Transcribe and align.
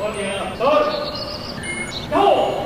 Olha, 0.00 0.56
dois 0.56 1.10
Gol! 2.08 2.59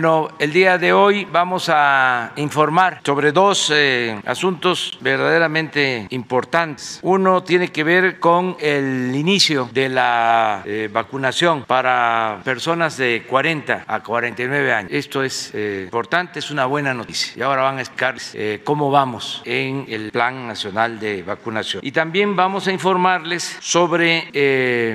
Bueno, 0.00 0.30
el 0.38 0.50
día 0.50 0.78
de 0.78 0.94
hoy 0.94 1.26
vamos 1.30 1.68
a 1.68 2.32
informar 2.36 3.02
sobre 3.04 3.32
dos 3.32 3.70
eh, 3.70 4.18
asuntos 4.24 4.96
verdaderamente 5.02 6.06
importantes. 6.08 7.00
Uno 7.02 7.42
tiene 7.42 7.68
que 7.68 7.84
ver 7.84 8.18
con 8.18 8.56
el 8.60 9.14
inicio 9.14 9.68
de 9.74 9.90
la 9.90 10.62
eh, 10.64 10.88
vacunación 10.90 11.64
para 11.64 12.40
personas 12.44 12.96
de 12.96 13.26
40 13.28 13.84
a 13.86 14.00
49 14.02 14.72
años. 14.72 14.90
Esto 14.90 15.22
es 15.22 15.50
eh, 15.52 15.82
importante, 15.84 16.38
es 16.38 16.50
una 16.50 16.64
buena 16.64 16.94
noticia. 16.94 17.34
Y 17.36 17.42
ahora 17.42 17.60
van 17.60 17.76
a 17.76 17.80
explicar 17.82 18.16
cómo 18.64 18.90
vamos 18.90 19.42
en 19.44 19.84
el 19.86 20.12
Plan 20.12 20.46
Nacional 20.46 20.98
de 20.98 21.22
Vacunación. 21.22 21.82
Y 21.84 21.92
también 21.92 22.34
vamos 22.34 22.66
a 22.68 22.72
informarles 22.72 23.58
sobre 23.60 24.30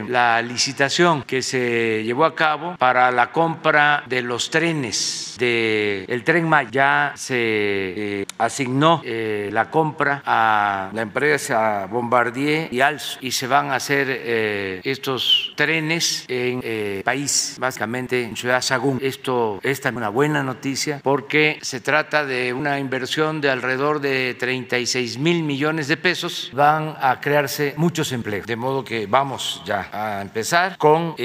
la 0.10 0.42
licitación 0.42 1.22
que 1.22 1.44
se 1.44 2.02
llevó 2.04 2.26
a 2.26 2.34
cabo 2.34 2.76
para 2.80 3.12
la 3.12 3.32
compra 3.32 4.04
de 4.08 4.24
los 4.24 4.50
trenes 4.50 4.95
del 5.38 6.06
el 6.08 6.24
tren 6.24 6.48
Maya 6.48 6.70
ya 6.72 7.14
se 7.16 7.36
eh, 7.38 8.26
asignó 8.38 9.02
eh, 9.04 9.50
la 9.52 9.70
compra 9.70 10.22
a 10.26 10.90
la 10.94 11.02
empresa 11.02 11.88
Bombardier 11.90 12.70
y 12.72 12.82
Alzo 12.82 13.18
y 13.22 13.32
se 13.32 13.48
van 13.48 13.72
a 13.72 13.76
hacer 13.76 14.08
eh, 14.10 14.82
estos 14.84 15.54
trenes 15.56 16.26
en 16.28 17.04
país, 17.04 17.56
básicamente 17.60 18.24
en 18.24 18.36
Ciudad 18.36 18.62
Sagún. 18.62 19.00
Esto 19.02 19.60
es 19.64 19.82
una 19.86 20.10
buena 20.10 20.44
noticia 20.44 21.00
porque 21.04 21.60
se 21.62 21.80
trata 21.80 22.26
de 22.26 22.54
una 22.54 22.80
inversión 22.80 23.42
de 23.42 23.50
alrededor 23.50 24.02
de 24.02 24.36
36 24.38 25.18
mil 25.18 25.44
millones 25.44 25.88
de 25.88 25.98
pesos. 25.98 26.50
Van 26.54 26.96
a 27.00 27.20
crearse 27.22 27.74
muchos 27.78 28.12
empleos, 28.12 28.46
de 28.46 28.56
modo 28.56 28.84
que 28.84 29.06
vamos 29.06 29.62
ya 29.66 29.90
a 29.92 30.22
empezar 30.22 30.78
con 30.78 31.16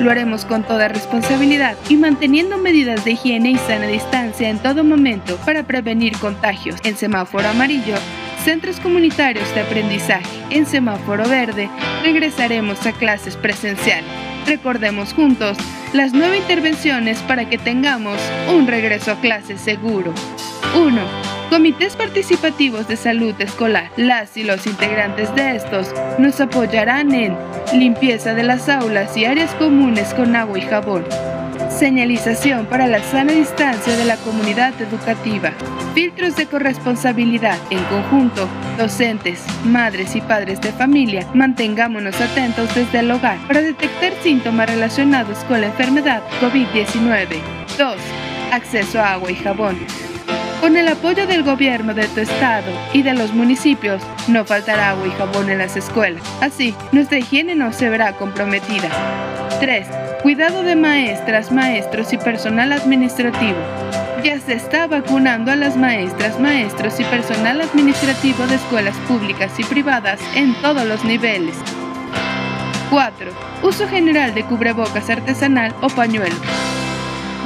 Lo 0.00 0.10
haremos 0.10 0.44
con 0.44 0.62
toda 0.70 0.86
responsabilidad 0.86 1.76
y 1.88 1.96
manteniendo 1.96 2.56
medidas 2.56 3.04
de 3.04 3.10
higiene 3.10 3.50
y 3.50 3.56
sana 3.56 3.88
distancia 3.88 4.48
en 4.48 4.60
todo 4.60 4.84
momento 4.84 5.36
para 5.38 5.64
prevenir 5.64 6.16
contagios. 6.18 6.76
En 6.84 6.96
semáforo 6.96 7.48
amarillo, 7.48 7.96
centros 8.44 8.78
comunitarios 8.78 9.52
de 9.52 9.62
aprendizaje. 9.62 10.28
En 10.50 10.66
semáforo 10.66 11.28
verde, 11.28 11.68
regresaremos 12.04 12.86
a 12.86 12.92
clases 12.92 13.36
presenciales. 13.36 14.08
Recordemos 14.46 15.12
juntos 15.12 15.58
las 15.92 16.12
nueve 16.12 16.38
intervenciones 16.38 17.18
para 17.22 17.48
que 17.48 17.58
tengamos 17.58 18.20
un 18.48 18.68
regreso 18.68 19.10
a 19.10 19.20
clases 19.20 19.60
seguro. 19.60 20.14
1. 20.76 21.19
Comités 21.50 21.96
participativos 21.96 22.86
de 22.86 22.96
salud 22.96 23.34
escolar. 23.40 23.90
Las 23.96 24.36
y 24.36 24.44
los 24.44 24.68
integrantes 24.68 25.34
de 25.34 25.56
estos 25.56 25.92
nos 26.16 26.40
apoyarán 26.40 27.12
en 27.12 27.36
limpieza 27.74 28.34
de 28.34 28.44
las 28.44 28.68
aulas 28.68 29.16
y 29.16 29.24
áreas 29.24 29.52
comunes 29.54 30.14
con 30.14 30.36
agua 30.36 30.56
y 30.58 30.62
jabón. 30.62 31.04
Señalización 31.68 32.66
para 32.66 32.86
la 32.86 33.02
sana 33.02 33.32
distancia 33.32 33.96
de 33.96 34.04
la 34.04 34.16
comunidad 34.18 34.80
educativa. 34.80 35.50
Filtros 35.92 36.36
de 36.36 36.46
corresponsabilidad. 36.46 37.58
En 37.70 37.82
conjunto, 37.84 38.48
docentes, 38.78 39.44
madres 39.64 40.14
y 40.14 40.20
padres 40.20 40.60
de 40.60 40.70
familia, 40.70 41.26
mantengámonos 41.34 42.20
atentos 42.20 42.72
desde 42.76 43.00
el 43.00 43.10
hogar 43.10 43.38
para 43.48 43.60
detectar 43.60 44.12
síntomas 44.22 44.70
relacionados 44.70 45.38
con 45.48 45.60
la 45.60 45.66
enfermedad 45.66 46.22
COVID-19. 46.40 47.40
2. 47.76 47.96
Acceso 48.52 49.00
a 49.00 49.14
agua 49.14 49.32
y 49.32 49.34
jabón. 49.34 49.76
Con 50.60 50.76
el 50.76 50.88
apoyo 50.88 51.26
del 51.26 51.42
gobierno 51.42 51.94
de 51.94 52.06
tu 52.08 52.20
estado 52.20 52.70
y 52.92 53.02
de 53.02 53.14
los 53.14 53.32
municipios, 53.32 54.02
no 54.28 54.44
faltará 54.44 54.90
agua 54.90 55.06
y 55.06 55.10
jabón 55.12 55.48
en 55.48 55.56
las 55.56 55.74
escuelas. 55.74 56.22
Así, 56.42 56.74
nuestra 56.92 57.16
higiene 57.16 57.54
no 57.54 57.72
se 57.72 57.88
verá 57.88 58.12
comprometida. 58.12 58.90
3. 59.58 59.86
Cuidado 60.22 60.62
de 60.62 60.76
maestras, 60.76 61.50
maestros 61.50 62.12
y 62.12 62.18
personal 62.18 62.74
administrativo. 62.74 63.56
Ya 64.22 64.38
se 64.38 64.52
está 64.52 64.86
vacunando 64.86 65.50
a 65.50 65.56
las 65.56 65.78
maestras, 65.78 66.38
maestros 66.38 67.00
y 67.00 67.04
personal 67.04 67.62
administrativo 67.62 68.46
de 68.46 68.56
escuelas 68.56 68.96
públicas 69.08 69.58
y 69.58 69.64
privadas 69.64 70.20
en 70.34 70.52
todos 70.60 70.84
los 70.84 71.02
niveles. 71.04 71.56
4. 72.90 73.30
Uso 73.62 73.88
general 73.88 74.34
de 74.34 74.44
cubrebocas 74.44 75.08
artesanal 75.08 75.74
o 75.80 75.88
pañuelo. 75.88 76.36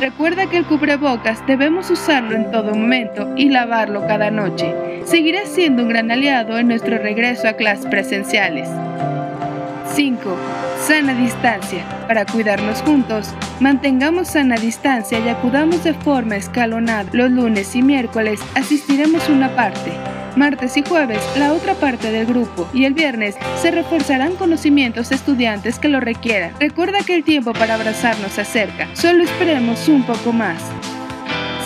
Recuerda 0.01 0.47
que 0.47 0.57
el 0.57 0.65
cubrebocas 0.65 1.47
debemos 1.47 1.91
usarlo 1.91 2.35
en 2.35 2.51
todo 2.51 2.75
momento 2.75 3.33
y 3.37 3.49
lavarlo 3.49 4.07
cada 4.07 4.31
noche. 4.31 4.75
Seguirá 5.05 5.47
siendo 5.47 5.83
un 5.83 5.89
gran 5.89 6.11
aliado 6.11 6.59
en 6.59 6.69
nuestro 6.69 6.99
regreso 6.99 7.47
a 7.49 7.53
clases 7.55 7.87
presenciales. 7.87 8.69
5. 9.95 10.37
Sana 10.87 11.15
distancia. 11.15 11.83
Para 12.07 12.27
cuidarnos 12.27 12.83
juntos, 12.83 13.35
mantengamos 13.59 14.29
sana 14.29 14.57
distancia 14.57 15.19
y 15.19 15.31
acudamos 15.31 15.83
de 15.83 15.95
forma 15.95 16.37
escalonada. 16.37 17.09
Los 17.15 17.31
lunes 17.31 17.75
y 17.75 17.81
miércoles 17.81 18.39
asistiremos 18.55 19.31
una 19.31 19.57
parte, 19.57 19.93
martes 20.37 20.77
y 20.77 20.83
jueves 20.83 21.23
la 21.39 21.55
otra 21.55 21.73
parte 21.73 22.13
del 22.13 22.27
grupo 22.27 22.69
y 22.75 22.85
el 22.85 22.93
viernes 22.93 23.35
se 23.63 23.71
reforzarán 23.71 24.37
conocimientos 24.37 25.11
estudiantes 25.11 25.79
que 25.79 25.89
lo 25.89 26.01
requieran. 26.01 26.53
Recuerda 26.61 26.99
que 26.99 27.15
el 27.15 27.25
tiempo 27.25 27.55
para 27.55 27.77
abrazarnos 27.77 28.33
se 28.33 28.43
acerca, 28.43 28.87
solo 28.95 29.25
esperemos 29.25 29.89
un 29.89 30.03
poco 30.03 30.35
más. 30.35 30.61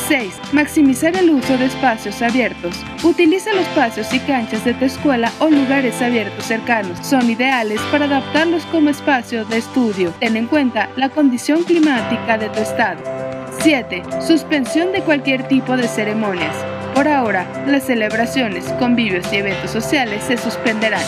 6. 0.09 0.41
Maximizar 0.53 1.15
el 1.17 1.29
uso 1.29 1.59
de 1.59 1.67
espacios 1.67 2.23
abiertos. 2.23 2.75
Utiliza 3.05 3.53
los 3.53 3.63
espacios 3.63 4.13
y 4.15 4.19
canchas 4.21 4.65
de 4.65 4.73
tu 4.73 4.87
escuela 4.87 5.31
o 5.39 5.51
lugares 5.51 6.01
abiertos 6.01 6.47
cercanos. 6.47 7.07
Son 7.07 7.29
ideales 7.29 7.81
para 7.93 8.07
adaptarlos 8.07 8.65
como 8.67 8.89
espacio 8.89 9.45
de 9.45 9.59
estudio. 9.59 10.15
Ten 10.19 10.37
en 10.37 10.47
cuenta 10.47 10.89
la 10.97 11.11
condición 11.11 11.63
climática 11.63 12.39
de 12.39 12.49
tu 12.49 12.61
estado. 12.61 13.01
7. 13.61 14.03
Suspensión 14.27 14.93
de 14.93 15.03
cualquier 15.03 15.47
tipo 15.47 15.77
de 15.77 15.87
ceremonias. 15.87 16.57
Por 16.95 17.07
ahora, 17.07 17.47
las 17.67 17.85
celebraciones, 17.85 18.65
convivios 18.79 19.31
y 19.31 19.37
eventos 19.37 19.71
sociales 19.71 20.25
se 20.25 20.39
suspenderán. 20.39 21.05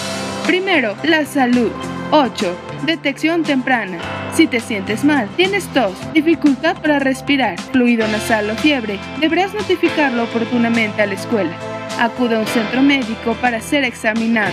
Primero, 0.47 0.95
la 1.05 1.25
salud. 1.25 1.73
8. 2.13 2.57
Detección 2.87 3.45
temprana. 3.45 3.99
Si 4.35 4.49
te 4.49 4.59
sientes 4.59 5.05
mal, 5.05 5.29
tienes 5.37 5.67
tos, 5.69 5.95
dificultad 6.13 6.77
para 6.83 6.99
respirar, 6.99 7.61
fluido 7.61 8.07
nasal 8.09 8.51
o 8.51 8.57
fiebre, 8.57 8.99
deberás 9.21 9.55
notificarlo 9.55 10.25
oportunamente 10.25 11.03
a 11.03 11.07
la 11.07 11.15
escuela. 11.15 11.53
Acude 12.01 12.35
a 12.35 12.41
un 12.41 12.47
centro 12.47 12.83
médico 12.83 13.35
para 13.41 13.61
ser 13.61 13.85
examinado. 13.85 14.53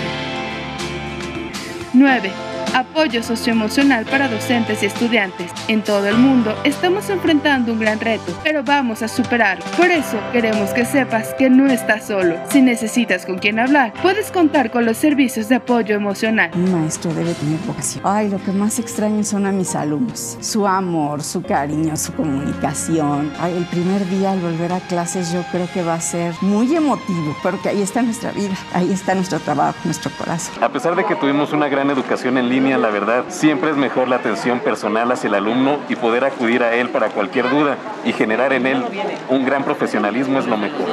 9. 1.94 2.32
Apoyo 2.78 3.24
socioemocional 3.24 4.06
para 4.06 4.28
docentes 4.28 4.84
y 4.84 4.86
estudiantes. 4.86 5.52
En 5.68 5.84
todo 5.84 6.06
el 6.06 6.16
mundo 6.16 6.56
estamos 6.64 7.10
enfrentando 7.10 7.74
un 7.74 7.80
gran 7.80 8.00
reto, 8.00 8.32
pero 8.44 8.64
vamos 8.64 9.02
a 9.02 9.08
superarlo. 9.08 9.66
Por 9.76 9.88
eso 9.88 10.20
queremos 10.32 10.70
que 10.76 10.86
sepas 10.86 11.34
que 11.40 11.50
no 11.50 11.66
estás 11.66 12.06
solo. 12.06 12.36
Si 12.52 12.62
necesitas 12.62 13.26
con 13.26 13.40
quién 13.40 13.58
hablar, 13.58 13.94
puedes 14.04 14.30
contar 14.30 14.70
con 14.70 14.86
los 14.86 14.98
servicios 14.98 15.50
de 15.50 15.56
apoyo 15.56 15.96
emocional. 15.96 16.52
Un 16.54 16.72
maestro 16.72 17.12
debe 17.16 17.34
tener 17.34 17.60
vocación. 17.66 18.04
Ay, 18.06 18.30
lo 18.30 18.38
que 18.38 18.52
más 18.52 18.78
extraño 18.78 19.24
son 19.24 19.48
a 19.48 19.52
mis 19.52 19.74
alumnos. 19.74 20.38
Su 20.40 20.68
amor, 20.68 21.24
su 21.24 21.42
cariño, 21.42 21.98
su 21.98 22.14
comunicación. 22.14 23.34
Ay, 23.40 23.58
el 23.58 23.66
primer 23.66 24.08
día 24.08 24.34
al 24.34 24.40
volver 24.40 24.72
a 24.74 24.82
clases 24.82 25.34
yo 25.34 25.44
creo 25.52 25.68
que 25.74 25.82
va 25.82 25.96
a 25.96 26.02
ser 26.02 26.36
muy 26.42 26.76
emotivo, 26.76 27.36
porque 27.42 27.70
ahí 27.70 27.82
está 27.82 28.04
nuestra 28.04 28.32
vida, 28.34 28.54
ahí 28.76 28.92
está 28.92 29.16
nuestro 29.16 29.40
trabajo, 29.40 29.80
nuestro 29.84 30.12
corazón. 30.12 30.64
A 30.64 30.70
pesar 30.70 30.96
de 30.96 31.04
que 31.06 31.16
tuvimos 31.16 31.54
una 31.54 31.68
gran 31.70 31.90
educación 31.90 32.38
en 32.38 32.50
línea, 32.50 32.67
la 32.72 32.78
la 32.88 32.90
verdad, 32.90 33.26
siempre 33.30 33.70
es 33.72 33.78
mejor 33.78 34.08
la 34.08 34.18
atención 34.18 34.60
personal 34.60 35.12
hacia 35.12 35.28
el 35.28 35.36
alumno 35.36 35.80
y 35.88 35.96
poder 35.96 36.26
acudir 36.26 36.64
a 36.64 36.74
él 36.74 36.90
para 36.90 37.10
cualquier 37.10 37.50
duda 37.50 37.78
y 38.04 38.12
generar 38.12 38.52
en 38.54 38.66
él 38.66 38.84
un 39.30 39.46
gran 39.46 39.64
profesionalismo 39.64 40.40
es 40.40 40.48
lo 40.48 40.58
mejor. 40.58 40.88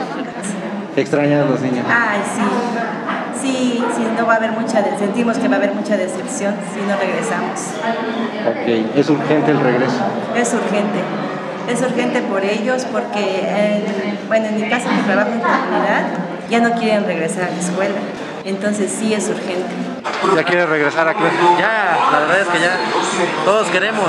¿Extrañas 0.97 1.47
a 1.47 1.51
los 1.51 1.61
niños? 1.61 1.85
Ay, 1.89 2.21
sí. 2.35 2.43
Sí, 3.41 3.85
sí, 3.95 4.07
no 4.17 4.27
va 4.27 4.35
a 4.35 4.37
haber 4.37 4.53
mucha, 4.53 4.83
sentimos 4.99 5.37
que 5.39 5.49
va 5.49 5.55
a 5.55 5.59
haber 5.59 5.75
mucha 5.75 5.97
decepción 5.97 6.55
si 6.73 6.81
no 6.81 6.97
regresamos. 6.97 7.61
Ok, 8.49 8.97
¿es 8.97 9.11
urgente 9.11 9.51
el 9.51 9.61
regreso? 9.61 10.01
Es 10.35 10.55
urgente. 10.55 11.01
Es 11.69 11.81
urgente 11.83 12.23
por 12.23 12.45
ellos 12.45 12.87
porque, 12.93 13.83
bueno, 14.29 14.47
en 14.47 14.61
mi 14.61 14.69
caso 14.69 14.89
que 14.89 15.03
trabajo 15.03 15.31
en 15.33 15.41
comunidad, 15.41 16.05
ya 16.49 16.61
no 16.61 16.73
quieren 16.73 17.05
regresar 17.05 17.45
a 17.45 17.51
la 17.51 17.59
escuela. 17.59 18.01
Entonces 18.45 18.95
sí 18.99 19.15
es 19.15 19.29
urgente. 19.29 19.73
¿Ya 20.37 20.45
quieres 20.45 20.69
regresar 20.69 21.09
a 21.09 21.15
clase? 21.15 21.37
Ya, 21.59 21.99
la 22.13 22.19
verdad 22.21 22.41
es 22.41 22.49
que 22.49 22.61
ya 22.61 22.77
todos 23.45 23.69
queremos, 23.69 24.05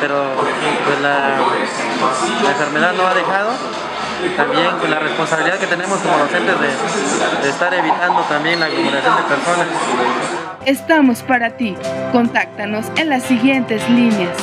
pero 0.00 0.24
pues 0.84 1.00
la, 1.00 1.38
la 2.42 2.50
enfermedad 2.50 2.92
no 2.94 3.06
ha 3.06 3.14
dejado 3.14 3.50
también 4.36 4.70
con 4.78 4.90
la 4.90 4.98
responsabilidad 4.98 5.58
que 5.58 5.66
tenemos 5.66 5.98
como 6.00 6.18
docentes 6.18 6.54
de, 6.60 7.42
de 7.42 7.48
estar 7.48 7.72
evitando 7.72 8.20
también 8.22 8.60
la 8.60 8.66
acumulación 8.66 9.16
de 9.16 9.22
personas. 9.22 9.66
Estamos 10.66 11.22
para 11.22 11.50
ti. 11.50 11.76
Contáctanos 12.12 12.86
en 12.96 13.08
las 13.10 13.22
siguientes 13.22 13.88
líneas. 13.88 14.36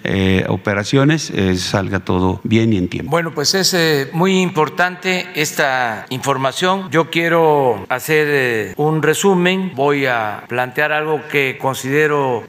operaciones 0.49 1.31
salga 1.55 2.01
todo 2.01 2.41
bien 2.43 2.73
y 2.73 2.77
en 2.77 2.89
tiempo. 2.89 3.09
Bueno, 3.09 3.33
pues 3.33 3.55
es 3.55 4.13
muy 4.13 4.41
importante 4.41 5.27
esta 5.33 6.05
información. 6.09 6.89
Yo 6.91 7.09
quiero 7.09 7.68
hacer 7.89 8.73
un 8.77 9.01
resumen, 9.01 9.71
voy 9.75 10.05
a 10.05 10.43
plantear 10.47 10.91
algo 10.91 11.21
que 11.31 11.57
considero 11.57 12.43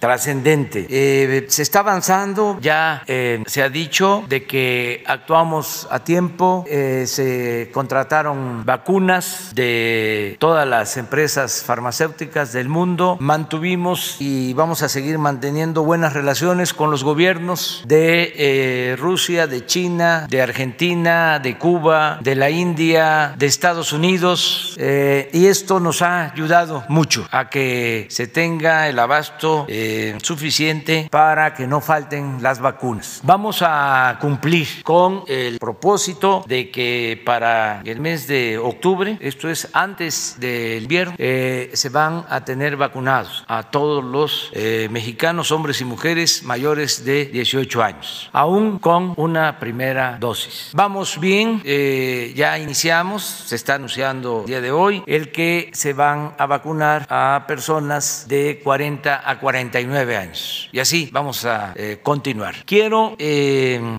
trascendente. 0.00 0.86
se 1.48 1.62
está 1.62 1.80
avanzando, 1.80 2.58
ya 2.60 3.02
se 3.06 3.62
ha 3.62 3.68
dicho 3.68 4.24
de 4.28 4.44
que 4.44 5.02
actuamos 5.06 5.86
a 5.90 6.04
tiempo, 6.04 6.64
eh, 6.68 7.04
se 7.06 7.70
contrataron 7.72 8.64
vacunas 8.64 9.52
de 9.54 10.36
todas 10.38 10.66
las 10.66 10.96
empresas 10.96 11.62
farmacéuticas 11.64 12.52
del 12.52 12.68
mundo, 12.68 13.16
mantuvimos 13.20 14.16
y 14.20 14.52
vamos 14.54 14.82
a 14.82 14.88
seguir 14.88 15.18
manteniendo 15.18 15.82
buenas 15.82 16.12
relaciones 16.12 16.74
con 16.74 16.90
los 16.90 17.04
gobiernos 17.04 17.82
de 17.86 18.32
eh, 18.36 18.96
Rusia, 18.96 19.46
de 19.46 19.66
China, 19.66 20.26
de 20.28 20.42
Argentina, 20.42 21.38
de 21.38 21.56
Cuba, 21.58 22.18
de 22.22 22.34
la 22.34 22.50
India, 22.50 23.34
de 23.38 23.46
Estados 23.46 23.92
Unidos, 23.92 24.43
eh, 24.76 25.30
y 25.32 25.46
esto 25.46 25.80
nos 25.80 26.02
ha 26.02 26.32
ayudado 26.32 26.84
mucho 26.88 27.26
a 27.30 27.48
que 27.48 28.06
se 28.10 28.26
tenga 28.26 28.88
el 28.88 28.98
abasto 28.98 29.66
suficiente 30.22 31.08
para 31.10 31.54
que 31.54 31.66
no 31.66 31.80
falten 31.80 32.42
las 32.42 32.60
vacunas. 32.60 33.20
Vamos 33.22 33.62
a 33.62 34.18
cumplir 34.20 34.82
con 34.82 35.24
el 35.26 35.58
propósito 35.58 36.44
de 36.46 36.70
que 36.70 37.20
para 37.24 37.82
el 37.84 38.00
mes 38.00 38.26
de 38.26 38.58
octubre, 38.58 39.18
esto 39.20 39.48
es 39.48 39.68
antes 39.72 40.36
del 40.38 40.86
viernes, 40.86 41.16
eh, 41.18 41.70
se 41.74 41.88
van 41.88 42.24
a 42.28 42.44
tener 42.44 42.76
vacunados 42.76 43.44
a 43.48 43.62
todos 43.64 44.04
los 44.04 44.50
eh, 44.52 44.88
mexicanos, 44.90 45.50
hombres 45.52 45.80
y 45.80 45.84
mujeres 45.84 46.42
mayores 46.42 47.04
de 47.04 47.26
18 47.26 47.82
años, 47.82 48.30
aún 48.32 48.78
con 48.78 49.14
una 49.16 49.58
primera 49.58 50.16
dosis. 50.18 50.70
Vamos 50.72 51.18
bien, 51.20 51.62
eh, 51.64 52.32
ya 52.36 52.58
iniciamos, 52.58 53.22
se 53.22 53.56
está 53.56 53.74
anunciando 53.74 54.33
día 54.46 54.60
de 54.60 54.72
hoy, 54.72 55.02
el 55.06 55.30
que 55.30 55.70
se 55.72 55.92
van 55.92 56.34
a 56.38 56.46
vacunar 56.46 57.06
a 57.08 57.44
personas 57.46 58.26
de 58.28 58.60
40 58.62 59.28
a 59.28 59.38
49 59.38 60.16
años. 60.16 60.68
Y 60.72 60.80
así 60.80 61.08
vamos 61.12 61.44
a 61.44 61.74
continuar. 62.02 62.56
Quiero 62.64 63.16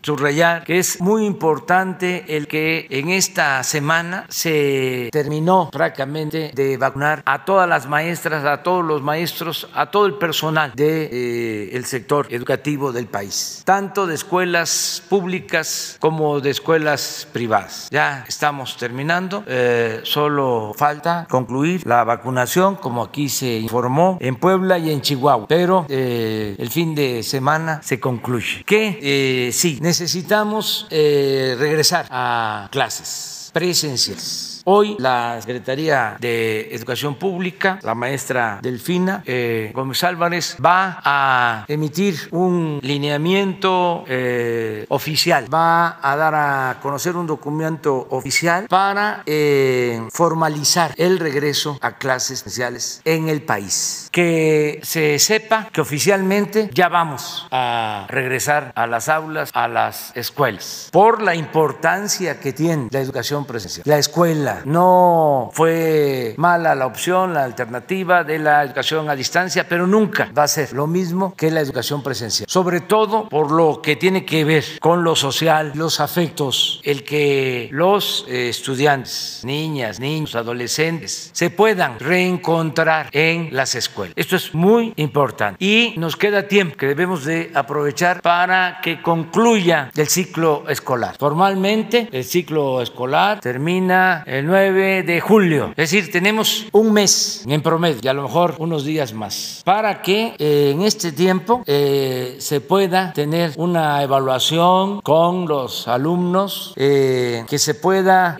subrayar 0.02 0.64
que 0.64 0.80
es 0.80 1.00
muy 1.00 1.26
importante 1.26 2.26
el 2.28 2.48
que 2.48 2.88
en 2.90 3.10
esta 3.10 3.64
semana 3.64 4.26
se 4.30 5.10
terminó 5.12 5.70
prácticamente 5.72 6.52
de 6.54 6.78
vacunar 6.78 7.22
a 7.26 7.46
todas 7.46 7.68
las 7.68 7.88
maestras, 7.88 8.46
a 8.46 8.64
todos 8.64 8.84
los 8.84 9.02
maestros, 9.02 9.70
a 9.74 9.92
todo 9.92 10.06
el 10.06 10.16
personal 10.16 10.72
del 10.76 11.10
de, 11.10 11.78
eh, 11.78 11.84
sector 11.84 12.28
educativo 12.30 12.92
del 12.92 13.08
país, 13.08 13.62
tanto 13.66 14.08
de 14.08 14.16
escuelas 14.16 15.04
públicas 15.10 15.98
como 16.00 16.40
de 16.40 16.50
escuelas 16.50 17.28
privadas. 17.32 17.88
Ya 17.92 18.26
estamos 18.28 18.78
terminando, 18.78 19.44
eh, 19.48 20.02
solo 20.26 20.74
falta 20.76 21.28
concluir 21.30 21.86
la 21.86 22.04
vacunación, 22.04 22.78
como 22.78 23.04
aquí 23.04 23.30
se 23.30 23.60
informó, 23.60 24.18
en 24.20 24.36
Puebla 24.38 24.80
y 24.80 24.90
en 24.90 25.02
Chihuahua, 25.02 25.46
pero 25.48 25.86
eh, 25.88 26.56
el 26.58 26.70
fin 26.72 26.96
de 26.96 27.22
semana 27.22 27.80
se 27.84 28.00
concluye. 28.00 28.64
Que 28.66 28.98
eh, 29.04 29.52
sí, 29.52 29.78
necesitamos 29.82 30.88
eh, 30.90 31.56
regresar 31.60 32.08
a 32.10 32.70
clases 32.72 33.52
presenciales 33.54 34.55
Hoy 34.68 34.96
la 34.98 35.40
Secretaría 35.42 36.18
de 36.20 36.74
Educación 36.74 37.14
Pública, 37.16 37.78
la 37.84 37.94
maestra 37.94 38.58
Delfina 38.64 39.22
eh, 39.24 39.72
Gómez 39.76 40.04
Álvarez, 40.04 40.58
va 40.64 41.02
a 41.06 41.66
emitir 41.68 42.16
un 42.32 42.80
lineamiento 42.82 44.04
eh, 44.08 44.88
oficial, 44.90 45.54
va 45.54 46.00
a 46.02 46.16
dar 46.16 46.34
a 46.34 46.80
conocer 46.82 47.16
un 47.16 47.28
documento 47.28 48.08
oficial 48.10 48.66
para 48.68 49.22
eh, 49.28 50.02
formalizar 50.12 50.96
el 50.98 51.20
regreso 51.20 51.78
a 51.82 52.00
clases 52.00 52.40
especiales 52.40 53.02
en 53.06 53.30
el 53.30 53.44
país. 53.44 54.10
Que 54.12 54.80
se 54.82 55.20
sepa 55.20 55.70
que 55.72 55.82
oficialmente 55.82 56.72
ya 56.74 56.90
vamos 56.90 57.46
a 57.52 58.08
regresar 58.10 58.72
a 58.74 58.88
las 58.88 59.10
aulas, 59.10 59.52
a 59.54 59.68
las 59.68 60.12
escuelas, 60.16 60.90
por 60.92 61.22
la 61.22 61.36
importancia 61.36 62.40
que 62.40 62.52
tiene 62.52 62.88
la 62.90 63.00
educación 63.00 63.46
presencial. 63.46 63.84
La 63.86 64.00
escuela 64.00 64.55
no 64.66 65.50
fue 65.54 66.34
mala 66.38 66.76
la 66.76 66.86
opción, 66.86 67.34
la 67.34 67.44
alternativa 67.44 68.24
de 68.24 68.40
la 68.40 68.64
educación 68.64 69.10
a 69.10 69.16
distancia, 69.16 69.68
pero 69.68 69.88
nunca 69.88 70.32
va 70.38 70.44
a 70.44 70.48
ser 70.48 70.74
lo 70.74 70.88
mismo 70.88 71.34
que 71.36 71.52
la 71.52 71.62
educación 71.62 72.04
presencial. 72.04 72.48
Sobre 72.50 72.82
todo 72.82 73.28
por 73.30 73.52
lo 73.52 73.82
que 73.82 73.96
tiene 73.96 74.26
que 74.26 74.44
ver 74.44 74.64
con 74.80 75.04
lo 75.04 75.16
social, 75.16 75.72
los 75.76 76.00
afectos, 76.00 76.82
el 76.84 77.04
que 77.04 77.70
los 77.72 78.26
eh, 78.28 78.50
estudiantes, 78.50 79.42
niñas, 79.44 80.00
niños, 80.00 80.36
adolescentes, 80.36 81.30
se 81.34 81.50
puedan 81.50 82.00
reencontrar 82.00 83.10
en 83.12 83.50
las 83.52 83.76
escuelas. 83.76 84.14
Esto 84.16 84.36
es 84.36 84.54
muy 84.54 84.94
importante. 84.98 85.64
Y 85.64 85.96
nos 85.98 86.16
queda 86.16 86.48
tiempo 86.48 86.78
que 86.78 86.88
debemos 86.88 87.26
de 87.26 87.52
aprovechar 87.54 88.22
para 88.22 88.80
que 88.82 89.02
concluya 89.02 89.92
el 89.96 90.08
ciclo 90.08 90.66
escolar. 90.70 91.16
Formalmente, 91.18 92.10
el 92.12 92.24
ciclo 92.24 92.82
escolar 92.82 93.40
termina 93.40 94.24
el 94.26 94.45
9 94.46 95.04
de 95.04 95.22
julio. 95.22 95.70
Es 95.72 95.92
decir, 95.92 96.12
tenemos 96.12 96.68
un 96.72 96.94
mes 96.94 97.44
en 97.48 97.62
promedio 97.62 98.00
y 98.02 98.08
a 98.08 98.14
lo 98.14 98.24
mejor 98.24 98.56
unos 98.60 98.86
días 98.86 99.14
más 99.14 99.62
para 99.66 100.02
que 100.02 100.36
eh, 100.38 100.72
en 100.74 100.82
este 100.84 101.12
tiempo 101.12 101.64
eh, 101.66 102.38
se 102.40 102.62
pueda 102.62 103.14
tener 103.14 103.54
una 103.58 104.02
evaluación 104.04 105.02
con 105.02 105.48
los 105.48 105.88
alumnos, 105.88 106.74
eh, 106.76 107.44
que 107.50 107.60
se 107.60 107.74
pueda 107.74 108.38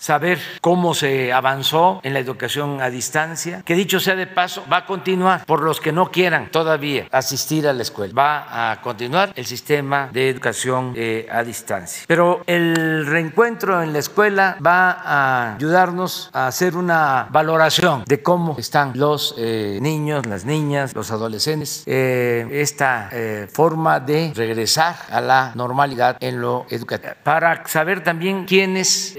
saber 0.00 0.38
cómo 0.60 0.94
se 0.94 1.32
avanzó 1.32 2.00
en 2.02 2.14
la 2.14 2.18
educación 2.18 2.80
a 2.80 2.90
distancia, 2.90 3.62
que 3.64 3.74
dicho 3.74 4.00
sea 4.00 4.16
de 4.16 4.26
paso, 4.26 4.64
va 4.72 4.78
a 4.78 4.86
continuar 4.86 5.44
por 5.46 5.62
los 5.62 5.80
que 5.80 5.92
no 5.92 6.10
quieran 6.10 6.50
todavía 6.50 7.06
asistir 7.10 7.66
a 7.68 7.72
la 7.72 7.82
escuela. 7.82 8.14
Va 8.14 8.70
a 8.72 8.80
continuar 8.80 9.32
el 9.36 9.46
sistema 9.46 10.08
de 10.12 10.28
educación 10.28 10.94
a 11.30 11.42
distancia. 11.42 12.04
Pero 12.06 12.42
el 12.46 13.06
reencuentro 13.06 13.82
en 13.82 13.92
la 13.92 13.98
escuela 13.98 14.56
va 14.64 15.02
a 15.04 15.33
ayudarnos 15.42 16.30
a 16.32 16.46
hacer 16.46 16.76
una 16.76 17.28
valoración 17.30 18.04
de 18.06 18.22
cómo 18.22 18.56
están 18.58 18.92
los 18.94 19.34
eh, 19.38 19.78
niños, 19.80 20.26
las 20.26 20.44
niñas, 20.44 20.94
los 20.94 21.10
adolescentes, 21.10 21.82
eh, 21.86 22.46
esta 22.52 23.08
eh, 23.12 23.48
forma 23.52 24.00
de 24.00 24.32
regresar 24.34 24.96
a 25.10 25.20
la 25.20 25.52
normalidad 25.54 26.16
en 26.20 26.40
lo 26.40 26.66
educativo. 26.70 27.14
Para 27.22 27.66
saber 27.66 28.02
también 28.02 28.44
quiénes 28.44 29.16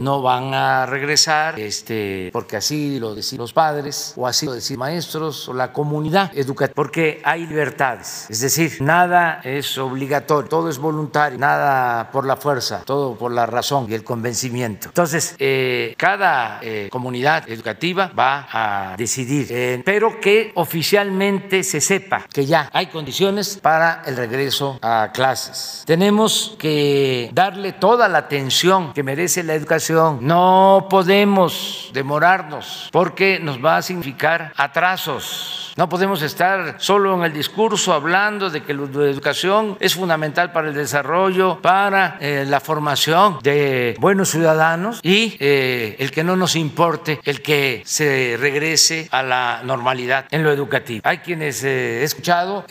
no 0.00 0.22
van 0.22 0.54
a 0.54 0.86
regresar, 0.86 1.58
este, 1.58 2.30
porque 2.32 2.56
así 2.56 2.98
lo 2.98 3.14
deciden 3.14 3.42
los 3.42 3.52
padres, 3.52 4.12
o 4.16 4.26
así 4.26 4.46
lo 4.46 4.52
deciden 4.52 4.80
maestros, 4.80 5.48
o 5.48 5.54
la 5.54 5.72
comunidad 5.72 6.30
educativa, 6.36 6.74
porque 6.74 7.20
hay 7.24 7.46
libertades. 7.46 8.26
Es 8.28 8.40
decir, 8.40 8.80
nada 8.80 9.40
es 9.44 9.78
obligatorio, 9.78 10.48
todo 10.48 10.68
es 10.68 10.78
voluntario, 10.78 11.38
nada 11.38 12.10
por 12.10 12.26
la 12.26 12.36
fuerza, 12.36 12.82
todo 12.84 13.16
por 13.16 13.32
la 13.32 13.46
razón 13.46 13.86
y 13.88 13.94
el 13.94 14.04
convencimiento. 14.04 14.88
Entonces, 14.88 15.35
cada 15.96 16.60
comunidad 16.90 17.48
educativa 17.48 18.10
va 18.18 18.48
a 18.50 18.96
decidir, 18.96 19.82
pero 19.84 20.20
que 20.20 20.52
oficialmente 20.54 21.62
se 21.62 21.80
sepa 21.80 22.26
que 22.32 22.46
ya 22.46 22.70
hay 22.72 22.86
condiciones 22.86 23.58
para 23.62 24.02
el 24.06 24.16
regreso 24.16 24.78
a 24.82 25.10
clases. 25.12 25.82
Tenemos 25.86 26.56
que 26.58 27.30
darle 27.32 27.72
toda 27.72 28.08
la 28.08 28.18
atención 28.18 28.92
que 28.92 29.02
merece 29.02 29.42
la 29.42 29.54
educación. 29.54 30.18
No 30.22 30.86
podemos 30.90 31.90
demorarnos 31.92 32.88
porque 32.92 33.38
nos 33.40 33.64
va 33.64 33.78
a 33.78 33.82
significar 33.82 34.52
atrasos. 34.56 35.72
No 35.76 35.90
podemos 35.90 36.22
estar 36.22 36.76
solo 36.78 37.14
en 37.14 37.24
el 37.24 37.34
discurso 37.34 37.92
hablando 37.92 38.48
de 38.48 38.62
que 38.62 38.72
la 38.72 38.84
educación 38.84 39.76
es 39.78 39.94
fundamental 39.94 40.50
para 40.50 40.68
el 40.68 40.74
desarrollo, 40.74 41.58
para 41.60 42.16
eh, 42.18 42.46
la 42.48 42.60
formación 42.60 43.38
de 43.42 43.94
buenos 44.00 44.30
ciudadanos 44.30 45.00
y 45.02 45.25
eh, 45.38 45.96
el 45.98 46.10
que 46.10 46.24
no 46.24 46.36
nos 46.36 46.56
importe 46.56 47.20
el 47.24 47.42
que 47.42 47.82
se 47.84 48.36
regrese 48.38 49.08
a 49.10 49.22
la 49.22 49.62
normalidad 49.64 50.26
en 50.30 50.42
lo 50.42 50.52
educativo. 50.52 51.00
Hay 51.04 51.18
quienes 51.18 51.64
eh, 51.64 52.00
he 52.00 52.04
escuchado 52.04 52.64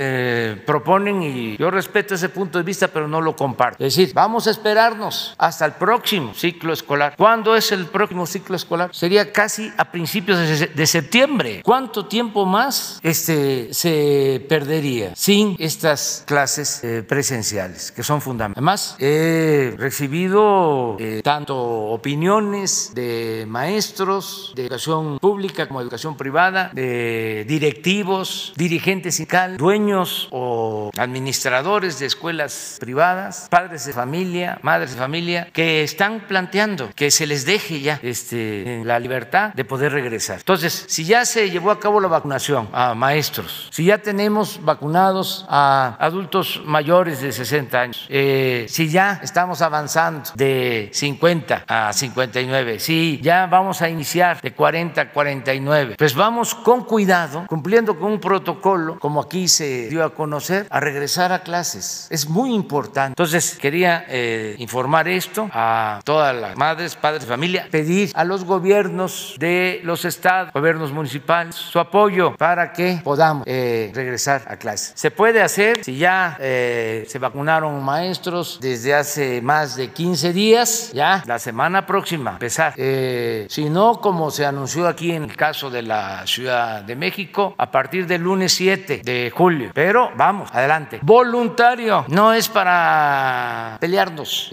proponen 0.66 1.22
y 1.22 1.58
yo 1.58 1.72
respeto 1.72 2.16
ese 2.16 2.30
punto 2.30 2.58
de 2.58 2.64
vista, 2.64 2.88
pero 2.88 3.08
no 3.08 3.22
lo 3.22 3.36
comparto. 3.36 3.84
Es 3.84 3.96
decir, 3.96 4.14
vamos 4.14 4.48
a 4.48 4.52
esperarnos 4.52 5.36
hasta 5.38 5.66
el 5.66 5.74
próximo 5.74 6.34
ciclo 6.34 6.74
escolar. 6.74 7.16
¿Cuándo 7.18 7.56
es 7.56 7.72
el 7.72 7.86
próximo 7.88 8.26
ciclo 8.26 8.56
escolar? 8.56 8.90
Sería 8.94 9.32
casi 9.32 9.72
a 9.78 9.92
principios 9.92 10.38
de 10.76 10.88
septiembre. 10.88 11.62
¿Cuánto 11.64 12.06
tiempo 12.06 12.46
más? 12.46 13.00
este, 13.04 13.74
se 13.74 14.46
perdería 14.48 15.16
sin 15.16 15.56
estas 15.60 16.24
clases 16.26 16.84
eh, 16.84 17.04
presenciales, 17.04 17.92
que 17.92 18.04
son 18.04 18.22
fundamentales. 18.22 18.58
Además, 18.58 18.96
he 19.00 19.74
recibido 19.78 20.98
eh, 21.00 21.22
tanto 21.24 22.00
opiniones 22.36 22.92
de 22.94 23.46
maestros 23.48 24.52
de 24.56 24.64
educación 24.64 25.20
pública 25.20 25.68
como 25.68 25.80
educación 25.80 26.18
privada, 26.18 26.70
de 26.74 27.46
directivos, 27.48 28.54
dirigentes 28.58 29.16
sindicales, 29.16 29.58
dueños 29.58 30.28
o 30.32 30.92
administradores 30.98 32.00
de 32.00 32.08
escuelas 32.08 32.78
privadas, 32.80 33.48
padres 33.50 33.86
de 33.86 33.94
familia, 33.94 34.60
madres 34.64 34.92
de 34.92 34.98
familia, 34.98 35.50
que 35.54 35.84
están 35.84 36.28
planteando 36.28 36.90
que 36.94 37.10
se 37.10 37.26
les 37.26 37.46
deje 37.46 37.80
ya 37.80 38.00
este, 38.04 38.82
la 38.84 39.00
libertad 39.00 39.54
de 39.54 39.64
poder 39.64 39.94
regresar. 39.94 40.40
Entonces, 40.40 40.86
si 40.90 41.06
ya 41.06 41.24
se 41.26 41.50
llevó 41.50 41.72
a 41.72 41.80
cabo 41.80 42.02
la 42.02 42.10
vacunación 42.10 42.68
a 42.74 42.94
maestros, 42.96 43.70
si 43.72 43.86
ya 43.86 44.00
tenemos 44.00 44.60
vacunados 44.62 45.46
a 45.48 45.96
adultos 46.00 46.62
mayores 46.66 47.22
de 47.22 47.32
60 47.32 47.80
años, 47.80 48.06
eh, 48.10 48.66
si 48.68 48.90
ya 48.90 49.22
estamos 49.24 49.62
avanzando 49.62 50.32
de 50.36 50.90
50 50.94 51.64
a 51.68 51.94
59, 52.26 52.80
si 52.80 53.20
ya 53.22 53.46
vamos 53.46 53.82
a 53.82 53.90
iniciar 53.90 54.42
de 54.42 54.54
40 54.54 55.02
a 55.02 55.12
49, 55.12 55.96
pues 55.98 56.16
vamos 56.16 56.56
con 56.56 56.84
cuidado, 56.84 57.46
cumpliendo 57.48 57.98
con 57.98 58.14
un 58.14 58.20
protocolo, 58.20 59.00
como 59.00 59.22
aquí 59.22 59.48
se 59.48 59.88
dio 59.90 60.04
a 60.04 60.14
conocer, 60.14 60.68
a 60.70 60.80
regresar 60.80 61.32
a 61.32 61.40
clases. 61.40 62.08
Es 62.10 62.28
muy 62.28 62.54
importante. 62.54 63.10
Entonces, 63.10 63.58
quería 63.60 64.06
eh, 64.08 64.56
informar 64.58 65.08
esto 65.08 65.50
a 65.52 66.02
todas 66.04 66.36
las 66.36 66.58
madres, 66.58 66.96
padres 66.96 67.26
familia, 67.26 67.68
pedir 67.70 68.12
a 68.16 68.24
los 68.24 68.44
gobiernos 68.44 69.36
de 69.38 69.82
los 69.84 70.06
estados, 70.06 70.52
gobiernos 70.54 70.92
municipales, 70.92 71.56
su 71.56 71.80
apoyo 71.80 72.36
para 72.38 72.74
que 72.74 73.02
podamos 73.04 73.44
eh, 73.48 73.92
regresar 73.94 74.44
a 74.48 74.58
clase. 74.58 74.94
Se 74.96 75.12
puede 75.12 75.42
hacer 75.42 75.84
si 75.84 75.98
ya 75.98 76.38
eh, 76.40 77.06
se 77.08 77.20
vacunaron 77.20 77.84
maestros 77.84 78.60
desde 78.62 78.94
hace 78.94 79.42
más 79.42 79.76
de 79.76 79.92
15 79.92 80.34
días, 80.34 80.92
ya 80.94 81.24
la 81.26 81.40
semana 81.40 81.86
próxima 81.86 82.15
empezar. 82.16 82.74
Eh, 82.78 83.48
si 83.50 83.70
no, 83.70 84.00
como 84.02 84.32
se 84.32 84.46
anunció 84.46 84.88
aquí 84.88 85.12
en 85.12 85.24
el 85.24 85.36
caso 85.36 85.70
de 85.70 85.82
la 85.82 86.26
Ciudad 86.28 86.82
de 86.82 86.96
México, 86.96 87.56
a 87.58 87.72
partir 87.72 88.08
del 88.08 88.22
lunes 88.22 88.54
7 88.54 89.02
de 89.04 89.32
julio. 89.36 89.72
Pero 89.74 90.12
vamos, 90.16 90.50
adelante. 90.52 91.00
Voluntario, 91.02 92.06
no 92.08 92.34
es 92.34 92.48
para 92.50 93.78
pelearnos. 93.80 94.50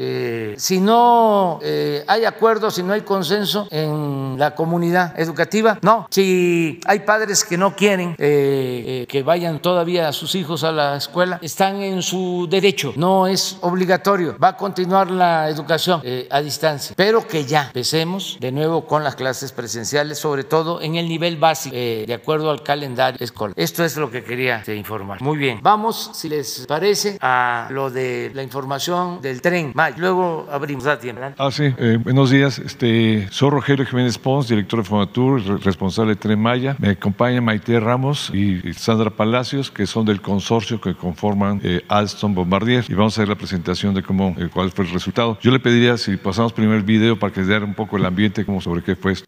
si 0.57 0.81
no 0.81 1.61
hay 2.07 2.25
acuerdo, 2.25 2.71
si 2.71 2.83
no 2.83 2.93
hay 2.93 3.03
consenso 3.03 3.69
en 3.71 4.37
la 4.39 4.55
comunidad 4.55 5.19
educativa, 5.19 5.79
no. 5.83 6.07
Si 6.11 6.81
hay 6.87 7.01
padres 7.01 7.45
que 7.45 7.57
no 7.57 7.75
quieren 7.75 8.15
eh, 8.19 9.07
que 9.09 9.23
vayan 9.23 9.61
todavía 9.61 10.13
sus 10.13 10.35
hijos 10.35 10.65
a 10.65 10.73
la 10.73 10.97
escuela, 10.97 11.39
están 11.43 11.77
en 11.83 12.03
su 12.03 12.47
derecho, 12.49 12.93
no 12.97 13.27
es 13.27 13.59
obligatorio, 13.61 14.37
va 14.43 14.49
a 14.49 14.57
continuar 14.57 15.11
la 15.11 15.49
educación 15.49 16.01
eh, 16.05 16.27
a 16.31 16.41
distancia, 16.41 16.95
pero 16.97 17.27
que 17.27 17.45
ya 17.45 17.52
empecemos 17.53 18.39
de 18.41 18.53
nuevo 18.53 18.87
con 18.87 19.05
las 19.05 19.17
clases 19.17 19.53
presenciales, 19.53 20.19
sobre 20.19 20.45
todo 20.45 20.81
en 20.81 20.97
el 20.97 21.09
nivel 21.09 21.37
básico, 21.37 21.75
eh, 21.77 22.05
de 22.07 22.15
acuerdo 22.15 22.51
al 22.51 22.63
calendario 22.63 23.19
escolar. 23.21 23.55
Esto 23.57 23.85
es 23.85 23.97
lo 23.97 24.11
que 24.11 24.25
quería 24.25 24.59
este, 24.59 24.77
informar. 24.77 25.21
Muy 25.23 25.39
bien, 25.39 25.61
vamos, 25.63 26.11
si 26.15 26.29
les 26.29 26.67
parece, 26.67 27.19
a 27.21 27.69
lo 27.71 27.91
de 27.91 28.31
la 28.35 28.43
información 28.43 29.21
del 29.21 29.41
tren. 29.41 29.73
Luego 29.97 30.49
abrimos, 30.51 30.85
da 30.85 30.99
tiempo. 30.99 31.23
Ah, 31.39 31.51
sí, 31.51 31.69
buenos 32.05 32.31
días. 32.31 32.59
Este, 32.59 33.29
soy 33.31 33.51
Rogelio 33.51 33.85
Jiménez 33.85 34.19
Pons, 34.19 34.49
director 34.49 34.81
de 34.81 34.89
Fonatur, 34.89 35.63
responsable 35.65 36.15
de 36.15 36.17
Tren 36.17 36.41
Maya. 36.41 36.77
Me 36.79 36.91
acompaña 36.91 37.41
Maite 37.41 37.79
Ramos, 37.79 38.31
y 38.33 38.73
Sandra 38.75 39.11
Palacios, 39.11 39.71
que 39.71 39.87
son 39.87 40.07
del 40.07 40.21
consorcio 40.21 40.81
que 40.81 40.95
conforman 40.95 41.61
eh, 41.63 41.85
Alstom 41.89 42.35
Bombardier. 42.35 42.85
Y 42.89 42.95
vamos 42.95 43.17
a 43.19 43.23
ver 43.23 43.29
la 43.29 43.35
presentación 43.35 43.95
de 43.95 44.03
cómo, 44.03 44.35
eh, 44.39 44.49
cuál 44.53 44.71
fue 44.71 44.85
el 44.85 44.91
resultado. 44.91 45.39
Yo 45.41 45.51
le 45.51 45.61
pediría 45.61 45.97
si 45.97 46.17
pasamos 46.17 46.53
primero 46.53 46.77
el 46.77 46.83
video 46.83 47.19
para 47.19 47.33
que 47.33 47.42
dé 47.47 47.59
un 47.59 47.75
poco 47.75 47.97
el 47.97 48.05
ambiente, 48.05 48.45
como 48.45 48.61
sobre 48.61 48.83
qué 48.83 48.97
fue 48.97 49.13
esto. 49.13 49.27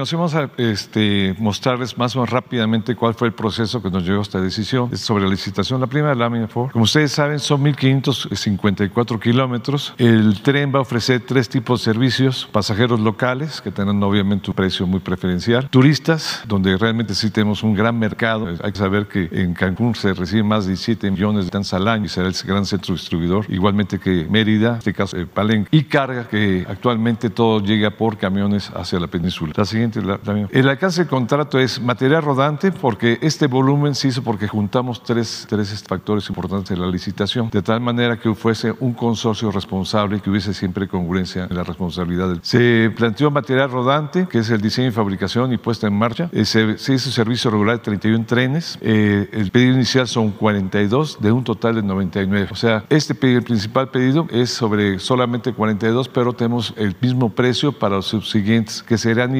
Continuación 0.00 0.20
vamos 0.20 0.34
a 0.34 0.62
este, 0.62 1.34
mostrarles 1.38 1.98
más 1.98 2.16
o 2.16 2.20
menos 2.20 2.30
rápidamente 2.30 2.94
cuál 2.96 3.12
fue 3.12 3.28
el 3.28 3.34
proceso 3.34 3.82
que 3.82 3.90
nos 3.90 4.02
llevó 4.02 4.20
a 4.20 4.22
esta 4.22 4.40
decisión 4.40 4.96
sobre 4.96 5.24
la 5.24 5.30
licitación. 5.30 5.78
La 5.78 5.86
primera 5.86 6.14
lámina, 6.14 6.46
por. 6.46 6.72
Como 6.72 6.84
ustedes 6.84 7.12
saben, 7.12 7.38
son 7.38 7.62
1.554 7.64 9.20
kilómetros. 9.20 9.92
El 9.98 10.40
tren 10.40 10.72
va 10.74 10.78
a 10.78 10.82
ofrecer 10.82 11.22
tres 11.26 11.50
tipos 11.50 11.80
de 11.80 11.84
servicios. 11.84 12.48
Pasajeros 12.50 12.98
locales, 13.00 13.60
que 13.60 13.70
tienen 13.70 14.02
obviamente 14.02 14.50
un 14.50 14.54
precio 14.56 14.86
muy 14.86 15.00
preferencial. 15.00 15.68
Turistas, 15.68 16.44
donde 16.46 16.78
realmente 16.78 17.14
sí 17.14 17.30
tenemos 17.30 17.62
un 17.62 17.74
gran 17.74 17.98
mercado. 17.98 18.48
Hay 18.62 18.72
que 18.72 18.78
saber 18.78 19.06
que 19.06 19.28
en 19.32 19.52
Cancún 19.52 19.94
se 19.94 20.14
reciben 20.14 20.46
más 20.46 20.64
de 20.64 20.70
17 20.70 21.10
millones 21.10 21.44
de 21.44 21.50
toneladas 21.50 21.74
al 21.74 21.88
año 21.88 22.06
y 22.06 22.08
será 22.08 22.28
el 22.28 22.34
gran 22.46 22.64
centro 22.64 22.94
distribuidor. 22.94 23.44
Igualmente 23.50 23.98
que 23.98 24.26
Mérida, 24.30 24.70
en 24.70 24.78
este 24.78 24.94
caso 24.94 25.18
eh, 25.18 25.26
Palenque. 25.26 25.68
Y 25.76 25.84
carga, 25.84 26.26
que 26.26 26.64
actualmente 26.66 27.28
todo 27.28 27.60
llega 27.60 27.90
por 27.90 28.16
camiones 28.16 28.70
hacia 28.74 28.98
la 28.98 29.08
península. 29.08 29.52
La 29.56 29.66
siguiente, 29.66 29.89
la 29.96 30.20
el 30.50 30.68
alcance 30.68 31.02
del 31.02 31.08
contrato 31.08 31.58
es 31.58 31.80
material 31.80 32.22
rodante 32.22 32.72
porque 32.72 33.18
este 33.20 33.46
volumen 33.46 33.94
se 33.94 34.08
hizo 34.08 34.22
porque 34.22 34.46
juntamos 34.48 35.02
tres, 35.02 35.46
tres 35.48 35.84
factores 35.86 36.28
importantes 36.28 36.70
de 36.70 36.76
la 36.76 36.90
licitación, 36.90 37.50
de 37.50 37.62
tal 37.62 37.80
manera 37.80 38.18
que 38.18 38.34
fuese 38.34 38.72
un 38.80 38.92
consorcio 38.92 39.50
responsable 39.50 40.18
y 40.18 40.20
que 40.20 40.30
hubiese 40.30 40.54
siempre 40.54 40.88
congruencia 40.88 41.46
en 41.48 41.56
la 41.56 41.64
responsabilidad. 41.64 42.28
Del... 42.28 42.40
Se 42.42 42.90
planteó 42.96 43.30
material 43.30 43.70
rodante, 43.70 44.26
que 44.28 44.38
es 44.38 44.50
el 44.50 44.60
diseño 44.60 44.88
y 44.88 44.92
fabricación 44.92 45.52
y 45.52 45.56
puesta 45.56 45.86
en 45.86 45.94
marcha. 45.94 46.30
Se, 46.32 46.78
se, 46.78 46.94
hizo 46.94 47.10
servicio 47.10 47.50
regular 47.50 47.78
de 47.78 47.82
31 47.82 48.24
trenes. 48.26 48.78
Eh, 48.80 49.28
el 49.32 49.50
pedido 49.50 49.74
inicial 49.74 50.06
son 50.06 50.30
42 50.30 51.18
de 51.20 51.32
un 51.32 51.44
total 51.44 51.76
de 51.76 51.82
99. 51.82 52.48
O 52.50 52.56
sea, 52.56 52.84
este 52.88 53.14
pedido, 53.14 53.38
el 53.38 53.44
principal 53.44 53.90
pedido 53.90 54.26
es 54.30 54.50
sobre 54.50 54.98
solamente 54.98 55.52
42, 55.52 56.08
pero 56.08 56.32
tenemos 56.32 56.74
el 56.76 56.94
mismo 57.00 57.30
precio 57.30 57.72
para 57.72 57.96
los 57.96 58.06
subsiguientes 58.06 58.82
que 58.82 58.98
se 58.98 59.10
irán 59.10 59.34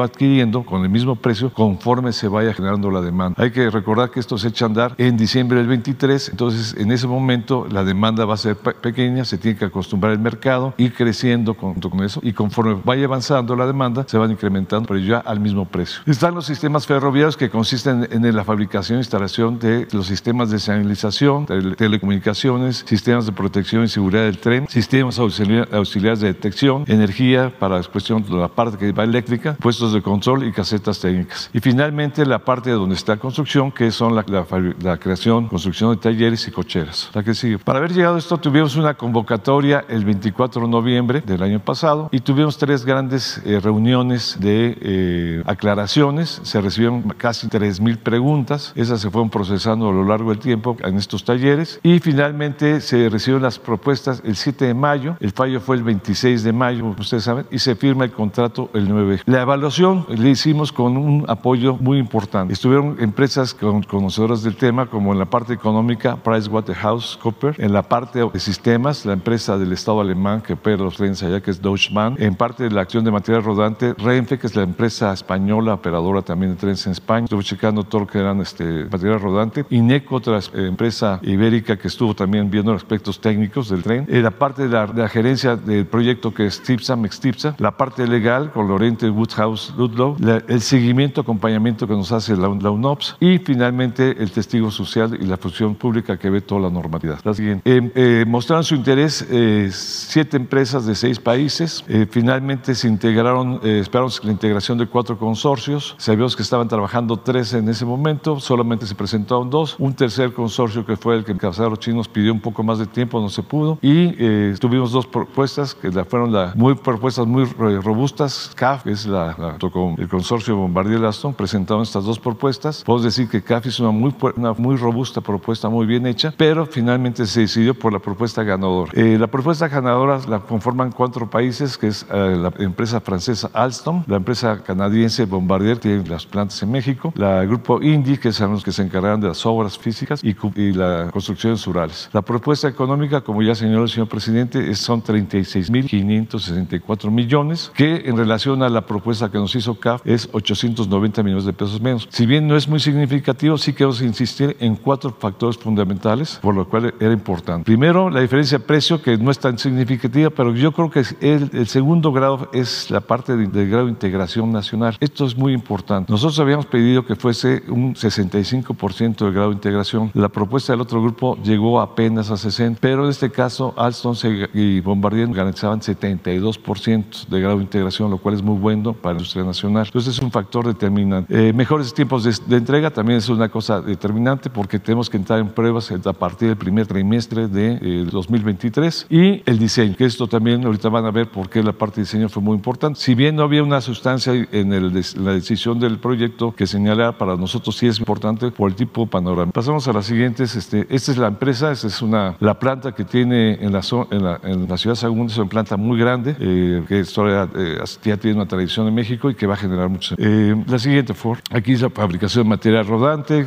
adquiriendo 0.00 0.62
con 0.64 0.82
el 0.82 0.88
mismo 0.88 1.16
precio 1.16 1.52
conforme 1.52 2.12
se 2.12 2.28
vaya 2.28 2.54
generando 2.54 2.90
la 2.90 3.00
demanda. 3.00 3.42
Hay 3.42 3.50
que 3.50 3.68
recordar 3.68 4.10
que 4.10 4.20
esto 4.20 4.38
se 4.38 4.48
echa 4.48 4.66
a 4.66 4.68
andar 4.68 4.94
en 4.98 5.16
diciembre 5.16 5.58
del 5.58 5.66
23, 5.66 6.28
entonces 6.28 6.76
en 6.78 6.92
ese 6.92 7.08
momento 7.08 7.66
la 7.68 7.82
demanda 7.82 8.24
va 8.24 8.34
a 8.34 8.36
ser 8.36 8.56
pequeña, 8.56 9.24
se 9.24 9.38
tiene 9.38 9.58
que 9.58 9.64
acostumbrar 9.64 10.12
el 10.12 10.20
mercado, 10.20 10.74
ir 10.78 10.94
creciendo 10.94 11.54
con, 11.54 11.74
con 11.74 12.04
eso 12.04 12.20
y 12.22 12.32
conforme 12.32 12.80
vaya 12.84 13.06
avanzando 13.06 13.56
la 13.56 13.66
demanda 13.66 14.04
se 14.06 14.16
van 14.18 14.30
incrementando, 14.30 14.86
pero 14.86 15.00
ya 15.00 15.18
al 15.18 15.40
mismo 15.40 15.64
precio. 15.66 16.02
Están 16.06 16.34
los 16.34 16.46
sistemas 16.46 16.86
ferroviarios 16.86 17.36
que 17.36 17.50
consisten 17.50 18.08
en 18.10 18.22
la 18.34 18.44
fabricación 18.44 18.98
e 18.98 19.00
instalación 19.00 19.58
de 19.58 19.88
los 19.92 20.06
sistemas 20.06 20.50
de 20.50 20.58
señalización, 20.58 21.46
telecomunicaciones, 21.76 22.84
sistemas 22.86 23.26
de 23.26 23.32
protección 23.32 23.84
y 23.84 23.88
seguridad 23.88 24.22
del 24.22 24.38
tren, 24.38 24.68
sistemas 24.68 25.18
auxiliares 25.18 26.20
de 26.20 26.28
detección, 26.28 26.84
energía 26.86 27.52
para 27.58 27.78
la 27.78 27.82
cuestión 27.82 28.22
de 28.22 28.30
la 28.36 28.48
parte 28.48 28.78
que 28.78 28.92
va 28.92 29.04
eléctrica, 29.04 29.56
puestos 29.60 29.81
de 29.90 30.02
control 30.02 30.44
y 30.44 30.52
casetas 30.52 31.00
técnicas. 31.00 31.50
Y 31.52 31.60
finalmente 31.60 32.24
la 32.26 32.38
parte 32.38 32.70
de 32.70 32.76
donde 32.76 32.94
está 32.94 33.16
construcción, 33.16 33.72
que 33.72 33.90
son 33.90 34.14
la, 34.14 34.24
la, 34.28 34.46
la 34.80 34.98
creación, 34.98 35.48
construcción 35.48 35.90
de 35.90 35.96
talleres 35.96 36.46
y 36.46 36.50
cocheras. 36.50 37.10
La 37.14 37.22
que 37.22 37.34
sigue. 37.34 37.58
Para 37.58 37.78
haber 37.78 37.92
llegado 37.92 38.16
a 38.16 38.18
esto 38.18 38.36
tuvimos 38.38 38.76
una 38.76 38.94
convocatoria 38.94 39.84
el 39.88 40.04
24 40.04 40.62
de 40.62 40.68
noviembre 40.68 41.22
del 41.22 41.42
año 41.42 41.60
pasado 41.60 42.08
y 42.12 42.20
tuvimos 42.20 42.58
tres 42.58 42.84
grandes 42.84 43.40
eh, 43.44 43.58
reuniones 43.60 44.36
de 44.38 44.76
eh, 44.80 45.42
aclaraciones. 45.46 46.40
Se 46.42 46.60
recibieron 46.60 47.02
casi 47.16 47.48
3.000 47.48 47.98
preguntas. 47.98 48.72
Esas 48.76 49.00
se 49.00 49.10
fueron 49.10 49.30
procesando 49.30 49.88
a 49.88 49.92
lo 49.92 50.04
largo 50.04 50.30
del 50.30 50.38
tiempo 50.38 50.76
en 50.82 50.96
estos 50.96 51.24
talleres 51.24 51.80
y 51.82 51.98
finalmente 51.98 52.80
se 52.80 53.08
recibieron 53.08 53.42
las 53.42 53.58
propuestas 53.58 54.22
el 54.24 54.36
7 54.36 54.66
de 54.66 54.74
mayo. 54.74 55.16
El 55.20 55.32
fallo 55.32 55.60
fue 55.60 55.76
el 55.76 55.82
26 55.82 56.42
de 56.42 56.52
mayo, 56.52 56.80
como 56.80 56.96
ustedes 56.98 57.24
saben, 57.24 57.46
y 57.50 57.58
se 57.58 57.74
firma 57.74 58.04
el 58.04 58.12
contrato 58.12 58.70
el 58.74 58.88
9. 58.88 59.22
La 59.26 59.42
evaluación 59.42 59.71
le 59.78 60.30
hicimos 60.30 60.70
con 60.70 60.96
un 60.96 61.24
apoyo 61.28 61.76
muy 61.76 61.98
importante. 61.98 62.52
Estuvieron 62.52 62.96
empresas 63.00 63.54
con, 63.54 63.82
conocedoras 63.82 64.42
del 64.42 64.56
tema, 64.56 64.86
como 64.86 65.12
en 65.12 65.18
la 65.18 65.24
parte 65.24 65.54
económica, 65.54 66.16
PricewaterhouseCoopers, 66.16 67.58
en 67.58 67.72
la 67.72 67.82
parte 67.82 68.20
de 68.20 68.40
sistemas, 68.40 69.06
la 69.06 69.14
empresa 69.14 69.56
del 69.56 69.72
Estado 69.72 70.00
alemán 70.00 70.42
que 70.42 70.54
opera 70.54 70.76
los 70.76 70.96
trenes 70.96 71.22
allá, 71.22 71.40
que 71.40 71.50
es 71.50 71.62
Deutsche 71.62 71.92
Bahn, 71.92 72.16
en 72.18 72.34
parte 72.34 72.64
de 72.64 72.70
la 72.70 72.82
acción 72.82 73.04
de 73.04 73.10
material 73.10 73.42
rodante, 73.44 73.94
Renfe, 73.94 74.38
que 74.38 74.46
es 74.46 74.56
la 74.56 74.62
empresa 74.62 75.12
española 75.12 75.74
operadora 75.74 76.20
también 76.20 76.52
de 76.52 76.58
trenes 76.58 76.84
en 76.86 76.92
España, 76.92 77.24
estuve 77.24 77.44
checando 77.44 77.84
todo 77.84 78.02
lo 78.02 78.06
que 78.06 78.18
eran 78.18 78.40
este, 78.40 78.84
material 78.84 79.20
rodante, 79.20 79.64
INECO, 79.70 80.16
otra 80.16 80.38
eh, 80.38 80.66
empresa 80.66 81.18
ibérica 81.22 81.78
que 81.78 81.88
estuvo 81.88 82.14
también 82.14 82.50
viendo 82.50 82.72
los 82.72 82.82
aspectos 82.82 83.20
técnicos 83.20 83.70
del 83.70 83.82
tren, 83.82 84.06
eh, 84.08 84.20
la 84.20 84.32
parte 84.32 84.62
de 84.62 84.68
la, 84.68 84.86
de 84.86 85.02
la, 85.02 85.08
gerencia 85.08 85.56
del 85.56 85.86
proyecto 85.86 86.34
que 86.34 86.46
es 86.46 86.62
TIPSA, 86.62 86.96
MEXTIPSA, 86.96 87.54
la 87.58 87.76
parte 87.76 88.06
legal 88.06 88.50
con 88.52 88.68
Lorente 88.68 89.08
Woodhouse 89.08 89.61
Ludlow, 89.76 90.16
la, 90.18 90.42
el 90.48 90.60
seguimiento, 90.60 91.20
acompañamiento 91.20 91.86
que 91.86 91.94
nos 91.94 92.12
hace 92.12 92.36
la, 92.36 92.48
la, 92.48 92.70
UNOPS 92.70 93.16
y 93.20 93.38
finalmente 93.38 94.16
el 94.22 94.30
testigo 94.30 94.70
social 94.70 95.18
y 95.20 95.24
la 95.24 95.36
función 95.36 95.74
pública 95.74 96.18
que 96.18 96.30
ve 96.30 96.40
toda 96.40 96.62
la 96.62 96.70
normalidad. 96.70 97.20
La 97.24 97.34
siguiente. 97.34 97.62
Eh, 97.64 97.92
eh, 97.94 98.24
mostraron 98.26 98.64
su 98.64 98.74
interés 98.74 99.26
eh, 99.30 99.68
siete 99.72 100.36
empresas 100.36 100.86
de 100.86 100.94
seis 100.94 101.18
países. 101.18 101.84
Eh, 101.88 102.06
finalmente 102.10 102.74
se 102.74 102.88
integraron, 102.88 103.60
esperamos 103.62 104.22
la 104.24 104.32
integración 104.32 104.78
de 104.78 104.86
cuatro 104.86 105.18
consorcios. 105.18 105.94
Sabíamos 105.98 106.36
que 106.36 106.42
estaban 106.42 106.68
trabajando 106.68 107.16
tres 107.16 107.54
en 107.54 107.68
ese 107.68 107.84
momento, 107.84 108.40
solamente 108.40 108.86
se 108.86 108.94
presentaron 108.94 109.50
dos. 109.50 109.76
Un 109.78 109.94
tercer 109.94 110.32
consorcio 110.32 110.84
que 110.84 110.96
fue 110.96 111.16
el 111.16 111.24
que 111.24 111.34
los 111.34 111.78
chinos 111.78 112.08
pidió 112.08 112.32
un 112.32 112.40
poco 112.40 112.62
más 112.62 112.78
de 112.78 112.86
tiempo, 112.86 113.20
no 113.20 113.28
se 113.28 113.42
pudo. 113.42 113.78
Y 113.82 114.54
tuvimos 114.56 114.92
dos 114.92 115.06
propuestas 115.06 115.74
que 115.74 115.90
fueron 116.04 116.32
la, 116.32 116.52
muy 116.56 116.74
propuestas 116.74 117.26
muy 117.26 117.44
robustas. 117.44 118.50
CAF, 118.54 118.84
que 118.84 118.90
es 118.90 119.06
la, 119.06 119.34
la 119.38 119.51
el 119.98 120.08
consorcio 120.08 120.56
Bombardier 120.56 121.04
Aston, 121.04 121.34
presentaron 121.34 121.82
estas 121.82 122.04
dos 122.04 122.18
propuestas. 122.18 122.82
Puedo 122.84 123.00
decir 123.00 123.28
que 123.28 123.42
CAF 123.42 123.66
es 123.66 123.80
una 123.80 123.90
muy, 123.90 124.14
una 124.36 124.52
muy 124.52 124.76
robusta 124.76 125.20
propuesta, 125.20 125.68
muy 125.68 125.86
bien 125.86 126.06
hecha, 126.06 126.32
pero 126.36 126.66
finalmente 126.66 127.26
se 127.26 127.40
decidió 127.40 127.74
por 127.74 127.92
la 127.92 127.98
propuesta 127.98 128.42
ganadora. 128.42 128.92
Eh, 128.94 129.16
la 129.18 129.26
propuesta 129.26 129.68
ganadora 129.68 130.20
la 130.28 130.40
conforman 130.40 130.92
cuatro 130.92 131.28
países, 131.28 131.78
que 131.78 131.88
es 131.88 132.06
eh, 132.10 132.36
la 132.36 132.52
empresa 132.58 133.00
francesa 133.00 133.50
Alstom, 133.52 134.04
la 134.06 134.16
empresa 134.16 134.62
canadiense 134.62 135.24
Bombardier, 135.24 135.76
que 135.76 135.88
tiene 135.88 136.08
las 136.08 136.26
plantas 136.26 136.62
en 136.62 136.70
México, 136.70 137.12
la 137.16 137.44
grupo 137.44 137.82
Indy, 137.82 138.18
que 138.18 138.32
son 138.32 138.52
los 138.52 138.64
que 138.64 138.72
se 138.72 138.82
encargan 138.82 139.20
de 139.20 139.28
las 139.28 139.44
obras 139.46 139.78
físicas 139.78 140.22
y, 140.24 140.36
y 140.56 140.72
la 140.72 141.10
construcciones 141.12 141.64
rurales. 141.66 142.08
La 142.12 142.22
propuesta 142.22 142.68
económica, 142.68 143.20
como 143.20 143.42
ya 143.42 143.54
señaló 143.54 143.82
el 143.82 143.88
señor 143.88 144.08
presidente, 144.08 144.70
es, 144.70 144.78
son 144.78 145.02
36.564 145.02 147.10
millones, 147.10 147.72
que 147.74 148.02
en 148.06 148.16
relación 148.16 148.62
a 148.62 148.68
la 148.68 148.86
propuesta 148.86 149.28
que 149.32 149.38
nos 149.38 149.54
hizo 149.56 149.74
CAF 149.74 150.02
es 150.04 150.28
890 150.30 151.22
millones 151.22 151.44
de 151.44 151.52
pesos 151.52 151.80
menos. 151.80 152.06
Si 152.10 152.26
bien 152.26 152.46
no 152.46 152.56
es 152.56 152.68
muy 152.68 152.78
significativo, 152.78 153.58
sí 153.58 153.72
queremos 153.72 154.00
insistir 154.02 154.56
en 154.60 154.76
cuatro 154.76 155.10
factores 155.18 155.58
fundamentales, 155.58 156.38
por 156.40 156.54
lo 156.54 156.68
cual 156.68 156.94
era 157.00 157.12
importante. 157.12 157.64
Primero, 157.64 158.10
la 158.10 158.20
diferencia 158.20 158.58
de 158.58 158.64
precio, 158.64 159.02
que 159.02 159.16
no 159.16 159.30
es 159.30 159.38
tan 159.38 159.58
significativa, 159.58 160.30
pero 160.30 160.54
yo 160.54 160.72
creo 160.72 160.90
que 160.90 161.02
el, 161.20 161.50
el 161.52 161.66
segundo 161.66 162.12
grado 162.12 162.48
es 162.52 162.90
la 162.90 163.00
parte 163.00 163.36
del 163.36 163.50
de 163.50 163.66
grado 163.66 163.86
de 163.86 163.90
integración 163.90 164.52
nacional. 164.52 164.96
Esto 165.00 165.24
es 165.24 165.36
muy 165.36 165.52
importante. 165.52 166.12
Nosotros 166.12 166.38
habíamos 166.38 166.66
pedido 166.66 167.04
que 167.04 167.16
fuese 167.16 167.62
un 167.68 167.94
65% 167.94 169.24
del 169.24 169.32
grado 169.32 169.48
de 169.48 169.54
integración. 169.54 170.10
La 170.14 170.28
propuesta 170.28 170.72
del 170.72 170.80
otro 170.80 171.02
grupo 171.02 171.38
llegó 171.42 171.80
apenas 171.80 172.30
a 172.30 172.34
60%, 172.34 172.76
pero 172.80 173.04
en 173.04 173.10
este 173.10 173.30
caso 173.30 173.74
Alstom 173.76 174.14
y 174.52 174.80
Bombardier 174.80 175.28
garantizaban 175.28 175.80
72% 175.80 177.26
de 177.26 177.40
grado 177.40 177.56
de 177.56 177.62
integración, 177.62 178.10
lo 178.10 178.18
cual 178.18 178.34
es 178.34 178.42
muy 178.42 178.58
bueno 178.58 178.92
para 178.92 179.18
industria 179.22 179.44
nacional. 179.44 179.86
Entonces 179.86 180.16
es 180.16 180.22
un 180.22 180.30
factor 180.30 180.66
determinante. 180.66 181.48
Eh, 181.48 181.52
mejores 181.52 181.94
tiempos 181.94 182.24
de, 182.24 182.34
de 182.46 182.56
entrega 182.56 182.90
también 182.90 183.18
es 183.18 183.28
una 183.28 183.48
cosa 183.48 183.80
determinante 183.80 184.50
porque 184.50 184.78
tenemos 184.78 185.08
que 185.08 185.16
entrar 185.16 185.38
en 185.38 185.48
pruebas 185.48 185.90
a 185.92 186.12
partir 186.12 186.48
del 186.48 186.56
primer 186.56 186.86
trimestre 186.86 187.48
de 187.48 187.78
eh, 187.80 188.06
2023 188.10 189.06
y 189.10 189.42
el 189.46 189.58
diseño, 189.58 189.96
que 189.96 190.04
esto 190.04 190.26
también 190.26 190.64
ahorita 190.64 190.88
van 190.88 191.06
a 191.06 191.10
ver 191.10 191.30
por 191.30 191.48
qué 191.48 191.62
la 191.62 191.72
parte 191.72 191.96
de 191.96 192.02
diseño 192.02 192.28
fue 192.28 192.42
muy 192.42 192.56
importante. 192.56 192.98
Si 192.98 193.14
bien 193.14 193.36
no 193.36 193.42
había 193.42 193.62
una 193.62 193.80
sustancia 193.80 194.32
en, 194.32 194.72
el, 194.72 194.92
la 194.92 195.32
decisión 195.32 195.78
del 195.78 195.98
proyecto 195.98 196.54
que 196.54 196.66
señalara, 196.66 197.16
para 197.16 197.36
nosotros 197.36 197.76
sí 197.76 197.86
es 197.86 197.98
importante 197.98 198.50
por 198.50 198.70
el 198.70 198.76
tipo 198.76 199.06
panorama. 199.06 199.52
Pasamos 199.52 199.86
a 199.88 199.92
las 199.92 200.06
siguientes. 200.06 200.56
Este, 200.56 200.86
esta 200.90 201.12
es 201.12 201.18
la 201.18 201.28
empresa, 201.28 201.72
esta 201.72 201.86
es 201.86 202.02
una, 202.02 202.36
la 202.40 202.58
planta 202.58 202.92
que 202.92 203.04
tiene 203.04 203.54
en 203.54 203.72
la, 203.72 203.80
en 204.10 204.24
la, 204.24 204.40
en 204.42 204.68
la 204.68 204.76
ciudad 204.76 204.94
de 204.94 205.00
Sagún, 205.00 205.26
es 205.26 205.36
una 205.36 205.48
planta 205.48 205.76
muy 205.76 205.98
grande, 205.98 206.36
eh, 206.38 206.82
que 206.88 207.04
todavía, 207.04 207.48
eh, 207.54 207.78
ya 208.02 208.16
tiene 208.16 208.36
una 208.36 208.46
tradición 208.46 208.88
en 208.88 208.94
México 208.94 209.11
y 209.30 209.34
que 209.34 209.46
va 209.46 209.54
a 209.54 209.56
generar 209.56 209.88
mucho. 209.88 210.14
Eh, 210.18 210.54
la 210.66 210.78
siguiente, 210.78 211.14
Ford. 211.14 211.38
Aquí 211.50 211.72
es 211.72 211.82
la 211.82 211.90
fabricación 211.90 212.44
de 212.44 212.50
material 212.50 212.86
rodante. 212.86 213.46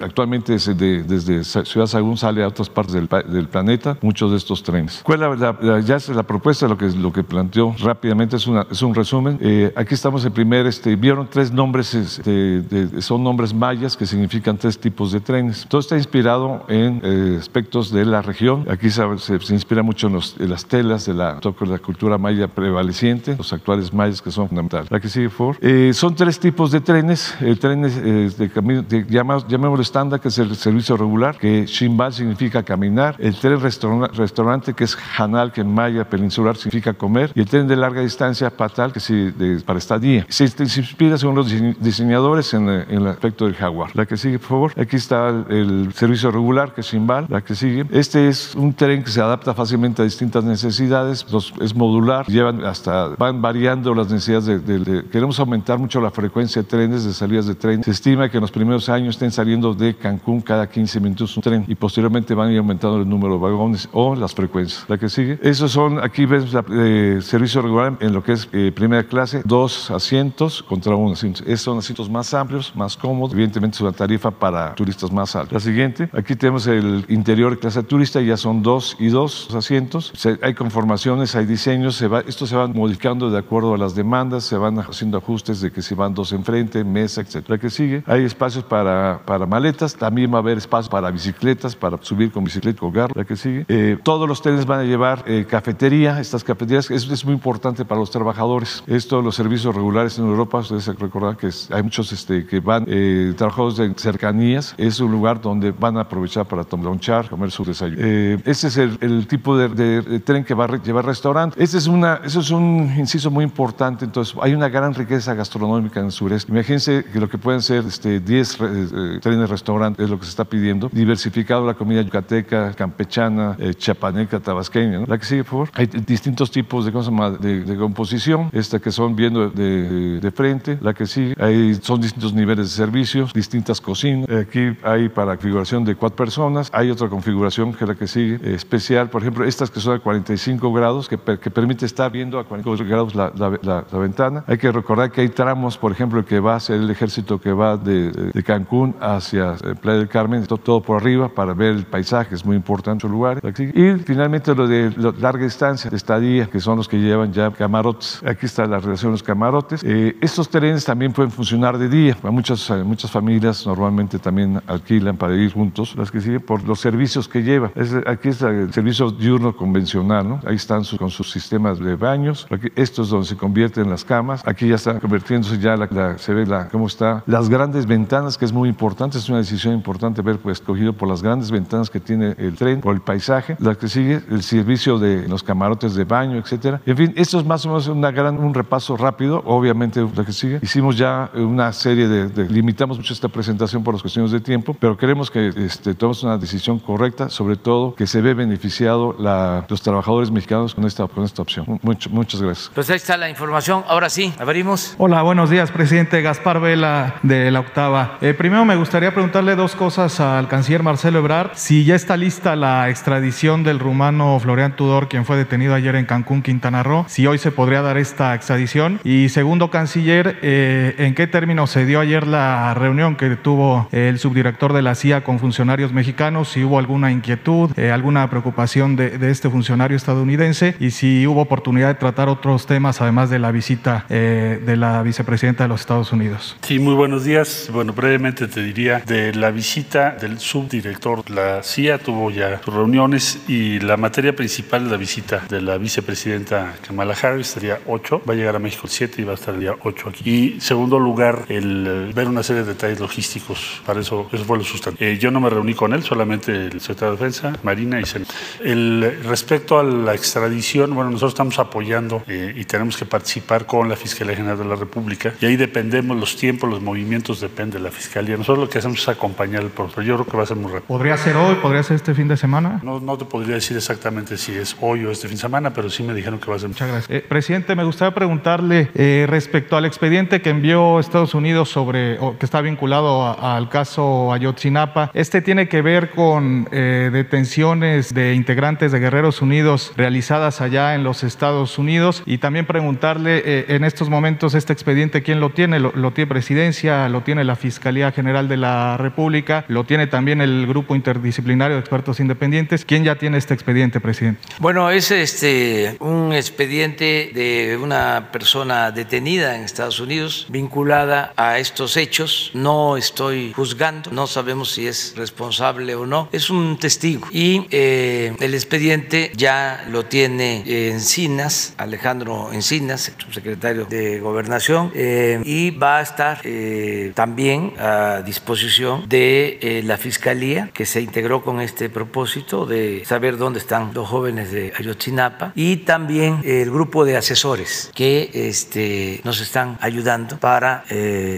Actualmente 0.00 0.52
desde, 0.52 1.02
desde 1.02 1.44
Ciudad 1.44 1.86
Sagún 1.86 2.16
sale 2.16 2.42
a 2.42 2.48
otras 2.48 2.68
partes 2.68 2.94
del, 2.94 3.08
del 3.08 3.48
planeta 3.48 3.98
muchos 4.02 4.30
de 4.30 4.36
estos 4.36 4.62
trenes. 4.62 5.00
¿Cuál 5.02 5.22
es 5.34 5.40
la, 5.40 5.56
la, 5.60 5.80
ya 5.80 5.96
es 5.96 6.08
la 6.08 6.22
propuesta? 6.22 6.68
Lo 6.68 6.76
que, 6.76 6.88
lo 6.88 7.12
que 7.12 7.22
planteó 7.22 7.74
rápidamente 7.80 8.36
es, 8.36 8.46
una, 8.46 8.66
es 8.70 8.82
un 8.82 8.94
resumen. 8.94 9.38
Eh, 9.40 9.72
aquí 9.74 9.94
estamos 9.94 10.24
en 10.24 10.32
primer, 10.32 10.66
este, 10.66 10.96
vieron 10.96 11.28
tres 11.30 11.50
nombres, 11.50 11.94
este, 11.94 12.60
de, 12.60 13.02
son 13.02 13.24
nombres 13.24 13.52
mayas 13.54 13.96
que 13.96 14.06
significan 14.06 14.56
tres 14.56 14.78
tipos 14.78 15.12
de 15.12 15.20
trenes. 15.20 15.66
Todo 15.68 15.80
está 15.80 15.96
inspirado 15.96 16.64
en 16.68 17.00
eh, 17.02 17.36
aspectos 17.38 17.90
de 17.90 18.04
la 18.04 18.22
región. 18.22 18.66
Aquí 18.70 18.90
se, 18.90 19.02
se, 19.18 19.40
se 19.40 19.54
inspira 19.54 19.82
mucho 19.82 20.06
en, 20.08 20.14
los, 20.14 20.36
en, 20.38 20.50
las 20.50 20.66
telas 20.66 21.06
de 21.06 21.14
la, 21.14 21.34
de 21.34 21.66
la 21.66 21.78
cultura 21.78 22.18
maya 22.18 22.48
prevaleciente, 22.48 23.36
los 23.36 23.52
actuales 23.52 23.92
mayas 23.92 24.22
que 24.22 24.30
son 24.30 24.48
fundamentales. 24.48 24.76
Central. 24.76 24.88
Que 25.06 25.10
sigue, 25.10 25.28
por 25.28 25.54
favor. 25.54 25.56
Eh, 25.60 25.92
son 25.94 26.16
tres 26.16 26.40
tipos 26.40 26.72
de 26.72 26.80
trenes. 26.80 27.36
El 27.40 27.60
tren 27.60 27.84
es, 27.84 27.96
eh, 27.96 28.28
de 28.36 28.50
camino, 28.50 28.82
de, 28.82 29.06
llamémoslo 29.08 29.80
estándar, 29.80 30.18
que 30.18 30.26
es 30.28 30.38
el 30.38 30.56
servicio 30.56 30.96
regular, 30.96 31.38
que 31.38 31.64
Shimbal 31.64 32.12
significa 32.12 32.64
caminar. 32.64 33.14
El 33.20 33.36
tren 33.36 33.60
restaurante, 33.60 34.16
restaurante 34.16 34.74
que 34.74 34.82
es 34.82 34.98
Hanal, 35.16 35.52
que 35.52 35.60
en 35.60 35.72
maya 35.72 36.10
peninsular 36.10 36.56
significa 36.56 36.92
comer. 36.92 37.30
Y 37.36 37.40
el 37.40 37.46
tren 37.46 37.68
de 37.68 37.76
larga 37.76 38.00
distancia, 38.00 38.50
Patal, 38.50 38.92
que 38.92 38.98
sí, 38.98 39.30
de, 39.30 39.60
para 39.64 39.78
estadía. 39.78 40.26
Se, 40.28 40.48
se 40.48 40.80
inspira, 40.80 41.16
según 41.16 41.36
los 41.36 41.48
diseñadores, 41.78 42.52
en, 42.54 42.68
en, 42.68 42.90
el 42.90 43.06
aspecto 43.06 43.44
del 43.44 43.54
jaguar. 43.54 43.94
La 43.94 44.06
que 44.06 44.16
sigue, 44.16 44.40
por 44.40 44.48
favor. 44.48 44.72
Aquí 44.76 44.96
está 44.96 45.28
el, 45.28 45.44
el 45.48 45.92
servicio 45.94 46.32
regular, 46.32 46.74
que 46.74 46.80
es 46.80 46.88
Shimbal. 46.88 47.26
La 47.28 47.42
que 47.42 47.54
sigue. 47.54 47.86
Este 47.92 48.26
es 48.26 48.56
un 48.56 48.74
tren 48.74 49.04
que 49.04 49.10
se 49.12 49.20
adapta 49.20 49.54
fácilmente 49.54 50.02
a 50.02 50.04
distintas 50.04 50.42
necesidades. 50.42 51.24
Los, 51.30 51.54
es 51.60 51.76
modular. 51.76 52.26
Llevan 52.26 52.64
hasta, 52.64 53.10
van 53.10 53.40
variando 53.40 53.94
las 53.94 54.10
necesidades 54.10 54.46
de, 54.46 54.78
de, 54.78 54.95
Queremos 55.04 55.38
aumentar 55.40 55.78
mucho 55.78 56.00
la 56.00 56.10
frecuencia 56.10 56.62
de 56.62 56.68
trenes, 56.68 57.04
de 57.04 57.12
salidas 57.12 57.46
de 57.46 57.54
tren. 57.54 57.82
Se 57.82 57.90
estima 57.90 58.28
que 58.28 58.38
en 58.38 58.42
los 58.42 58.50
primeros 58.50 58.88
años 58.88 59.16
estén 59.16 59.30
saliendo 59.30 59.74
de 59.74 59.96
Cancún 59.96 60.40
cada 60.40 60.68
15 60.68 61.00
minutos 61.00 61.36
un 61.36 61.42
tren 61.42 61.64
y 61.66 61.74
posteriormente 61.74 62.34
van 62.34 62.48
a 62.48 62.52
ir 62.52 62.58
aumentando 62.58 62.98
el 62.98 63.08
número 63.08 63.34
de 63.34 63.40
vagones 63.40 63.88
o 63.92 64.14
las 64.14 64.34
frecuencias. 64.34 64.84
La 64.88 64.98
que 64.98 65.08
sigue. 65.08 65.38
Esos 65.42 65.72
son, 65.72 65.98
aquí 66.02 66.26
ves 66.26 66.52
la, 66.52 66.64
eh, 66.70 67.18
servicio 67.22 67.62
regular 67.62 67.96
en 68.00 68.12
lo 68.12 68.22
que 68.22 68.32
es 68.32 68.48
eh, 68.52 68.72
primera 68.74 69.04
clase, 69.04 69.42
dos 69.44 69.90
asientos 69.90 70.62
contra 70.62 70.94
un 70.94 71.12
asiento. 71.12 71.42
Esos 71.44 71.62
son 71.62 71.78
asientos 71.78 72.10
más 72.10 72.32
amplios, 72.34 72.72
más 72.74 72.96
cómodos. 72.96 73.32
Evidentemente 73.32 73.76
es 73.76 73.80
una 73.80 73.92
tarifa 73.92 74.30
para 74.30 74.74
turistas 74.74 75.12
más 75.12 75.34
alta. 75.36 75.54
La 75.54 75.60
siguiente, 75.60 76.08
aquí 76.12 76.36
tenemos 76.36 76.66
el 76.66 77.04
interior 77.08 77.58
clase 77.58 77.82
turista, 77.82 78.20
ya 78.20 78.36
son 78.36 78.62
dos 78.62 78.96
y 78.98 79.08
dos 79.08 79.48
asientos. 79.54 80.12
Se, 80.16 80.38
hay 80.42 80.54
conformaciones, 80.54 81.34
hay 81.34 81.46
diseños, 81.46 81.96
se 81.96 82.08
va, 82.08 82.20
esto 82.20 82.46
se 82.46 82.56
va 82.56 82.66
modificando 82.66 83.30
de 83.30 83.38
acuerdo 83.38 83.74
a 83.74 83.78
las 83.78 83.94
demandas, 83.94 84.44
se 84.44 84.56
van 84.56 84.78
haciendo 84.88 85.18
ajustes 85.18 85.60
de 85.60 85.70
que 85.70 85.82
si 85.82 85.94
van 85.94 86.14
dos 86.14 86.32
enfrente, 86.32 86.82
mesa, 86.84 87.20
etcétera. 87.20 87.58
que 87.58 87.70
sigue, 87.70 88.02
hay 88.06 88.24
espacios 88.24 88.64
para, 88.64 89.20
para 89.24 89.46
maletas, 89.46 89.94
también 89.94 90.32
va 90.32 90.36
a 90.36 90.40
haber 90.40 90.58
espacio 90.58 90.90
para 90.90 91.10
bicicletas, 91.10 91.74
para 91.74 91.98
subir 92.02 92.30
con 92.30 92.44
bicicleta, 92.44 92.78
colgar. 92.80 93.16
La 93.16 93.24
que 93.24 93.36
sigue, 93.36 93.64
eh, 93.68 93.98
todos 94.02 94.28
los 94.28 94.42
trenes 94.42 94.66
van 94.66 94.80
a 94.80 94.84
llevar 94.84 95.24
eh, 95.26 95.46
cafetería, 95.48 96.20
estas 96.20 96.44
cafeterías, 96.44 96.90
eso 96.90 97.12
es 97.12 97.24
muy 97.24 97.34
importante 97.34 97.84
para 97.84 98.00
los 98.00 98.10
trabajadores. 98.10 98.82
Esto, 98.86 99.22
los 99.22 99.34
servicios 99.34 99.74
regulares 99.74 100.18
en 100.18 100.26
Europa, 100.26 100.58
ustedes 100.58 100.86
recordar 100.98 101.36
que 101.36 101.48
es, 101.48 101.70
hay 101.70 101.82
muchos 101.82 102.12
este, 102.12 102.46
que 102.46 102.60
van, 102.60 102.84
eh, 102.86 103.34
trabajadores 103.36 103.76
de 103.76 103.92
cercanías, 103.96 104.74
es 104.76 105.00
un 105.00 105.10
lugar 105.10 105.40
donde 105.40 105.72
van 105.72 105.96
a 105.96 106.02
aprovechar 106.02 106.46
para 106.46 106.64
tomar 106.64 106.88
un 106.88 107.00
char, 107.00 107.28
comer 107.28 107.50
su 107.50 107.64
desayuno. 107.64 108.02
Este 108.44 108.66
es 108.68 108.76
el, 108.76 109.26
tipo 109.26 109.56
de, 109.56 110.20
tren 110.20 110.44
que 110.44 110.54
va 110.54 110.64
a 110.64 110.76
llevar 110.76 111.04
restaurante. 111.04 111.62
Este 111.62 111.78
es 111.78 111.86
una, 111.86 112.20
eso 112.24 112.40
es 112.40 112.50
un 112.50 112.92
inciso 112.96 113.30
muy 113.30 113.44
importante, 113.44 114.04
entonces 114.04 114.34
hay 114.40 114.54
una 114.54 114.68
gran 114.80 114.94
riqueza 114.94 115.34
gastronómica 115.34 116.00
en 116.00 116.06
el 116.06 116.12
sureste. 116.12 116.52
Imagínense 116.52 117.04
que 117.10 117.18
lo 117.18 117.28
que 117.28 117.38
pueden 117.38 117.62
ser 117.62 117.84
este, 117.86 118.20
10 118.20 118.58
eh, 118.60 119.18
trenes 119.22 119.48
restaurantes 119.48 120.04
es 120.04 120.10
lo 120.10 120.18
que 120.18 120.24
se 120.24 120.30
está 120.30 120.44
pidiendo, 120.44 120.90
diversificado 120.92 121.64
la 121.64 121.74
comida 121.74 122.02
yucateca, 122.02 122.74
campechana, 122.74 123.56
eh, 123.58 123.74
chapaneca, 123.74 124.38
tabasqueña. 124.38 125.00
La 125.06 125.18
que 125.18 125.24
sigue, 125.24 125.44
por 125.44 125.50
favor. 125.50 125.70
Hay 125.74 125.86
distintos 125.86 126.50
tipos 126.50 126.84
de, 126.84 126.92
cosas 126.92 127.40
de, 127.40 127.76
composición, 127.78 128.50
esta 128.52 128.78
que 128.78 128.92
son 128.92 129.16
viendo 129.16 129.48
de, 129.48 130.32
frente, 130.34 130.78
la 130.82 130.92
que 130.92 131.06
sigue. 131.06 131.34
Hay, 131.38 131.74
son 131.76 132.00
distintos 132.00 132.34
niveles 132.34 132.66
de 132.66 132.76
servicios, 132.76 133.32
distintas 133.32 133.80
cocinas. 133.80 134.28
Aquí 134.28 134.76
hay 134.82 135.08
para 135.08 135.36
configuración 135.36 135.84
de 135.84 135.94
cuatro 135.94 136.16
personas, 136.16 136.70
hay 136.72 136.90
otra 136.90 137.08
configuración 137.08 137.72
que 137.72 137.84
es 137.84 137.88
la 137.88 137.94
que 137.94 138.06
sigue, 138.06 138.34
eh, 138.42 138.54
especial, 138.54 139.08
por 139.08 139.22
ejemplo, 139.22 139.44
estas 139.44 139.70
que 139.70 139.80
son 139.80 139.94
a 139.94 139.98
45 140.00 140.72
grados, 140.72 141.08
que, 141.08 141.16
que 141.16 141.50
permite 141.50 141.86
estar 141.86 142.10
viendo 142.10 142.38
a 142.38 142.44
45 142.44 142.88
grados 142.90 143.14
la, 143.14 143.32
la, 143.36 143.84
la, 143.90 143.98
ventana. 143.98 144.44
Hay 144.46 144.58
que 144.58 144.65
recordar 144.72 145.10
que 145.10 145.20
hay 145.20 145.28
tramos, 145.28 145.78
por 145.78 145.92
ejemplo, 145.92 146.24
que 146.24 146.40
va 146.40 146.56
hacia 146.56 146.74
el 146.74 146.90
ejército 146.90 147.40
que 147.40 147.52
va 147.52 147.76
de, 147.76 148.32
Cancún 148.44 148.94
hacia 149.00 149.54
eh, 149.54 149.74
Playa 149.80 149.98
del 149.98 150.08
Carmen, 150.08 150.46
todo, 150.46 150.80
por 150.80 151.00
arriba 151.00 151.28
para 151.28 151.52
ver 151.52 151.74
el 151.74 151.84
paisaje, 151.84 152.34
es 152.34 152.44
muy 152.44 152.56
importante 152.56 153.06
el 153.06 153.12
lugar. 153.12 153.40
Y 153.44 153.92
finalmente 154.04 154.54
lo 154.54 154.66
de 154.66 154.92
lo, 154.96 155.12
larga 155.12 155.44
distancia, 155.44 155.90
estadía, 155.92 156.46
que 156.46 156.60
son 156.60 156.76
los 156.76 156.88
que 156.88 156.98
llevan 156.98 157.32
ya 157.32 157.50
camarotes. 157.50 158.22
Aquí 158.24 158.46
está 158.46 158.66
la 158.66 158.78
relación 158.78 159.10
de 159.10 159.14
los 159.14 159.22
camarotes. 159.22 159.82
Eh, 159.84 160.16
estos 160.20 160.48
trenes 160.48 160.84
también 160.84 161.12
pueden 161.12 161.30
funcionar 161.30 161.78
de 161.78 161.88
día. 161.88 162.16
Muchas, 162.22 162.70
muchas 162.84 163.10
familias 163.10 163.66
normalmente 163.66 164.18
también 164.18 164.62
alquilan 164.66 165.16
para 165.16 165.34
ir 165.34 165.52
juntos, 165.52 165.94
las 165.96 166.10
que 166.10 166.20
siguen, 166.20 166.40
por 166.40 166.62
los 166.64 166.80
servicios 166.80 167.28
que 167.28 167.42
lleva. 167.42 167.70
Es, 167.74 167.94
aquí 168.06 168.28
está 168.28 168.50
el 168.50 168.72
servicio 168.72 169.10
diurno 169.10 169.56
convencional, 169.56 170.28
¿no? 170.28 170.40
Ahí 170.46 170.56
están 170.56 170.84
su, 170.84 170.96
con 170.96 171.10
sus 171.10 171.30
sistemas 171.30 171.78
de 171.78 171.96
baños. 171.96 172.46
Aquí, 172.50 172.68
esto 172.76 173.02
es 173.02 173.08
donde 173.08 173.26
se 173.26 173.36
convierten 173.36 173.90
las 173.90 174.04
camas. 174.04 174.45
Aquí 174.46 174.68
ya 174.68 174.76
está 174.76 175.00
convirtiéndose 175.00 175.58
ya, 175.58 175.76
la, 175.76 175.88
la, 175.90 176.18
se 176.18 176.32
ve 176.32 176.46
la, 176.46 176.68
cómo 176.68 176.86
está. 176.86 177.24
Las 177.26 177.48
grandes 177.48 177.84
ventanas, 177.84 178.38
que 178.38 178.44
es 178.44 178.52
muy 178.52 178.68
importante, 178.68 179.18
es 179.18 179.28
una 179.28 179.38
decisión 179.38 179.74
importante 179.74 180.22
ver, 180.22 180.38
pues, 180.38 180.60
escogido 180.60 180.92
por 180.92 181.08
las 181.08 181.20
grandes 181.20 181.50
ventanas 181.50 181.90
que 181.90 181.98
tiene 181.98 182.36
el 182.38 182.54
tren, 182.54 182.80
por 182.80 182.94
el 182.94 183.00
paisaje. 183.00 183.56
La 183.58 183.74
que 183.74 183.88
sigue, 183.88 184.22
el 184.30 184.44
servicio 184.44 185.00
de 185.00 185.26
los 185.26 185.42
camarotes 185.42 185.96
de 185.96 186.04
baño, 186.04 186.38
etcétera. 186.38 186.80
En 186.86 186.96
fin, 186.96 187.12
esto 187.16 187.40
es 187.40 187.44
más 187.44 187.66
o 187.66 187.70
menos 187.70 187.88
una 187.88 188.12
gran, 188.12 188.38
un 188.38 188.54
repaso 188.54 188.96
rápido. 188.96 189.42
Obviamente, 189.44 190.06
la 190.14 190.24
que 190.24 190.32
sigue. 190.32 190.60
Hicimos 190.62 190.96
ya 190.96 191.28
una 191.34 191.72
serie 191.72 192.06
de, 192.06 192.28
de 192.28 192.48
limitamos 192.48 192.98
mucho 192.98 193.12
esta 193.12 193.28
presentación 193.28 193.82
por 193.82 193.94
las 193.94 194.02
cuestiones 194.02 194.30
de 194.30 194.38
tiempo, 194.38 194.76
pero 194.78 194.96
queremos 194.96 195.28
que 195.28 195.48
este, 195.56 195.94
tomemos 195.94 196.22
una 196.22 196.38
decisión 196.38 196.78
correcta, 196.78 197.28
sobre 197.30 197.56
todo 197.56 197.96
que 197.96 198.06
se 198.06 198.20
ve 198.20 198.32
beneficiado 198.34 199.16
la, 199.18 199.66
los 199.68 199.82
trabajadores 199.82 200.30
mexicanos 200.30 200.74
con 200.74 200.84
esta, 200.84 201.06
con 201.08 201.24
esta 201.24 201.42
opción. 201.42 201.80
Mucho, 201.82 202.10
muchas 202.10 202.40
gracias. 202.40 202.70
Pues 202.74 202.88
ahí 202.90 202.96
está 202.96 203.16
la 203.16 203.28
información. 203.28 203.82
Ahora 203.88 204.08
sí, 204.08 204.32
abrimos. 204.38 204.94
Hola, 204.98 205.22
buenos 205.22 205.50
días, 205.50 205.70
presidente 205.70 206.22
Gaspar 206.22 206.60
Vela 206.60 207.16
de 207.22 207.50
la 207.50 207.60
Octava. 207.60 208.18
Eh, 208.20 208.34
primero 208.34 208.64
me 208.64 208.76
gustaría 208.76 209.12
preguntarle 209.12 209.56
dos 209.56 209.74
cosas 209.74 210.20
al 210.20 210.48
canciller 210.48 210.82
Marcelo 210.82 211.18
Ebrard. 211.18 211.50
Si 211.54 211.84
ya 211.84 211.94
está 211.94 212.16
lista 212.16 212.56
la 212.56 212.90
extradición 212.90 213.62
del 213.64 213.78
rumano 213.78 214.38
Florian 214.40 214.76
Tudor, 214.76 215.08
quien 215.08 215.24
fue 215.24 215.36
detenido 215.36 215.74
ayer 215.74 215.96
en 215.96 216.06
Cancún, 216.06 216.42
Quintana 216.42 216.82
Roo, 216.82 217.04
si 217.08 217.26
hoy 217.26 217.38
se 217.38 217.50
podría 217.50 217.82
dar 217.82 217.98
esta 217.98 218.34
extradición. 218.34 219.00
Y 219.04 219.28
segundo, 219.28 219.70
canciller, 219.70 220.38
eh, 220.42 220.94
¿en 220.98 221.14
qué 221.14 221.26
términos 221.26 221.70
se 221.70 221.86
dio 221.86 222.00
ayer 222.00 222.26
la 222.26 222.74
reunión 222.74 223.16
que 223.16 223.36
tuvo 223.36 223.88
el 223.92 224.18
subdirector 224.18 224.72
de 224.72 224.82
la 224.82 224.94
CIA 224.94 225.24
con 225.24 225.38
funcionarios 225.38 225.92
mexicanos? 225.92 226.48
Si 226.48 226.64
hubo 226.64 226.78
alguna 226.78 227.10
inquietud, 227.10 227.70
eh, 227.76 227.90
alguna 227.90 228.28
preocupación 228.30 228.96
de, 228.96 229.18
de, 229.18 229.30
este 229.30 229.50
funcionario 229.50 229.96
estadounidense 229.96 230.74
y 230.78 230.90
si 230.90 231.26
hubo 231.26 231.42
oportunidad 231.42 231.88
de 231.88 231.94
tratar 231.94 232.28
otros 232.28 232.66
temas 232.66 233.00
además 233.00 233.30
de 233.30 233.38
la 233.38 233.50
visita 233.50 234.06
eh, 234.08 234.25
de 234.26 234.76
la 234.76 235.02
vicepresidenta 235.02 235.64
de 235.64 235.68
los 235.68 235.80
Estados 235.80 236.12
Unidos. 236.12 236.56
Sí, 236.62 236.78
muy 236.78 236.94
buenos 236.94 237.24
días. 237.24 237.68
Bueno, 237.72 237.92
brevemente 237.92 238.48
te 238.48 238.62
diría 238.62 239.02
de 239.06 239.34
la 239.34 239.50
visita 239.50 240.12
del 240.12 240.38
subdirector. 240.38 241.28
La 241.30 241.62
CIA 241.62 241.98
tuvo 241.98 242.30
ya 242.30 242.60
sus 242.62 242.74
reuniones 242.74 243.40
y 243.48 243.80
la 243.80 243.96
materia 243.96 244.34
principal 244.34 244.84
de 244.84 244.90
la 244.90 244.96
visita 244.96 245.44
de 245.48 245.60
la 245.60 245.78
vicepresidenta 245.78 246.74
Kamala 246.86 247.14
Harris 247.20 247.48
sería 247.48 247.78
8. 247.86 248.22
Va 248.28 248.34
a 248.34 248.36
llegar 248.36 248.56
a 248.56 248.58
México 248.58 248.82
el 248.84 248.90
7 248.90 249.22
y 249.22 249.24
va 249.24 249.32
a 249.32 249.34
estar 249.34 249.54
el 249.54 249.60
día 249.60 249.74
8 249.82 250.08
aquí. 250.08 250.30
Y 250.30 250.60
segundo 250.60 250.98
lugar, 250.98 251.44
el 251.48 252.12
ver 252.14 252.28
una 252.28 252.42
serie 252.42 252.62
de 252.62 252.68
detalles 252.68 253.00
logísticos. 253.00 253.82
Para 253.84 254.00
eso, 254.00 254.28
eso 254.32 254.44
fue 254.44 254.58
lo 254.58 254.64
sustantivo. 254.64 255.08
Eh, 255.10 255.18
yo 255.18 255.30
no 255.30 255.40
me 255.40 255.50
reuní 255.50 255.74
con 255.74 255.92
él, 255.92 256.02
solamente 256.02 256.52
el 256.52 256.80
secretario 256.80 257.16
de 257.16 257.16
Defensa, 257.16 257.52
Marina 257.62 258.00
y 258.00 258.06
Senado. 258.06 258.30
El, 258.62 259.20
respecto 259.24 259.78
a 259.78 259.84
la 259.84 260.14
extradición, 260.14 260.94
bueno, 260.94 261.10
nosotros 261.10 261.32
estamos 261.32 261.58
apoyando 261.58 262.22
eh, 262.26 262.54
y 262.56 262.64
tenemos 262.64 262.96
que 262.96 263.04
participar 263.04 263.66
con 263.66 263.88
la 263.88 263.96
Fiscalía 263.96 264.15
General 264.24 264.58
de 264.58 264.64
la 264.64 264.76
República 264.76 265.34
y 265.40 265.46
ahí 265.46 265.56
dependemos 265.56 266.16
los 266.16 266.36
tiempos, 266.36 266.68
los 266.68 266.80
movimientos, 266.80 267.40
depende 267.40 267.78
de 267.78 267.84
la 267.84 267.90
Fiscalía. 267.90 268.36
Nosotros 268.36 268.66
lo 268.66 268.70
que 268.70 268.78
hacemos 268.78 269.00
es 269.00 269.08
acompañar 269.08 269.62
el 269.62 269.70
proceso. 269.70 270.02
Yo 270.02 270.14
creo 270.14 270.26
que 270.26 270.36
va 270.36 270.42
a 270.42 270.46
ser 270.46 270.56
muy 270.56 270.72
rápido. 270.72 270.86
¿Podría 270.86 271.16
ser 271.16 271.36
hoy? 271.36 271.56
¿Podría 271.56 271.82
ser 271.82 271.96
este 271.96 272.14
fin 272.14 272.28
de 272.28 272.36
semana? 272.36 272.80
No, 272.82 273.00
no 273.00 273.16
te 273.18 273.24
podría 273.24 273.56
decir 273.56 273.76
exactamente 273.76 274.36
si 274.36 274.52
es 274.52 274.76
hoy 274.80 275.04
o 275.04 275.10
este 275.10 275.28
fin 275.28 275.36
de 275.36 275.42
semana, 275.42 275.72
pero 275.72 275.90
sí 275.90 276.02
me 276.02 276.14
dijeron 276.14 276.38
que 276.38 276.50
va 276.50 276.56
a 276.56 276.58
ser. 276.58 276.68
Muchas 276.68 276.88
gracias. 276.88 277.10
Eh, 277.10 277.24
presidente, 277.26 277.74
me 277.74 277.84
gustaría 277.84 278.14
preguntarle 278.14 278.90
eh, 278.94 279.26
respecto 279.28 279.76
al 279.76 279.84
expediente 279.84 280.40
que 280.40 280.50
envió 280.50 280.98
Estados 281.00 281.34
Unidos 281.34 281.68
sobre, 281.68 282.18
o 282.18 282.38
que 282.38 282.46
está 282.46 282.60
vinculado 282.60 283.38
al 283.40 283.68
caso 283.68 284.32
Ayotzinapa. 284.32 285.10
Este 285.14 285.42
tiene 285.42 285.68
que 285.68 285.82
ver 285.82 286.10
con 286.10 286.68
eh, 286.72 287.10
detenciones 287.12 288.14
de 288.14 288.34
integrantes 288.34 288.92
de 288.92 288.98
Guerreros 288.98 289.42
Unidos 289.42 289.92
realizadas 289.96 290.60
allá 290.60 290.94
en 290.94 291.04
los 291.04 291.24
Estados 291.24 291.78
Unidos 291.78 292.22
y 292.26 292.38
también 292.38 292.66
preguntarle 292.66 293.74
en 293.74 293.84
estos 293.84 294.05
momentos 294.08 294.54
este 294.54 294.72
expediente 294.72 295.22
quién 295.22 295.40
lo 295.40 295.50
tiene, 295.50 295.80
lo, 295.80 295.92
tiene 296.12 296.26
Presidencia, 296.26 297.08
lo 297.08 297.22
tiene 297.22 297.44
la 297.44 297.56
Fiscalía 297.56 298.12
General 298.12 298.48
de 298.48 298.56
la 298.56 298.96
República, 298.96 299.64
lo 299.68 299.84
tiene 299.84 300.06
también 300.06 300.40
el 300.40 300.66
Grupo 300.66 300.94
Interdisciplinario 300.94 301.76
de 301.76 301.80
Expertos 301.80 302.20
Independientes. 302.20 302.84
¿Quién 302.84 303.04
ya 303.04 303.16
tiene 303.16 303.38
este 303.38 303.54
expediente, 303.54 304.00
presidente? 304.00 304.40
Bueno, 304.58 304.90
es 304.90 305.10
este 305.10 305.96
un 306.00 306.32
expediente 306.32 307.30
de 307.34 307.78
una 307.80 308.30
persona 308.32 308.90
detenida 308.90 309.56
en 309.56 309.62
Estados 309.62 310.00
Unidos 310.00 310.46
vinculada 310.48 311.32
a 311.36 311.58
estos 311.58 311.96
hechos. 311.96 312.50
No 312.54 312.96
estoy 312.96 313.52
juzgando, 313.54 314.10
no 314.10 314.26
sabemos 314.26 314.72
si 314.72 314.86
es 314.86 315.14
responsable 315.16 315.94
o 315.94 316.06
no. 316.06 316.28
Es 316.32 316.50
un 316.50 316.78
testigo 316.78 317.26
y 317.30 317.66
eh, 317.70 318.34
el 318.40 318.54
expediente 318.54 319.32
ya 319.34 319.84
lo 319.90 320.04
tiene 320.04 320.62
Encinas, 320.90 321.74
Alejandro 321.78 322.52
Encinas, 322.52 323.08
el 323.08 323.14
subsecretario 323.14 323.46
secretario 323.46 323.86
de 323.96 324.20
Gobernación, 324.20 324.92
eh, 324.94 325.40
y 325.44 325.70
va 325.70 325.98
a 325.98 326.02
estar 326.02 326.40
eh, 326.44 327.12
también 327.14 327.72
a 327.78 328.22
disposición 328.24 329.08
de 329.08 329.58
eh, 329.60 329.82
la 329.84 329.96
Fiscalía, 329.96 330.70
que 330.72 330.86
se 330.86 331.00
integró 331.00 331.42
con 331.42 331.60
este 331.60 331.88
propósito 331.88 332.66
de 332.66 333.02
saber 333.04 333.36
dónde 333.38 333.58
están 333.58 333.92
los 333.94 334.08
jóvenes 334.08 334.50
de 334.52 334.72
Ayotzinapa, 334.78 335.52
y 335.54 335.76
también 335.78 336.40
el 336.44 336.70
grupo 336.70 337.04
de 337.04 337.16
asesores 337.16 337.90
que 337.94 338.30
este, 338.32 339.20
nos 339.24 339.40
están 339.40 339.78
ayudando 339.80 340.38
para 340.38 340.84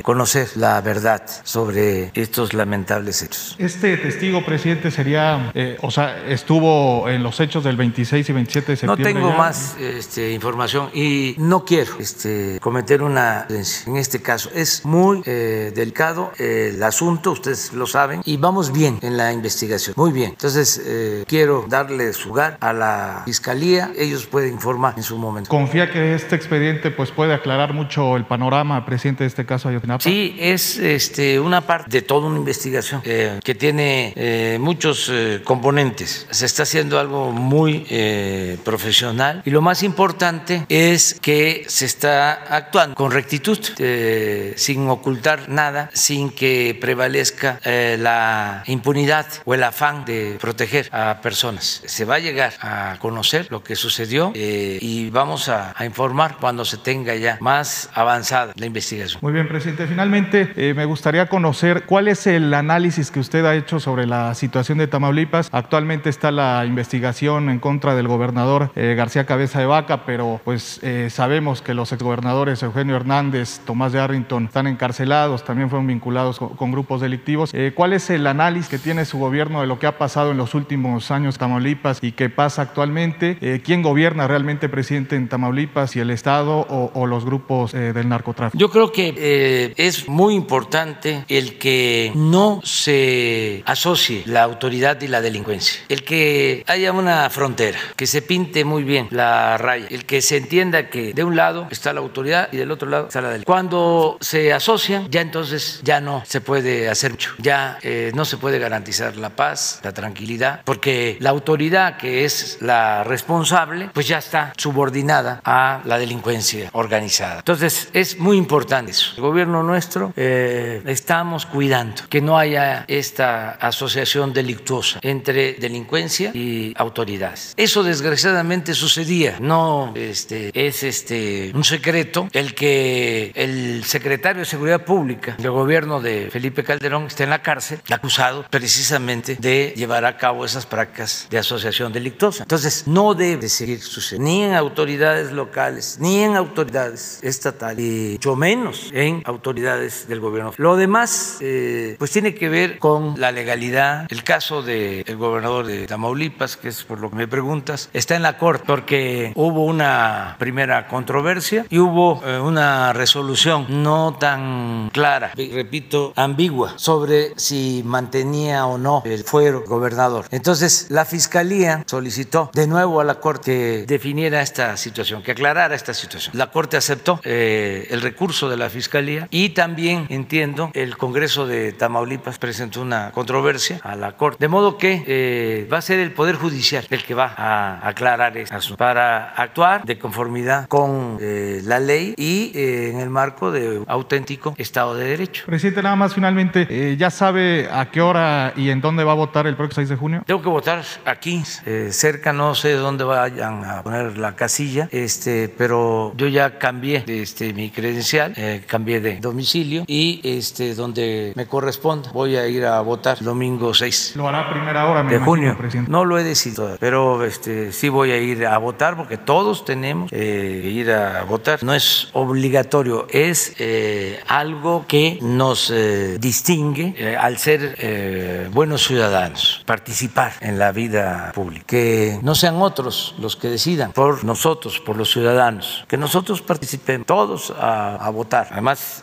conocer 0.02 0.48
la 0.56 0.80
verdad 0.80 1.22
sobre 1.44 2.10
estos 2.14 2.54
lamentables 2.54 3.22
hechos. 3.22 3.56
Este 3.58 3.96
testigo, 3.96 4.44
presidente, 4.44 4.90
sería, 4.90 5.52
o 5.80 5.90
sea, 5.90 6.26
estuvo 6.26 7.08
en 7.08 7.22
los 7.22 7.40
hechos 7.40 7.64
del 7.64 7.76
26 7.76 8.28
y 8.28 8.32
27 8.32 8.66
de 8.66 8.86
No 8.86 8.94
septiembre. 8.96 9.14
tengo 9.14 9.30
ya. 9.30 9.36
más 9.36 9.76
este, 9.80 10.32
información 10.32 10.90
y 10.94 11.34
no 11.38 11.64
quiero 11.64 11.92
este, 11.98 12.47
cometer 12.60 13.02
una 13.02 13.46
en 13.48 13.96
este 13.96 14.20
caso. 14.20 14.50
Es 14.54 14.84
muy 14.84 15.22
eh, 15.24 15.72
delicado 15.74 16.32
eh, 16.38 16.72
el 16.74 16.82
asunto, 16.82 17.32
ustedes 17.32 17.72
lo 17.72 17.86
saben, 17.86 18.22
y 18.24 18.36
vamos 18.36 18.72
bien 18.72 18.98
en 19.02 19.16
la 19.16 19.32
investigación, 19.32 19.94
muy 19.96 20.12
bien. 20.12 20.30
Entonces, 20.30 20.80
eh, 20.84 21.24
quiero 21.26 21.66
darle 21.68 22.12
su 22.12 22.28
lugar 22.28 22.58
a 22.60 22.72
la 22.72 23.22
Fiscalía, 23.24 23.90
ellos 23.96 24.26
pueden 24.26 24.52
informar 24.52 24.94
en 24.96 25.02
su 25.02 25.16
momento. 25.16 25.48
Confía 25.48 25.90
que 25.90 26.14
este 26.14 26.36
expediente 26.36 26.90
pues 26.90 27.10
puede 27.10 27.34
aclarar 27.34 27.72
mucho 27.72 28.16
el 28.16 28.26
panorama, 28.26 28.84
presidente, 28.84 29.24
de 29.24 29.28
este 29.28 29.46
caso 29.46 29.68
Ayotzinapa. 29.68 30.02
Sí, 30.02 30.36
es 30.38 30.78
este, 30.78 31.40
una 31.40 31.62
parte 31.62 31.90
de 31.90 32.02
toda 32.02 32.28
una 32.28 32.38
investigación 32.38 33.00
eh, 33.04 33.40
que 33.42 33.54
tiene 33.54 34.12
eh, 34.16 34.58
muchos 34.60 35.08
eh, 35.10 35.40
componentes. 35.44 36.26
Se 36.30 36.46
está 36.46 36.64
haciendo 36.64 36.98
algo 36.98 37.32
muy 37.32 37.86
eh, 37.90 38.58
profesional 38.64 39.42
y 39.44 39.50
lo 39.50 39.62
más 39.62 39.82
importante 39.82 40.66
es 40.68 41.18
que 41.20 41.64
se 41.66 41.86
está 41.86 42.37
actuando 42.48 42.94
con 42.94 43.10
rectitud, 43.10 43.58
eh, 43.78 44.54
sin 44.56 44.88
ocultar 44.88 45.48
nada, 45.48 45.90
sin 45.92 46.30
que 46.30 46.76
prevalezca 46.80 47.60
eh, 47.64 47.96
la 47.98 48.62
impunidad 48.66 49.26
o 49.44 49.54
el 49.54 49.62
afán 49.62 50.04
de 50.04 50.36
proteger 50.40 50.88
a 50.92 51.20
personas. 51.20 51.82
Se 51.86 52.04
va 52.04 52.16
a 52.16 52.18
llegar 52.18 52.52
a 52.60 52.96
conocer 52.98 53.48
lo 53.50 53.62
que 53.62 53.76
sucedió 53.76 54.32
eh, 54.34 54.78
y 54.80 55.10
vamos 55.10 55.48
a, 55.48 55.74
a 55.76 55.84
informar 55.84 56.36
cuando 56.40 56.64
se 56.64 56.76
tenga 56.76 57.14
ya 57.16 57.38
más 57.40 57.90
avanzada 57.94 58.52
la 58.56 58.66
investigación. 58.66 59.20
Muy 59.22 59.32
bien, 59.32 59.48
presidente. 59.48 59.86
Finalmente, 59.86 60.74
me 60.74 60.84
gustaría 60.84 61.26
conocer 61.26 61.84
cuál 61.84 62.08
es 62.08 62.26
el 62.26 62.52
análisis 62.54 63.10
que 63.10 63.20
usted 63.20 63.44
ha 63.44 63.54
hecho 63.54 63.80
sobre 63.80 64.06
la 64.06 64.34
situación 64.34 64.78
de 64.78 64.86
Tamaulipas. 64.86 65.48
Actualmente 65.52 66.10
está 66.10 66.30
la 66.30 66.64
investigación 66.66 67.50
en 67.50 67.58
contra 67.58 67.94
del 67.94 68.08
gobernador 68.08 68.70
García 68.74 69.26
Cabeza 69.26 69.60
de 69.60 69.66
Vaca, 69.66 70.04
pero 70.04 70.40
pues 70.44 70.80
sabemos 71.10 71.62
que 71.62 71.74
los 71.74 71.92
exgobernadores 71.92 72.27
Eugenio 72.62 72.96
Hernández, 72.96 73.60
Tomás 73.64 73.92
de 73.92 74.00
Arrington 74.00 74.46
están 74.46 74.66
encarcelados, 74.66 75.44
también 75.44 75.70
fueron 75.70 75.86
vinculados 75.86 76.38
con, 76.38 76.50
con 76.50 76.72
grupos 76.72 77.00
delictivos. 77.00 77.50
Eh, 77.54 77.72
¿Cuál 77.74 77.92
es 77.92 78.10
el 78.10 78.26
análisis 78.26 78.68
que 78.68 78.78
tiene 78.78 79.04
su 79.04 79.18
gobierno 79.18 79.60
de 79.60 79.66
lo 79.66 79.78
que 79.78 79.86
ha 79.86 79.98
pasado 79.98 80.30
en 80.30 80.36
los 80.36 80.54
últimos 80.54 81.10
años 81.10 81.34
en 81.34 81.38
Tamaulipas 81.40 81.98
y 82.02 82.12
qué 82.12 82.28
pasa 82.28 82.62
actualmente? 82.62 83.38
Eh, 83.40 83.60
¿Quién 83.64 83.82
gobierna 83.82 84.26
realmente, 84.26 84.68
presidente, 84.68 85.16
en 85.16 85.28
Tamaulipas, 85.28 85.92
si 85.92 86.00
el 86.00 86.10
Estado 86.10 86.58
o, 86.60 86.90
o 86.94 87.06
los 87.06 87.24
grupos 87.24 87.74
eh, 87.74 87.92
del 87.92 88.08
narcotráfico? 88.08 88.58
Yo 88.58 88.70
creo 88.70 88.92
que 88.92 89.14
eh, 89.16 89.74
es 89.76 90.08
muy 90.08 90.34
importante 90.34 91.24
el 91.28 91.58
que 91.58 92.12
no 92.14 92.60
se 92.64 93.62
asocie 93.66 94.22
la 94.26 94.42
autoridad 94.42 95.00
y 95.00 95.08
la 95.08 95.20
delincuencia, 95.20 95.80
el 95.88 96.04
que 96.04 96.64
haya 96.66 96.92
una 96.92 97.28
frontera, 97.30 97.78
que 97.96 98.06
se 98.06 98.22
pinte 98.22 98.64
muy 98.64 98.84
bien 98.84 99.08
la 99.10 99.58
raya, 99.58 99.86
el 99.90 100.04
que 100.04 100.22
se 100.22 100.36
entienda 100.36 100.90
que 100.90 101.12
de 101.14 101.24
un 101.24 101.36
lado 101.36 101.66
está 101.70 101.92
la 101.92 102.00
autoridad 102.08 102.48
y 102.52 102.56
del 102.56 102.70
otro 102.70 102.88
lado 102.88 103.06
está 103.06 103.20
la 103.20 103.28
delincuencia. 103.28 103.54
Cuando 103.54 104.18
se 104.20 104.52
asocian, 104.52 105.10
ya 105.10 105.20
entonces 105.20 105.80
ya 105.82 106.00
no 106.00 106.22
se 106.26 106.40
puede 106.40 106.88
hacer 106.88 107.12
mucho, 107.12 107.34
ya 107.38 107.78
eh, 107.82 108.12
no 108.14 108.24
se 108.24 108.36
puede 108.36 108.58
garantizar 108.58 109.16
la 109.16 109.30
paz, 109.30 109.80
la 109.82 109.92
tranquilidad, 109.92 110.62
porque 110.64 111.16
la 111.20 111.30
autoridad 111.30 111.96
que 111.96 112.24
es 112.24 112.58
la 112.60 113.04
responsable, 113.04 113.90
pues 113.92 114.08
ya 114.08 114.18
está 114.18 114.52
subordinada 114.56 115.40
a 115.44 115.80
la 115.84 115.98
delincuencia 115.98 116.70
organizada. 116.72 117.38
Entonces 117.38 117.90
es 117.92 118.18
muy 118.18 118.36
importante 118.36 118.90
eso. 118.90 119.12
El 119.16 119.22
gobierno 119.22 119.62
nuestro 119.62 120.12
eh, 120.16 120.82
estamos 120.86 121.46
cuidando 121.46 122.02
que 122.08 122.20
no 122.20 122.38
haya 122.38 122.84
esta 122.88 123.50
asociación 123.50 124.32
delictuosa 124.32 124.98
entre 125.02 125.54
delincuencia 125.54 126.30
y 126.34 126.74
autoridades. 126.76 127.54
Eso 127.56 127.82
desgraciadamente 127.82 128.74
sucedía. 128.74 129.36
No 129.40 129.92
este, 129.94 130.50
es 130.54 130.82
este, 130.82 131.52
un 131.54 131.64
secreto 131.64 131.97
el 132.32 132.54
que 132.54 133.32
el 133.34 133.84
secretario 133.84 134.40
de 134.40 134.46
Seguridad 134.46 134.84
Pública 134.84 135.36
del 135.38 135.50
gobierno 135.50 136.00
de 136.00 136.28
Felipe 136.30 136.64
Calderón 136.64 137.06
está 137.06 137.24
en 137.24 137.30
la 137.30 137.42
cárcel, 137.42 137.80
acusado 137.90 138.44
precisamente 138.50 139.36
de 139.38 139.72
llevar 139.76 140.04
a 140.04 140.16
cabo 140.16 140.44
esas 140.44 140.66
prácticas 140.66 141.26
de 141.30 141.38
asociación 141.38 141.92
delictuosa. 141.92 142.44
Entonces, 142.44 142.86
no 142.86 143.14
debe 143.14 143.48
seguir 143.48 143.80
sucediendo 143.80 144.18
ni 144.18 144.42
en 144.42 144.54
autoridades 144.54 145.32
locales, 145.32 145.98
ni 146.00 146.20
en 146.20 146.36
autoridades 146.36 147.20
estatales, 147.22 147.84
y 147.84 148.12
mucho 148.14 148.36
menos 148.36 148.90
en 148.92 149.22
autoridades 149.24 150.08
del 150.08 150.20
gobierno. 150.20 150.52
Lo 150.56 150.76
demás, 150.76 151.38
eh, 151.40 151.96
pues 151.98 152.10
tiene 152.10 152.34
que 152.34 152.48
ver 152.48 152.78
con 152.78 153.14
la 153.18 153.32
legalidad. 153.32 154.06
El 154.10 154.24
caso 154.24 154.62
del 154.62 155.16
gobernador 155.16 155.66
de 155.66 155.86
Tamaulipas, 155.86 156.56
que 156.56 156.68
es 156.68 156.84
por 156.84 157.00
lo 157.00 157.10
que 157.10 157.16
me 157.16 157.28
preguntas, 157.28 157.90
está 157.92 158.16
en 158.16 158.22
la 158.22 158.38
corte 158.38 158.64
porque 158.66 159.32
hubo 159.34 159.64
una 159.64 160.36
primera 160.38 160.88
controversia 160.88 161.64
y 161.70 161.78
hubo 161.78 161.87
eh, 162.24 162.38
una 162.38 162.92
resolución 162.92 163.66
no 163.68 164.16
tan 164.18 164.90
clara, 164.92 165.32
repito, 165.34 166.12
ambigua, 166.16 166.74
sobre 166.76 167.32
si 167.36 167.82
mantenía 167.84 168.66
o 168.66 168.78
no 168.78 169.02
el 169.04 169.24
fuero 169.24 169.64
gobernador. 169.66 170.26
Entonces, 170.30 170.86
la 170.90 171.04
fiscalía 171.04 171.82
solicitó 171.86 172.50
de 172.54 172.66
nuevo 172.66 173.00
a 173.00 173.04
la 173.04 173.16
corte 173.16 173.48
que 173.48 173.84
definiera 173.86 174.42
esta 174.42 174.76
situación, 174.76 175.22
que 175.22 175.32
aclarara 175.32 175.74
esta 175.74 175.94
situación. 175.94 176.36
La 176.36 176.50
corte 176.50 176.76
aceptó 176.76 177.18
eh, 177.24 177.86
el 177.90 178.02
recurso 178.02 178.50
de 178.50 178.58
la 178.58 178.68
fiscalía 178.68 179.26
y 179.30 179.50
también 179.50 180.06
entiendo 180.10 180.70
el 180.74 180.98
Congreso 180.98 181.46
de 181.46 181.72
Tamaulipas 181.72 182.38
presentó 182.38 182.82
una 182.82 183.10
controversia 183.12 183.80
a 183.82 183.96
la 183.96 184.16
corte, 184.16 184.36
de 184.38 184.48
modo 184.48 184.76
que 184.76 185.02
eh, 185.06 185.68
va 185.72 185.78
a 185.78 185.82
ser 185.82 185.98
el 185.98 186.12
Poder 186.12 186.36
Judicial 186.36 186.86
el 186.90 187.02
que 187.02 187.14
va 187.14 187.34
a 187.36 187.88
aclarar 187.88 188.36
este 188.36 188.54
asunto 188.54 188.76
para 188.76 189.30
actuar 189.30 189.84
de 189.84 189.98
conformidad 189.98 190.68
con 190.68 191.18
eh, 191.20 191.62
la 191.64 191.77
ley 191.80 192.14
y 192.16 192.52
eh, 192.54 192.90
en 192.90 193.00
el 193.00 193.10
marco 193.10 193.50
de 193.50 193.80
un 193.80 193.84
auténtico 193.88 194.54
Estado 194.58 194.94
de 194.94 195.06
Derecho. 195.06 195.44
Presidente, 195.46 195.82
nada 195.82 195.96
más 195.96 196.14
finalmente, 196.14 196.66
eh, 196.68 196.96
¿ya 196.96 197.10
sabe 197.10 197.68
a 197.70 197.90
qué 197.90 198.00
hora 198.00 198.52
y 198.56 198.70
en 198.70 198.80
dónde 198.80 199.04
va 199.04 199.12
a 199.12 199.16
votar 199.16 199.46
el 199.46 199.56
próximo 199.56 199.76
6 199.76 199.88
de 199.88 199.96
junio? 199.96 200.22
Tengo 200.26 200.42
que 200.42 200.48
votar 200.48 200.82
aquí, 201.04 201.42
eh, 201.66 201.88
cerca, 201.92 202.32
no 202.32 202.54
sé 202.54 202.72
dónde 202.72 203.04
vayan 203.04 203.64
a 203.64 203.82
poner 203.82 204.18
la 204.18 204.34
casilla, 204.36 204.88
este, 204.90 205.48
pero 205.48 206.12
yo 206.16 206.26
ya 206.28 206.58
cambié 206.58 207.04
este, 207.06 207.52
mi 207.52 207.70
credencial, 207.70 208.32
eh, 208.36 208.62
cambié 208.66 209.00
de 209.00 209.16
domicilio 209.20 209.84
y 209.86 210.20
este, 210.24 210.74
donde 210.74 211.32
me 211.36 211.46
corresponda 211.46 212.10
voy 212.12 212.36
a 212.36 212.46
ir 212.48 212.64
a 212.66 212.80
votar 212.80 213.18
domingo 213.20 213.72
6 213.74 214.12
Lo 214.16 214.28
hará 214.28 214.40
a 214.40 214.50
primera 214.50 214.86
hora, 214.86 215.02
me 215.02 215.10
de 215.10 215.16
imagino, 215.16 215.30
junio. 215.30 215.56
presidente. 215.58 215.90
No 215.90 216.04
lo 216.04 216.18
he 216.18 216.24
decidido, 216.24 216.76
pero 216.80 217.24
este, 217.24 217.72
sí 217.72 217.88
voy 217.88 218.10
a 218.10 218.18
ir 218.18 218.46
a 218.46 218.56
votar 218.58 218.96
porque 218.96 219.16
todos 219.16 219.64
tenemos 219.64 220.10
que 220.10 220.70
ir 220.72 220.90
a 220.90 221.24
votar. 221.24 221.62
No 221.68 221.74
es 221.74 222.08
obligatorio, 222.14 223.06
es 223.10 223.52
eh, 223.58 224.18
algo 224.26 224.86
que 224.88 225.18
nos 225.20 225.70
eh, 225.70 226.16
distingue 226.18 226.94
eh, 226.96 227.14
al 227.14 227.36
ser 227.36 228.48
buenos 228.50 228.86
ciudadanos, 228.86 229.62
participar 229.66 230.32
en 230.40 230.58
la 230.58 230.72
vida 230.72 231.30
pública. 231.34 231.66
Que 231.66 232.20
no 232.22 232.34
sean 232.34 232.62
otros 232.62 233.14
los 233.18 233.36
que 233.36 233.50
decidan 233.50 233.92
por 233.92 234.24
nosotros, 234.24 234.80
por 234.80 234.96
los 234.96 235.10
ciudadanos, 235.10 235.84
que 235.88 235.98
nosotros 235.98 236.40
participemos 236.40 237.06
todos 237.06 237.50
a, 237.50 237.96
a 237.96 238.08
votar. 238.08 238.48
Además, 238.50 239.02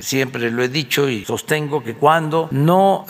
siempre 0.00 0.50
lo 0.50 0.62
he 0.62 0.70
dicho 0.70 1.10
y 1.10 1.26
sostengo 1.26 1.84
que 1.84 1.92
cuando 1.92 2.48
no 2.52 3.04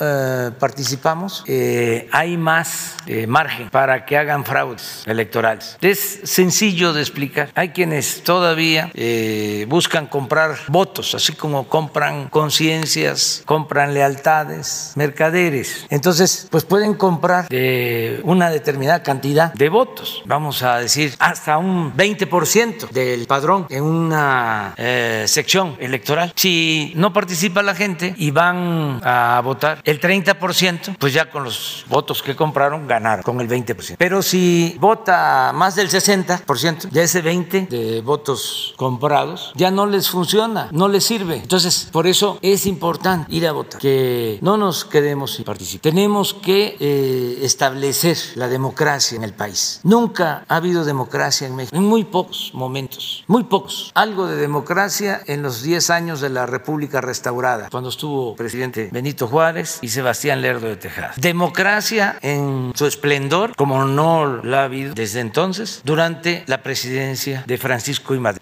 participamos 0.58 1.44
hay 1.46 2.36
más 2.36 2.96
margen 3.28 3.70
para 3.70 4.04
que 4.04 4.16
hagan 4.16 4.44
fraudes 4.44 5.04
electorales. 5.06 5.78
Es 5.80 6.20
sencillo 6.24 6.92
de 6.92 7.00
explicar. 7.00 7.50
Hay 7.54 7.68
quienes 7.68 8.24
todavía 8.24 8.87
eh, 8.94 9.66
buscan 9.68 10.06
comprar 10.06 10.56
votos, 10.68 11.14
así 11.14 11.32
como 11.32 11.68
compran 11.68 12.28
conciencias, 12.28 13.42
compran 13.46 13.94
lealtades, 13.94 14.92
mercaderes. 14.96 15.86
Entonces, 15.90 16.48
pues 16.50 16.64
pueden 16.64 16.94
comprar 16.94 17.46
eh, 17.50 18.20
una 18.24 18.50
determinada 18.50 19.02
cantidad 19.02 19.52
de 19.52 19.68
votos. 19.68 20.22
Vamos 20.26 20.62
a 20.62 20.78
decir 20.78 21.14
hasta 21.18 21.58
un 21.58 21.96
20% 21.96 22.90
del 22.90 23.26
padrón 23.26 23.66
en 23.70 23.84
una 23.84 24.74
eh, 24.76 25.24
sección 25.26 25.76
electoral. 25.78 26.32
Si 26.36 26.92
no 26.96 27.12
participa 27.12 27.62
la 27.62 27.74
gente 27.74 28.14
y 28.16 28.30
van 28.30 29.00
a 29.04 29.40
votar 29.44 29.80
el 29.84 30.00
30%, 30.00 30.96
pues 30.98 31.12
ya 31.12 31.30
con 31.30 31.44
los 31.44 31.84
votos 31.88 32.22
que 32.22 32.36
compraron 32.36 32.86
ganaron 32.86 33.22
con 33.22 33.40
el 33.40 33.48
20%. 33.48 33.96
Pero 33.98 34.22
si 34.22 34.76
vota 34.78 35.52
más 35.54 35.74
del 35.74 35.88
60%, 35.88 36.88
ya 36.90 37.02
ese 37.02 37.22
20 37.22 37.66
de 37.66 38.00
votos 38.00 38.74
comprados 38.78 39.52
ya 39.56 39.70
no 39.70 39.86
les 39.86 40.08
funciona, 40.08 40.68
no 40.70 40.88
les 40.88 41.04
sirve. 41.04 41.36
Entonces, 41.36 41.88
por 41.92 42.06
eso 42.06 42.38
es 42.40 42.64
importante 42.64 43.26
ir 43.34 43.46
a 43.46 43.52
votar, 43.52 43.80
que 43.80 44.38
no 44.40 44.56
nos 44.56 44.84
quedemos 44.84 45.32
sin 45.34 45.44
participar. 45.44 45.82
Tenemos 45.82 46.32
que 46.32 46.76
eh, 46.78 47.40
establecer 47.42 48.16
la 48.36 48.48
democracia 48.48 49.16
en 49.16 49.24
el 49.24 49.34
país. 49.34 49.80
Nunca 49.82 50.44
ha 50.48 50.56
habido 50.56 50.84
democracia 50.84 51.46
en 51.46 51.56
México, 51.56 51.76
en 51.76 51.82
muy 51.82 52.04
pocos 52.04 52.52
momentos, 52.54 53.24
muy 53.26 53.44
pocos. 53.44 53.90
Algo 53.94 54.26
de 54.26 54.36
democracia 54.36 55.20
en 55.26 55.42
los 55.42 55.62
10 55.62 55.90
años 55.90 56.20
de 56.20 56.30
la 56.30 56.46
República 56.46 57.00
restaurada, 57.00 57.68
cuando 57.70 57.90
estuvo 57.90 58.36
presidente 58.36 58.88
Benito 58.92 59.26
Juárez 59.26 59.80
y 59.82 59.88
Sebastián 59.88 60.40
Lerdo 60.40 60.68
de 60.68 60.76
Tejada. 60.76 61.12
Democracia 61.16 62.18
en 62.22 62.72
su 62.76 62.86
esplendor, 62.86 63.56
como 63.56 63.84
no 63.84 64.40
la 64.44 64.60
ha 64.60 64.64
habido 64.64 64.94
desde 64.94 65.20
entonces, 65.20 65.82
durante 65.84 66.44
la 66.46 66.62
presidencia 66.62 67.42
de 67.46 67.58
Francisco 67.58 68.14
I. 68.14 68.20
Madrid, 68.20 68.38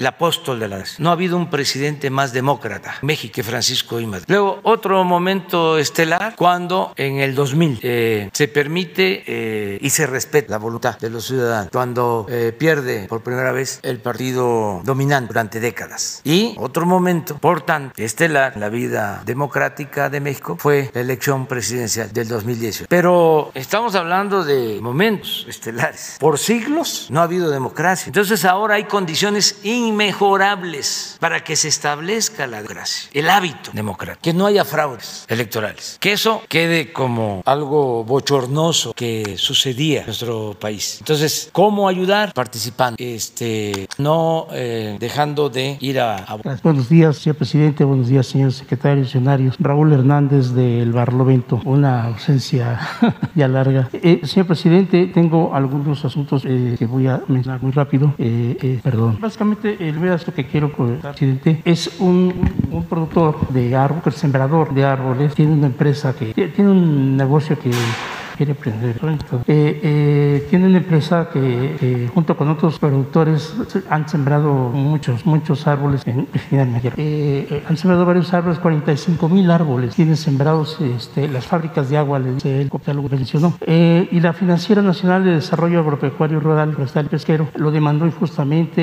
No 0.99 1.11
ha 1.11 1.13
habido 1.13 1.37
un 1.37 1.51
presidente 1.51 2.11
más 2.11 2.33
demócrata 2.33 2.97
en 3.01 3.07
México 3.07 3.35
que 3.35 3.43
Francisco 3.43 4.01
I. 4.01 4.07
Luego, 4.29 4.61
otro 4.63 5.05
momento 5.05 5.79
estelar, 5.79 6.35
cuando 6.37 6.93
en 6.97 7.19
el 7.19 7.35
2000 7.35 7.81
eh, 7.83 8.31
se 8.33 8.49
permite 8.49 9.25
eh, 9.27 9.79
y 9.81 9.91
se 9.91 10.07
respeta 10.07 10.53
la 10.53 10.59
voluntad 10.59 10.99
de 10.99 11.11
los 11.11 11.27
ciudadanos, 11.27 11.71
cuando 11.71 12.27
eh, 12.29 12.55
pierde 12.57 13.07
por 13.09 13.23
primera 13.23 13.53
vez 13.53 13.81
el 13.83 13.99
partido 13.99 14.81
dominante 14.85 15.29
durante 15.29 15.61
décadas. 15.61 16.21
Y 16.25 16.55
otro 16.59 16.87
momento, 16.87 17.39
por 17.39 17.63
tanto, 17.63 18.01
estelar 18.01 18.53
en 18.55 18.61
la 18.61 18.69
vida 18.69 19.23
democrática 19.25 20.09
de 20.09 20.21
México 20.21 20.57
fue 20.59 20.91
la 20.95 21.01
elección 21.01 21.47
presidencial 21.47 22.13
del 22.13 22.29
2018. 22.29 22.87
Pero 22.89 23.51
estamos 23.55 23.95
hablando 23.95 24.45
de 24.45 24.79
momentos 24.81 25.47
estelares. 25.49 26.17
Por 26.19 26.39
siglos 26.39 27.09
no 27.11 27.21
ha 27.21 27.25
habido 27.25 27.51
democracia. 27.51 28.09
Entonces 28.09 28.45
ahora 28.45 28.77
hay 28.77 28.85
condiciones 28.85 29.59
inmejorables 29.63 30.16
para 31.21 31.45
que 31.45 31.57
se 31.57 31.69
establezca 31.69 32.47
la 32.47 32.59
democracia, 32.59 33.11
el 33.13 33.29
hábito 33.29 33.71
democrático, 33.73 34.23
que 34.23 34.33
no 34.33 34.47
haya 34.47 34.65
fraudes 34.65 35.27
electorales, 35.29 35.99
que 36.01 36.13
eso 36.13 36.43
quede 36.49 36.93
como 36.93 37.43
algo 37.45 38.03
bochornoso 38.05 38.95
que 38.95 39.37
sucedía 39.37 40.01
en 40.01 40.07
nuestro 40.07 40.57
país. 40.59 40.97
Entonces, 41.01 41.51
¿cómo 41.53 41.87
ayudar? 41.89 42.33
Participando, 42.33 42.97
este, 42.99 43.89
no 43.99 44.47
eh, 44.53 44.97
dejando 44.99 45.51
de 45.51 45.77
ir 45.81 46.01
a. 46.01 46.25
Buenos 46.63 46.89
días, 46.89 47.19
señor 47.19 47.37
presidente, 47.37 47.85
buenos 47.85 48.09
días, 48.09 48.27
señores 48.27 48.57
secretarios, 48.57 49.09
funcionarios. 49.09 49.57
Raúl 49.59 49.93
Hernández 49.93 50.53
del 50.53 50.93
Barlovento, 50.93 51.61
una 51.65 52.05
ausencia 52.05 52.81
ya 53.35 53.49
larga. 53.49 53.91
Eh, 53.93 54.21
señor 54.25 54.47
presidente, 54.47 55.07
tengo 55.13 55.55
algunos 55.55 56.05
asuntos 56.05 56.43
eh, 56.47 56.77
que 56.79 56.87
voy 56.87 57.07
a 57.07 57.23
mencionar 57.29 57.63
muy 57.63 57.73
rápido. 57.73 58.15
Perdón. 58.83 59.19
Básicamente, 59.21 59.77
el 59.81 60.06
que 60.35 60.47
quiero 60.47 60.73
es 61.65 62.01
un, 62.01 62.33
un 62.71 62.85
productor 62.85 63.49
de 63.49 63.75
árboles, 63.75 64.15
sembrador 64.15 64.75
de 64.75 64.85
árboles. 64.85 65.35
Tiene 65.35 65.53
una 65.53 65.67
empresa 65.67 66.15
que 66.15 66.33
tiene 66.33 66.71
un 66.71 67.17
negocio 67.17 67.59
que 67.59 67.71
quiere 68.37 68.53
emprender. 68.53 68.97
Eh, 69.47 69.81
eh, 69.83 70.47
tiene 70.51 70.67
una 70.67 70.79
empresa 70.79 71.29
que 71.33 71.77
eh, 71.81 72.11
junto 72.13 72.37
con 72.37 72.49
otros 72.49 72.79
productores 72.79 73.55
han 73.91 74.09
sembrado 74.09 74.53
muchos, 74.71 75.25
muchos 75.27 75.67
árboles 75.67 76.03
en 76.07 76.27
eh, 76.97 77.63
han 77.69 77.77
sembrado 77.77 78.05
varios 78.05 78.33
árboles, 78.33 78.59
45 78.59 79.29
mil 79.29 79.51
árboles. 79.51 79.95
Tienen 79.95 80.17
sembrados 80.17 80.81
este, 80.81 81.29
las 81.29 81.47
fábricas 81.47 81.89
de 81.89 81.97
agua, 81.97 82.19
le 82.19 82.35
dice 82.35 82.61
él, 82.61 82.71
lo 82.71 83.03
mencionó. 83.03 83.55
y 83.67 84.21
la 84.21 84.33
Financiera 84.33 84.83
Nacional 84.83 85.25
de 85.25 85.33
Desarrollo 85.33 85.81
Agropecuario 85.81 86.41
Rural, 86.41 86.73
Forestal 86.75 87.07
y 87.07 87.09
Pesquero, 87.09 87.49
lo 87.57 87.71
demandó 87.71 88.07
injustamente. 88.07 88.83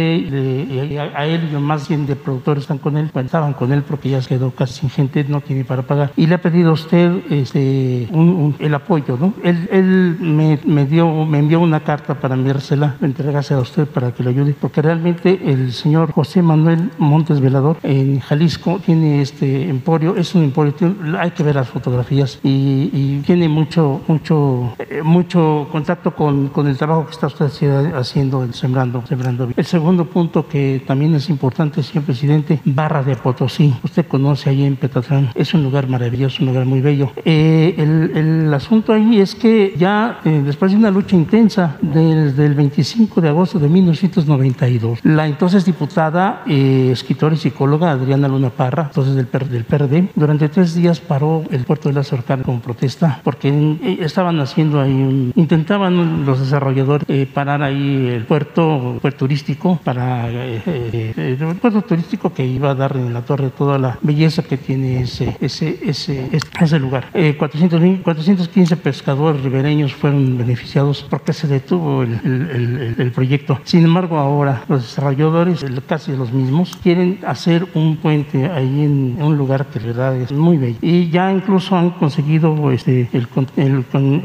a, 1.16 1.26
él 1.26 1.50
y 1.52 1.56
más 1.56 1.88
bien 1.88 2.06
de 2.06 2.16
productores 2.16 2.64
están 2.64 2.80
con 2.80 2.98
él, 2.98 3.12
estaban 3.14 3.54
con 3.54 3.72
él 3.72 3.84
porque 3.84 4.10
ya 4.10 4.22
quedó 4.22 4.52
casi 4.52 4.82
sin 4.82 4.90
gente, 4.90 5.24
no 5.26 5.42
tiene 5.42 5.64
para 5.64 5.84
pagar. 5.84 6.12
Y 6.16 6.28
le 6.28 6.36
ha 6.36 6.42
pedido 6.42 6.72
a 6.72 6.74
usted 6.74 7.22
este, 7.30 8.08
un, 8.12 8.56
el 8.60 8.74
apoyo, 8.74 9.18
¿no? 9.18 9.34
Él, 9.44 9.68
él 9.72 10.18
me, 10.20 10.60
me, 10.66 10.86
dio, 10.86 11.26
me 11.26 11.40
envió 11.40 11.60
una 11.60 11.82
carta 11.82 12.16
para 12.16 12.36
enviársela, 12.36 12.96
entregársela 13.02 13.60
a 13.60 13.64
usted 13.64 13.88
para 13.88 14.12
que 14.14 14.24
lo 14.24 14.30
ayude, 14.30 14.56
porque 14.60 14.82
realmente 14.82 15.40
el 15.46 15.74
señor 15.74 16.12
José 16.12 16.42
Manuel 16.42 16.92
Montes 16.98 17.42
Velador 17.42 17.78
en 17.84 18.20
Jalisco 18.20 18.80
tiene 18.84 19.22
este 19.22 19.70
emporio, 19.70 20.16
es 20.16 20.34
un 20.36 20.44
emporio, 20.44 20.74
tiene, 20.74 20.96
hay 21.20 21.32
que 21.32 21.44
ver 21.44 21.56
las 21.56 21.70
fotografías 21.70 22.40
y, 22.44 22.90
y 22.94 23.22
tiene 23.26 23.50
mucho, 23.50 24.02
mucho, 24.08 24.76
eh, 24.80 25.02
mucho 25.04 25.68
contacto 25.72 26.16
con, 26.16 26.48
con, 26.48 26.68
el 26.68 26.78
trabajo 26.78 27.06
que 27.06 27.12
está 27.12 27.28
usted 27.28 27.48
haciendo, 27.94 28.52
sembrando, 28.54 29.06
sembrando. 29.06 29.50
El 29.56 29.66
segundo 29.66 30.06
punto 30.06 30.48
que 30.48 30.82
también 30.88 31.14
es 31.16 31.30
importante, 31.30 31.84
señor 31.84 32.06
presidente, 32.06 32.60
Barra 32.64 33.04
de 33.04 33.16
Potosí. 33.16 33.74
Usted 33.84 34.08
conoce 34.08 34.50
ahí 34.50 34.64
en 34.64 34.78
Petatlán, 34.78 35.30
es 35.36 35.54
un 35.54 35.64
lugar 35.64 35.88
maravilloso, 35.88 36.38
un 36.42 36.50
lugar 36.50 36.66
muy 36.66 36.82
bello. 36.82 37.12
Eh, 37.26 37.76
el, 37.78 38.12
el 38.16 38.54
asunto 38.54 38.94
ahí 38.94 39.20
es 39.20 39.33
que 39.36 39.74
ya 39.78 40.20
eh, 40.26 40.42
después 40.46 40.72
de 40.72 40.78
una 40.78 40.92
lucha 40.92 41.16
intensa 41.16 41.78
desde 41.82 42.46
el 42.46 42.54
25 42.54 43.22
de 43.22 43.30
agosto 43.30 43.60
de 43.60 43.70
1992, 43.70 45.00
la 45.04 45.28
entonces 45.28 45.66
diputada, 45.66 46.44
eh, 46.48 46.90
escritora 46.92 47.36
y 47.36 47.38
psicóloga 47.38 47.92
Adriana 47.92 48.28
Luna 48.28 48.50
Parra, 48.50 48.84
entonces 48.88 49.16
del, 49.16 49.28
del 49.50 49.64
PRD, 49.66 50.10
durante 50.16 50.50
tres 50.50 50.76
días 50.76 51.00
paró 51.00 51.44
el 51.52 51.64
puerto 51.64 51.90
de 51.90 51.96
la 51.96 52.04
Sorcana 52.04 52.44
como 52.44 52.60
protesta 52.60 53.22
porque 53.24 53.50
eh, 53.50 53.98
estaban 54.02 54.40
haciendo 54.40 54.82
ahí, 54.82 55.32
intentaban 55.36 56.26
los 56.26 56.40
desarrolladores 56.40 57.08
eh, 57.10 57.28
parar 57.32 57.64
ahí 57.64 58.08
el 58.08 58.26
puerto, 58.26 58.98
puerto 59.02 59.20
turístico 59.20 59.80
para 59.84 60.30
el 60.30 61.58
puerto 61.62 61.82
turístico 61.82 62.34
que 62.34 62.46
iba 62.46 62.72
a 62.72 62.76
dar 62.76 62.98
en 62.98 63.14
la 63.14 63.22
torre 63.22 63.50
toda 63.50 63.78
la 63.78 63.98
belleza 64.02 64.44
que 64.44 64.58
tiene 64.58 65.02
ese, 65.02 65.38
ese, 65.40 65.80
ese, 65.84 66.30
ese 66.60 66.80
lugar. 66.80 67.08
400, 67.38 68.02
415 68.04 68.78
pescadores 68.78 69.23
ribereños 69.32 69.94
fueron 69.94 70.38
beneficiados 70.38 71.06
porque 71.10 71.34
se 71.34 71.48
detuvo 71.48 72.04
el, 72.04 72.20
el, 72.24 72.96
el, 72.98 73.12
proyecto. 73.12 73.60
Sin 73.64 73.84
embargo, 73.84 74.18
ahora 74.18 74.64
los 74.68 74.82
desarrolladores, 74.82 75.64
casi 75.88 76.16
los 76.16 76.34
mismos, 76.34 76.78
quieren 76.82 77.20
hacer 77.26 77.68
un 77.74 77.98
puente 77.98 78.50
ahí 78.50 78.84
en, 78.84 79.18
un 79.22 79.38
lugar 79.38 79.68
que 79.68 79.80
de 79.80 79.88
verdad 79.88 80.16
es 80.16 80.32
muy 80.32 80.58
bello. 80.58 80.78
Y 80.82 81.10
ya 81.10 81.32
incluso 81.32 81.76
han 81.76 81.92
conseguido 81.92 82.72
este, 82.72 83.10
el, 83.14 83.28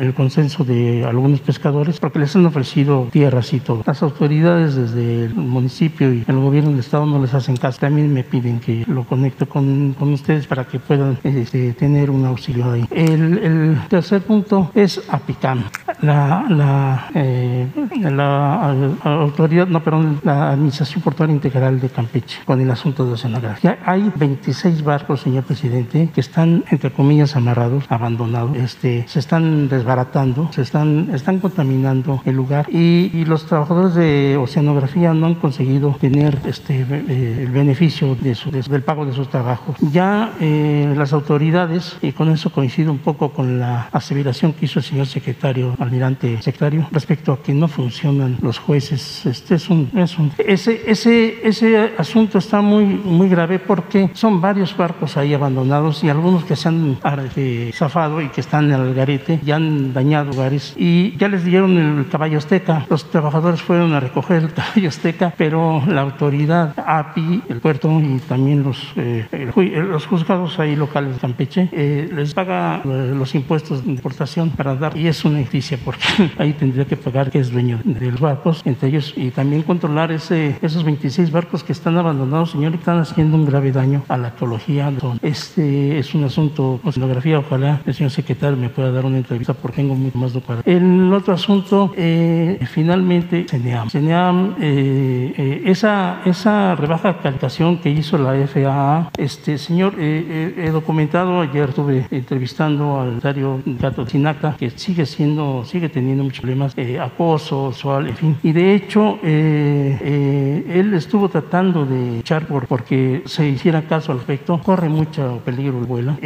el, 0.01 0.14
consenso 0.14 0.64
de 0.64 1.05
algunos 1.05 1.40
pescadores 1.40 2.01
porque 2.01 2.18
les 2.18 2.34
han 2.34 2.46
ofrecido 2.46 3.09
tierras 3.12 3.53
y 3.53 3.61
todo. 3.61 3.82
Las 3.86 4.03
autoridades 4.03 4.74
desde 4.74 5.26
el 5.26 5.34
municipio 5.34 6.12
y 6.12 6.24
el 6.26 6.36
gobierno 6.36 6.70
del 6.70 6.80
estado 6.80 7.07
no 7.07 7.20
les 7.20 7.34
hacen 7.34 7.57
caso. 7.57 7.78
También 7.80 8.12
me 8.12 8.24
piden 8.24 8.61
que 8.61 8.84
lo 8.86 9.05
conecte 9.05 9.46
con, 9.46 9.94
con 9.99 10.12
ustedes 10.12 10.46
para 10.46 10.64
que 10.64 10.78
puedan 10.78 11.18
este, 11.22 11.72
tener 11.74 12.11
un 12.11 12.24
auxilio 12.24 12.70
ahí. 12.70 12.84
El, 12.90 13.38
el 13.38 13.78
tercer 13.88 14.22
punto 14.22 14.70
es 14.74 14.88
APICAM. 15.09 15.64
La, 16.01 16.47
la, 16.49 17.11
eh, 17.14 17.66
la, 18.01 18.70
autoridad, 19.03 19.66
no, 19.66 19.82
perdón, 19.82 20.20
la 20.22 20.53
Administración 20.53 21.03
Portuaria 21.03 21.34
Integral 21.34 21.80
de 21.80 21.89
Campeche 21.89 22.39
con 22.45 22.61
el 22.61 22.70
asunto 22.70 23.05
de 23.05 23.12
oceanografía. 23.12 23.78
Hay 23.84 24.11
26 24.14 24.82
barcos, 24.84 25.20
señor 25.20 25.45
presidente, 25.45 26.11
que 26.14 26.20
están, 26.20 26.64
entre 26.70 26.93
comillas, 26.93 27.36
amarrados, 27.36 27.84
abandonados, 27.89 28.57
este, 28.57 29.07
se 29.09 29.18
están 29.18 29.68
desbaratando, 29.68 30.51
se 30.53 30.62
están, 30.62 31.11
están 31.12 31.41
contaminando 31.41 32.22
el 32.24 32.36
lugar 32.36 32.66
y, 32.70 33.11
y 33.12 33.24
los 33.24 33.47
trabajadores 33.47 33.95
de 33.95 34.36
oceanografía 34.36 35.12
no 35.14 35.26
han 35.26 35.34
conseguido 35.34 35.97
tener 36.01 36.39
este, 36.45 36.86
eh, 36.89 37.45
el 37.45 37.51
beneficio 37.51 38.14
de 38.14 38.34
su, 38.34 38.51
de, 38.51 38.62
del 38.62 38.82
pago 38.82 39.05
de 39.05 39.12
sus 39.12 39.28
trabajos. 39.28 39.76
Ya 39.93 40.32
eh, 40.41 40.93
las 40.97 41.12
autoridades, 41.12 41.97
y 42.03 42.12
con 42.12 42.30
eso 42.30 42.51
coincido 42.51 42.93
un 42.93 42.99
poco 42.99 43.32
con 43.32 43.59
la 43.59 43.89
aseveración 43.93 44.53
que 44.53 44.66
hizo 44.66 44.77
el 44.78 44.84
señor 44.84 45.06
secretario, 45.06 45.76
almirante 45.78 46.40
secretario, 46.42 46.88
respecto 46.90 47.32
a 47.32 47.42
que 47.42 47.52
no 47.52 47.68
funcionan 47.68 48.38
los 48.40 48.58
jueces. 48.58 49.26
Este 49.26 49.56
es 49.56 49.68
un, 49.68 49.90
es 49.94 50.18
un, 50.18 50.32
ese, 50.38 50.82
ese, 50.86 51.46
ese 51.46 51.92
asunto 51.98 52.38
está 52.38 52.60
muy, 52.60 52.84
muy 52.84 53.28
grave 53.28 53.58
porque 53.58 54.10
son 54.14 54.40
varios 54.40 54.76
barcos 54.76 55.16
ahí 55.16 55.34
abandonados 55.34 56.02
y 56.04 56.08
algunos 56.08 56.44
que 56.44 56.56
se 56.56 56.68
han 56.68 56.98
eh, 57.36 57.70
zafado 57.74 58.20
y 58.22 58.28
que 58.28 58.40
están 58.40 58.70
en 58.72 58.80
el 58.80 58.94
garete 58.94 59.40
y 59.44 59.50
han 59.50 59.92
dañado 59.92 60.30
lugares 60.30 60.74
y 60.76 61.16
ya 61.16 61.28
les 61.28 61.44
dieron 61.44 61.76
el 61.76 62.08
caballo 62.08 62.38
azteca. 62.38 62.86
Los 62.88 63.10
trabajadores 63.10 63.60
fueron 63.62 63.92
a 63.92 64.00
recoger 64.00 64.42
el 64.42 64.52
caballo 64.54 64.88
azteca, 64.88 65.34
pero 65.36 65.82
la 65.86 66.02
autoridad 66.02 66.74
API, 66.76 67.42
el 67.48 67.60
puerto 67.60 68.00
y 68.00 68.18
también 68.20 68.62
los, 68.62 68.92
eh, 68.96 69.26
los 69.54 70.06
juzgados 70.06 70.58
ahí 70.58 70.76
locales 70.76 71.14
de 71.14 71.20
Campeche 71.20 71.68
eh, 71.72 72.08
les 72.14 72.34
paga 72.34 72.82
los 72.84 73.34
impuestos 73.34 73.84
de 73.84 73.90
importación 73.90 74.50
para 74.59 74.74
dar, 74.74 74.96
y 74.96 75.06
es 75.06 75.24
una 75.24 75.38
noticia 75.38 75.78
porque 75.84 76.04
ahí 76.38 76.52
tendría 76.52 76.84
que 76.84 76.96
pagar 76.96 77.30
que 77.30 77.38
es 77.38 77.52
dueño 77.52 77.78
de 77.84 78.11
los 78.11 78.20
barcos, 78.20 78.61
entre 78.64 78.88
ellos, 78.88 79.14
y 79.16 79.30
también 79.30 79.62
controlar 79.62 80.11
ese, 80.11 80.56
esos 80.61 80.82
26 80.82 81.30
barcos 81.30 81.62
que 81.62 81.72
están 81.72 81.96
abandonados, 81.96 82.50
señor, 82.50 82.72
y 82.72 82.74
están 82.74 82.98
haciendo 82.98 83.36
un 83.36 83.46
grave 83.46 83.70
daño 83.70 84.02
a 84.09 84.18
la 84.18 84.28
ecología. 84.28 84.92
Este 85.22 86.00
es 86.00 86.12
un 86.12 86.24
asunto 86.24 86.80
con 86.82 86.90
escenografía, 86.90 87.38
ojalá 87.38 87.80
el 87.86 87.94
señor 87.94 88.11
secretario 88.11 88.56
me 88.56 88.68
pueda 88.68 88.90
dar 88.90 89.04
una 89.04 89.18
entrevista 89.18 89.54
porque 89.54 89.76
tengo 89.76 89.94
mucho 89.94 90.18
más 90.18 90.32
para. 90.32 90.62
El 90.64 91.12
otro 91.14 91.34
asunto, 91.34 91.92
eh, 91.96 92.59
finalmente, 92.68 93.46
CENEAM. 93.48 93.90
CENEAM, 93.90 94.56
eh, 94.61 95.34
eh, 95.36 95.62
esa, 95.66 96.20
esa 96.24 96.74
rebaja 96.74 97.18
calificación 97.18 97.78
que 97.78 97.90
hizo 97.90 98.18
la 98.18 98.34
FAA, 98.46 99.11
este 99.16 99.56
señor, 99.56 99.94
he 99.98 100.70
documentado, 100.72 101.42
ayer 101.42 101.68
estuve 101.68 102.09
entrevistando 102.11 103.00
al 103.00 103.09
secretario 103.09 103.61
Gato 103.64 104.04
Sinaca, 104.06 104.47
que 104.57 104.70
sigue 104.70 105.07
siendo, 105.07 105.64
sigue 105.64 105.88
teniendo 105.88 106.24
muchos 106.24 106.40
problemas, 106.40 106.74
acoso 107.01 107.72
sexual, 107.72 108.09
en 108.09 108.16
fin. 108.16 108.36
Y 108.42 108.53
de 108.53 108.74
hecho, 108.74 109.18
él 109.22 110.92
estuvo 110.94 111.28
tratando 111.28 111.84
de 111.84 112.20
echar 112.20 112.46
por, 112.46 112.66
porque 112.66 113.22
se 113.26 113.49
hiciera 113.49 113.82
caso 113.82 114.12
al 114.12 114.18
respecto, 114.18 114.61
corre 114.62 114.88
mucho 114.88 115.40
peligro 115.44 115.78
el 115.78 115.86
vuelo. 115.86 116.16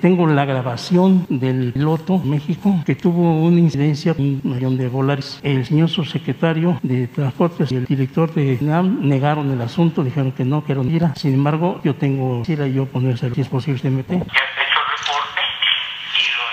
tengo 0.00 0.26
la 0.26 0.44
grabación 0.44 1.26
del 1.28 1.72
piloto 1.72 2.18
México 2.18 2.82
que 2.84 2.94
tuvo 2.94 3.42
una 3.42 3.58
incidencia 3.58 4.14
con 4.14 4.24
un 4.24 4.40
millón 4.44 4.76
de 4.76 4.88
dólares. 4.88 5.40
El 5.42 5.64
señor 5.64 5.88
subsecretario 5.88 6.78
de 6.82 7.06
Transportes 7.08 7.72
y 7.72 7.76
el 7.76 7.84
director 7.84 8.32
de 8.34 8.58
NAM 8.60 9.08
negaron 9.08 9.50
el 9.50 9.60
asunto, 9.60 10.02
dijeron 10.04 10.32
que 10.32 10.44
no, 10.44 10.64
que 10.64 10.72
era 10.72 10.82
mentira. 10.82 11.14
Sin 11.16 11.34
embargo, 11.34 11.80
yo 11.84 11.94
tengo, 11.94 12.40
quisiera 12.40 12.66
yo 12.66 12.86
ponerse, 12.86 13.32
si 13.34 13.40
es 13.40 13.48
posible, 13.48 13.80
se 13.80 13.90
mete. 13.90 14.22
es 14.22 14.22
una 14.22 14.30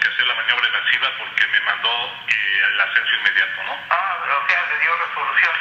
que 0.00 0.08
hacer 0.08 0.26
la 0.26 0.34
maniobra 0.34 0.66
evasiva 0.68 1.08
porque 1.18 1.46
me 1.48 1.60
mandó 1.60 2.24
eh, 2.28 2.62
el 2.72 2.80
ascenso 2.80 3.14
inmediato, 3.16 3.62
¿no? 3.64 3.76
Ah, 3.90 4.16
o 4.24 4.48
sea, 4.48 4.66
le 4.66 4.78
dio 4.80 4.96
resolución. 4.96 5.54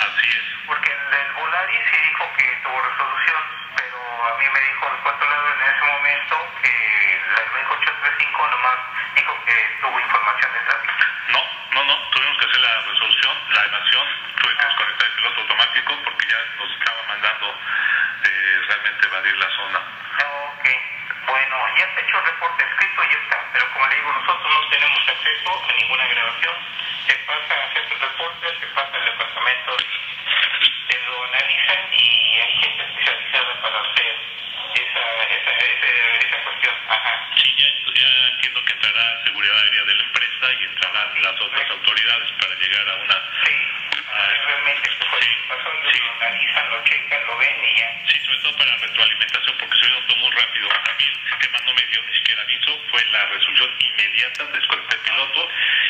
Así 0.00 0.28
es. 0.28 0.44
Porque 0.66 0.90
el 0.90 1.10
del 1.10 1.32
Volaris 1.34 1.80
sí 1.90 1.96
dijo 2.08 2.32
que 2.36 2.44
tuvo 2.64 2.80
resolución, 2.82 3.42
pero 3.76 3.98
a 4.26 4.38
mí 4.38 4.46
me 4.50 4.60
dijo 4.60 4.90
el 4.90 5.00
controlador 5.02 5.56
en 5.62 5.74
ese 5.74 5.84
momento 5.86 6.34
que 6.60 6.74
el 7.14 7.66
835 7.70 8.48
nomás 8.48 8.78
dijo 9.14 9.44
que 9.44 9.56
tuvo 9.80 10.00
información 10.00 10.52
de 10.52 10.60
tráfico. 10.60 10.94
No, 11.28 11.42
no, 11.70 11.84
no, 11.84 12.10
tuvimos 12.10 12.38
que 12.38 12.44
hacer 12.46 12.60
la 12.60 12.80
resolución, 12.82 13.34
la 13.50 13.64
evasión, 13.64 14.06
tuve 14.42 14.56
que 14.56 14.66
desconectar 14.66 15.06
el 15.08 15.14
piloto 15.14 15.40
automático 15.40 16.02
porque 16.04 16.26
ya 16.26 16.38
nos 16.58 16.70
estaba 16.72 17.02
mandando 17.08 17.46
eh, 18.24 18.60
realmente 18.68 19.06
evadir 19.06 19.36
la 19.38 19.50
zona. 19.50 19.78
Ok. 20.50 20.66
Bueno, 21.26 21.56
ya 21.76 21.86
se 21.94 22.00
ha 22.00 22.02
hecho 22.02 22.18
el 22.18 22.24
reporte 22.26 22.64
escrito, 22.64 23.02
ya 23.04 23.18
está, 23.18 23.44
pero 23.52 23.72
como 23.72 23.86
le 23.86 23.93
nosotros 24.12 24.52
no 24.52 24.68
tenemos 24.68 25.08
acceso 25.08 25.64
a 25.68 25.72
ninguna 25.72 26.06
grabación. 26.06 26.54
Se 27.06 27.14
pasa 27.26 27.54
a 27.54 27.64
hacer 27.64 27.82
el 27.90 28.00
reporte, 28.00 28.46
se 28.60 28.66
pasa 28.68 28.96
al 28.96 29.04
departamento, 29.04 29.76
lo 31.06 31.24
analizan 31.24 31.92
y 31.92 32.38
hay 32.40 32.52
gente 32.58 32.82
especializada 32.84 33.60
para 33.60 33.80
hacer 33.80 34.14
esa, 34.74 35.04
esa, 35.34 35.52
esa, 35.52 36.26
esa 36.26 36.42
cuestión. 36.44 36.74
Ajá. 36.88 37.28
Sí, 37.36 37.54
ya, 37.58 37.66
ya 37.94 38.28
entiendo 38.32 38.64
que 38.64 38.72
entrará 38.72 39.24
seguridad 39.24 39.58
aérea 39.58 39.84
de 39.84 39.94
la 39.94 40.02
empresa 40.04 40.46
y 40.60 40.64
entrarán 40.64 41.22
las 41.22 41.40
otras 41.40 41.70
autoridades 41.70 42.32
para 42.40 42.54
llegar 42.54 42.88
a 42.88 42.94
una... 42.96 43.16
Sí, 43.44 43.54
realmente 44.46 44.90
esto 44.90 45.06
fue 45.10 45.20
sí, 45.20 45.28
pasó, 45.48 45.70
sí. 45.92 45.98
lo 45.98 46.12
analizan, 46.12 46.70
lo 46.70 46.84
checan, 46.84 47.26
lo 47.26 47.36
ven 47.38 47.64
y 47.64 47.78
ya. 47.78 47.88
Sí, 48.08 48.20
sobre 48.24 48.38
todo 48.38 48.56
para 48.56 48.76
retroalimentación, 48.76 49.56
porque 49.58 49.78
se 49.78 49.88
notó 49.90 50.16
muy 50.16 50.30
rápido. 50.30 50.68
A 50.72 50.94
mí 50.94 51.04
el 51.04 51.28
sistema 51.28 51.58
no 51.66 51.74
me 51.74 51.86
dio 51.86 52.02
ni 52.02 52.14
siquiera 52.14 52.42
aviso, 52.42 52.80
fue 52.90 53.04
la 53.06 53.26
resolución 53.26 53.70
inmediata, 53.78 54.44
desconecté 54.44 54.94
el 54.94 55.00
piloto 55.02 55.48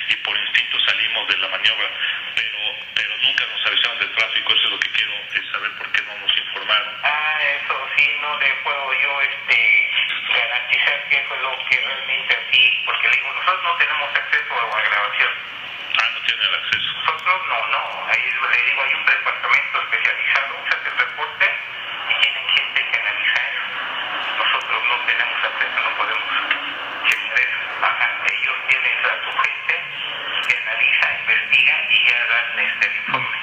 y 0.08 0.16
por 0.16 0.36
instinto 0.36 0.80
salimos 0.80 1.28
de 1.28 1.36
la 1.38 1.48
maniobra, 1.48 1.90
pero 2.34 2.58
pero 2.94 3.16
nunca 3.18 3.44
nos 3.46 3.66
avisaron 3.66 3.98
del 3.98 4.10
tráfico, 4.14 4.52
eso 4.54 4.64
es 4.64 4.70
lo 4.70 4.78
que 4.80 4.90
quiero 4.90 5.12
es 5.34 5.50
saber 5.50 5.70
por 5.72 5.90
qué 5.92 6.02
no 6.02 6.16
nos 6.18 6.38
informaron. 6.38 6.94
Ah, 7.02 7.38
eso 7.60 7.88
sí, 7.96 8.16
no 8.20 8.38
le 8.38 8.50
puedo 8.62 8.92
yo 9.00 9.20
este 9.22 9.90
garantizar 10.32 11.08
que 11.08 11.24
fue 11.28 11.38
lo 11.38 11.58
que 11.68 11.80
realmente 11.80 12.34
así, 12.34 12.82
porque 12.86 13.08
le 13.08 13.16
digo, 13.16 13.32
nosotros 13.34 13.62
no 13.64 13.76
tenemos 13.76 14.08
acceso 14.16 14.54
a 14.54 14.76
la 14.76 14.88
grabación. 14.88 15.30
Ah, 15.98 16.08
no 16.14 16.20
tienen 16.22 16.46
el 16.46 16.54
acceso. 16.54 16.92
Nosotros 16.94 17.42
no, 17.48 17.66
no, 17.68 18.06
ahí 18.08 18.22
le 18.22 18.62
digo, 18.66 18.82
hay 18.82 18.94
un 18.94 19.04
departamento 19.06 19.82
especializado, 19.82 20.64
se 20.64 20.76
hace 20.76 20.88
el 20.88 20.98
reporte 20.98 21.46
y 22.10 22.14
tienen 22.20 22.48
gente 22.48 22.90
que 22.90 23.00
analiza 23.00 23.38
eso. 23.50 23.64
Nosotros 24.38 24.82
no 24.88 24.96
tenemos 25.06 25.44
acceso, 25.44 25.80
no 25.82 25.96
podemos 25.96 26.30
checar 27.08 27.38
eso. 27.38 27.58
Ajá, 27.82 28.06
ellos 28.26 28.56
tienen 28.68 28.98
a 29.04 29.24
su 29.24 29.32
gente 29.38 29.74
que 30.48 30.56
analiza, 30.56 31.06
investiga 31.20 31.74
y 31.90 32.04
ya 32.08 32.26
dan 32.26 32.58
este 32.58 32.86
el 32.86 32.96
informe. 32.96 33.38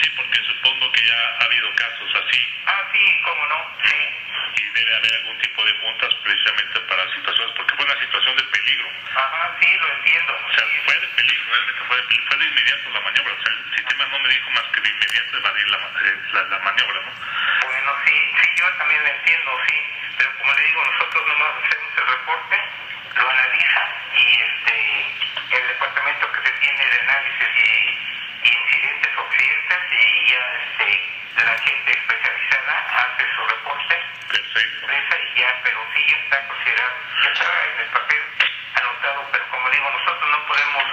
Sí, 0.00 0.08
porque 0.16 0.38
supongo 0.44 0.92
que 0.92 1.04
ya 1.04 1.18
ha 1.40 1.44
habido 1.44 1.74
casos 1.74 2.10
así. 2.14 2.40
Ah, 2.66 2.82
sí, 2.92 3.20
cómo 3.24 3.46
no, 3.46 3.76
sí. 3.84 4.00
Y 4.56 4.62
debe 4.70 4.96
haber 4.96 5.14
algún 5.14 5.38
tipo 5.38 5.64
de 5.64 5.72
juntas 5.80 6.14
precisamente 6.22 6.80
para 6.80 7.08
situaciones, 7.12 7.54
porque 7.56 7.74
fue 7.76 7.84
una 7.84 7.98
situación 8.00 8.36
de 8.36 8.42
peligro. 8.44 8.88
Ajá, 9.14 9.56
sí, 9.60 9.76
lo 9.78 9.88
entiendo. 9.96 10.32
O 10.32 10.52
sea, 10.54 10.64
fue 10.84 10.94
de 10.98 11.08
peligro, 11.08 11.44
realmente 11.50 11.80
fue 11.86 11.96
de 11.96 12.02
peligro. 12.04 12.26
Fue 12.28 12.36
de 12.38 12.46
inmediato 12.46 12.90
la 12.90 13.00
maniobra. 13.00 13.32
O 13.34 13.42
sea, 13.42 13.52
el 13.52 13.74
sistema 13.76 14.06
no 14.06 14.18
me 14.20 14.28
dijo 14.28 14.50
más 14.50 14.64
que 14.72 14.80
de 14.80 14.88
inmediato 14.88 15.36
evadir 15.36 15.68
la, 15.70 15.76
eh, 15.76 16.16
la, 16.32 16.42
la 16.42 16.58
maniobra, 16.60 17.00
¿no? 17.04 17.12
Bueno, 17.66 17.90
sí, 18.06 18.16
sí, 18.40 18.48
yo 18.56 18.72
también 18.78 19.02
lo 19.02 19.08
entiendo, 19.08 19.50
sí. 19.68 19.76
Pero 20.18 20.30
como 20.38 20.54
le 20.54 20.62
digo, 20.62 20.82
nosotros 20.84 21.26
nomás 21.26 21.52
hacemos 21.62 21.92
el 21.98 22.06
reporte, 22.06 22.56
lo 23.16 23.30
analizan 23.30 23.88
y 24.14 24.40
este 24.40 25.56
el 25.56 25.68
departamento 25.68 26.32
que 26.32 26.40
se 26.48 26.52
tiene 26.60 26.84
de 26.86 27.00
análisis 27.00 27.48
y, 27.56 28.48
y 28.48 28.52
incidentes 28.52 29.10
o 29.16 29.20
accidentes 29.26 29.78
y 29.90 30.30
ya 30.30 30.42
este 30.62 31.44
la 31.44 31.58
gente 31.58 31.92
especializada 31.92 32.74
hace 32.96 33.24
su 33.34 33.46
reporte. 33.46 33.96
Perfecto. 34.28 34.90
Esa 34.90 35.18
y 35.18 35.40
ya, 35.40 35.60
pero 35.64 35.78
sí 35.94 36.06
ya 36.08 36.16
está 36.16 36.46
considerado, 36.48 36.94
ya 37.24 37.30
está 37.30 37.64
en 37.74 37.80
el 37.80 37.88
papel 37.90 38.22
anotado, 38.74 39.28
pero 39.32 39.48
como 39.48 39.70
digo, 39.70 39.90
nosotros 39.90 40.30
no 40.30 40.46
podemos 40.46 40.84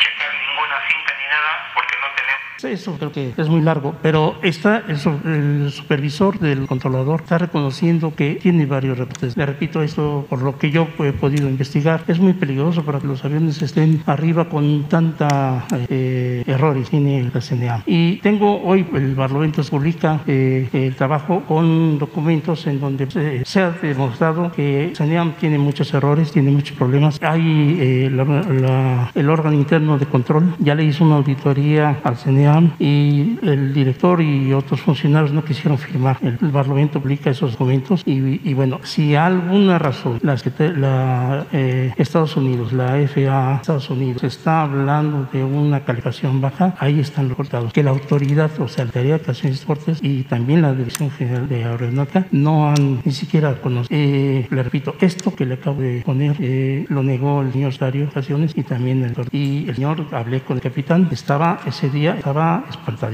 checar 0.00 0.34
ninguna 0.34 0.80
cinta 0.88 1.14
ni 1.18 1.26
nada 1.26 1.70
porque 1.74 1.96
no 1.98 2.10
tenemos 2.12 2.45
eso 2.64 2.96
creo 2.98 3.12
que 3.12 3.32
es 3.36 3.48
muy 3.48 3.60
largo, 3.60 3.94
pero 4.02 4.36
está 4.42 4.82
el, 4.88 4.96
el, 5.30 5.70
supervisor 5.70 6.38
del 6.38 6.66
controlador 6.66 7.20
está 7.22 7.38
reconociendo 7.38 8.14
que 8.14 8.36
tiene 8.36 8.66
varios 8.66 8.98
reportes. 8.98 9.36
Le 9.36 9.44
repito 9.44 9.82
esto 9.82 10.26
por 10.28 10.42
lo 10.42 10.58
que 10.58 10.70
yo 10.70 10.88
he 11.00 11.12
podido 11.12 11.48
investigar. 11.48 12.02
Es 12.06 12.18
muy 12.18 12.32
peligroso 12.32 12.84
para 12.84 12.98
que 12.98 13.06
los 13.06 13.24
aviones 13.24 13.60
estén 13.60 14.02
arriba 14.06 14.48
con 14.48 14.84
tanta 14.84 15.66
eh, 15.88 16.44
errores 16.46 16.88
tiene 16.90 17.30
la 17.32 17.40
CNA. 17.40 17.82
Y 17.86 18.16
tengo 18.16 18.62
hoy 18.62 18.86
el 18.94 19.14
Barlovento 19.14 19.62
publica 19.64 20.20
eh, 20.26 20.68
el 20.72 20.94
trabajo 20.94 21.42
con 21.46 21.98
documentos 21.98 22.66
en 22.66 22.80
donde 22.80 23.10
se, 23.10 23.44
se 23.44 23.60
ha 23.60 23.70
demostrado 23.70 24.52
que 24.52 24.92
CNEAM 24.96 25.32
tiene 25.32 25.58
muchos 25.58 25.92
errores, 25.92 26.32
tiene 26.32 26.50
muchos 26.50 26.76
problemas. 26.76 27.18
Hay 27.22 27.76
eh, 27.80 28.10
la, 28.10 28.24
la, 28.24 29.10
el 29.14 29.28
órgano 29.28 29.56
interno 29.56 29.98
de 29.98 30.06
control 30.06 30.54
ya 30.58 30.74
le 30.74 30.84
hizo 30.84 31.04
una 31.04 31.16
auditoría 31.16 32.00
al 32.02 32.16
CNEAM 32.16 32.45
y 32.78 33.38
el 33.42 33.74
director 33.74 34.20
y 34.20 34.52
otros 34.52 34.80
funcionarios 34.80 35.32
no 35.32 35.44
quisieron 35.44 35.78
firmar. 35.78 36.18
El, 36.22 36.38
el 36.40 36.50
Parlamento 36.50 37.00
publica 37.00 37.30
esos 37.30 37.52
documentos 37.52 38.02
y, 38.06 38.40
y 38.48 38.54
bueno, 38.54 38.80
si 38.82 39.14
alguna 39.14 39.78
razón 39.78 40.20
la, 40.22 40.36
la 40.76 41.46
eh, 41.52 41.92
Estados 41.96 42.36
Unidos, 42.36 42.72
la 42.72 42.96
FAA 43.06 43.56
Estados 43.60 43.90
Unidos 43.90 44.22
está 44.24 44.62
hablando 44.62 45.28
de 45.32 45.44
una 45.44 45.80
calificación 45.84 46.40
baja, 46.40 46.74
ahí 46.78 47.00
están 47.00 47.28
los 47.28 47.36
cortados. 47.36 47.72
Que 47.72 47.82
la 47.82 47.90
autoridad, 47.90 48.50
o 48.60 48.68
sea, 48.68 48.84
la 48.84 48.92
Secretaría 48.92 49.18
de 49.18 49.24
Transportes 49.24 49.98
y 50.02 50.22
también 50.24 50.62
la 50.62 50.72
Dirección 50.74 51.10
General 51.10 51.48
de 51.48 51.64
Aeronáutica 51.64 52.26
no 52.30 52.68
han 52.68 53.00
ni 53.04 53.12
siquiera 53.12 53.54
conocido. 53.60 53.98
Eh, 53.98 54.46
le 54.50 54.62
repito, 54.62 54.94
esto 55.00 55.34
que 55.34 55.44
le 55.46 55.54
acabo 55.54 55.80
de 55.80 56.02
poner 56.04 56.36
eh, 56.40 56.86
lo 56.88 57.02
negó 57.02 57.42
el 57.42 57.52
señor 57.52 57.76
Dario 57.78 58.06
Ocasiones 58.08 58.52
y 58.56 58.62
también 58.62 59.02
el 59.02 59.16
y 59.32 59.68
el 59.68 59.74
señor 59.74 60.06
hablé 60.12 60.40
con 60.40 60.56
el 60.56 60.62
capitán, 60.62 61.08
estaba 61.10 61.60
ese 61.66 61.88
día, 61.90 62.14
estaba 62.16 62.35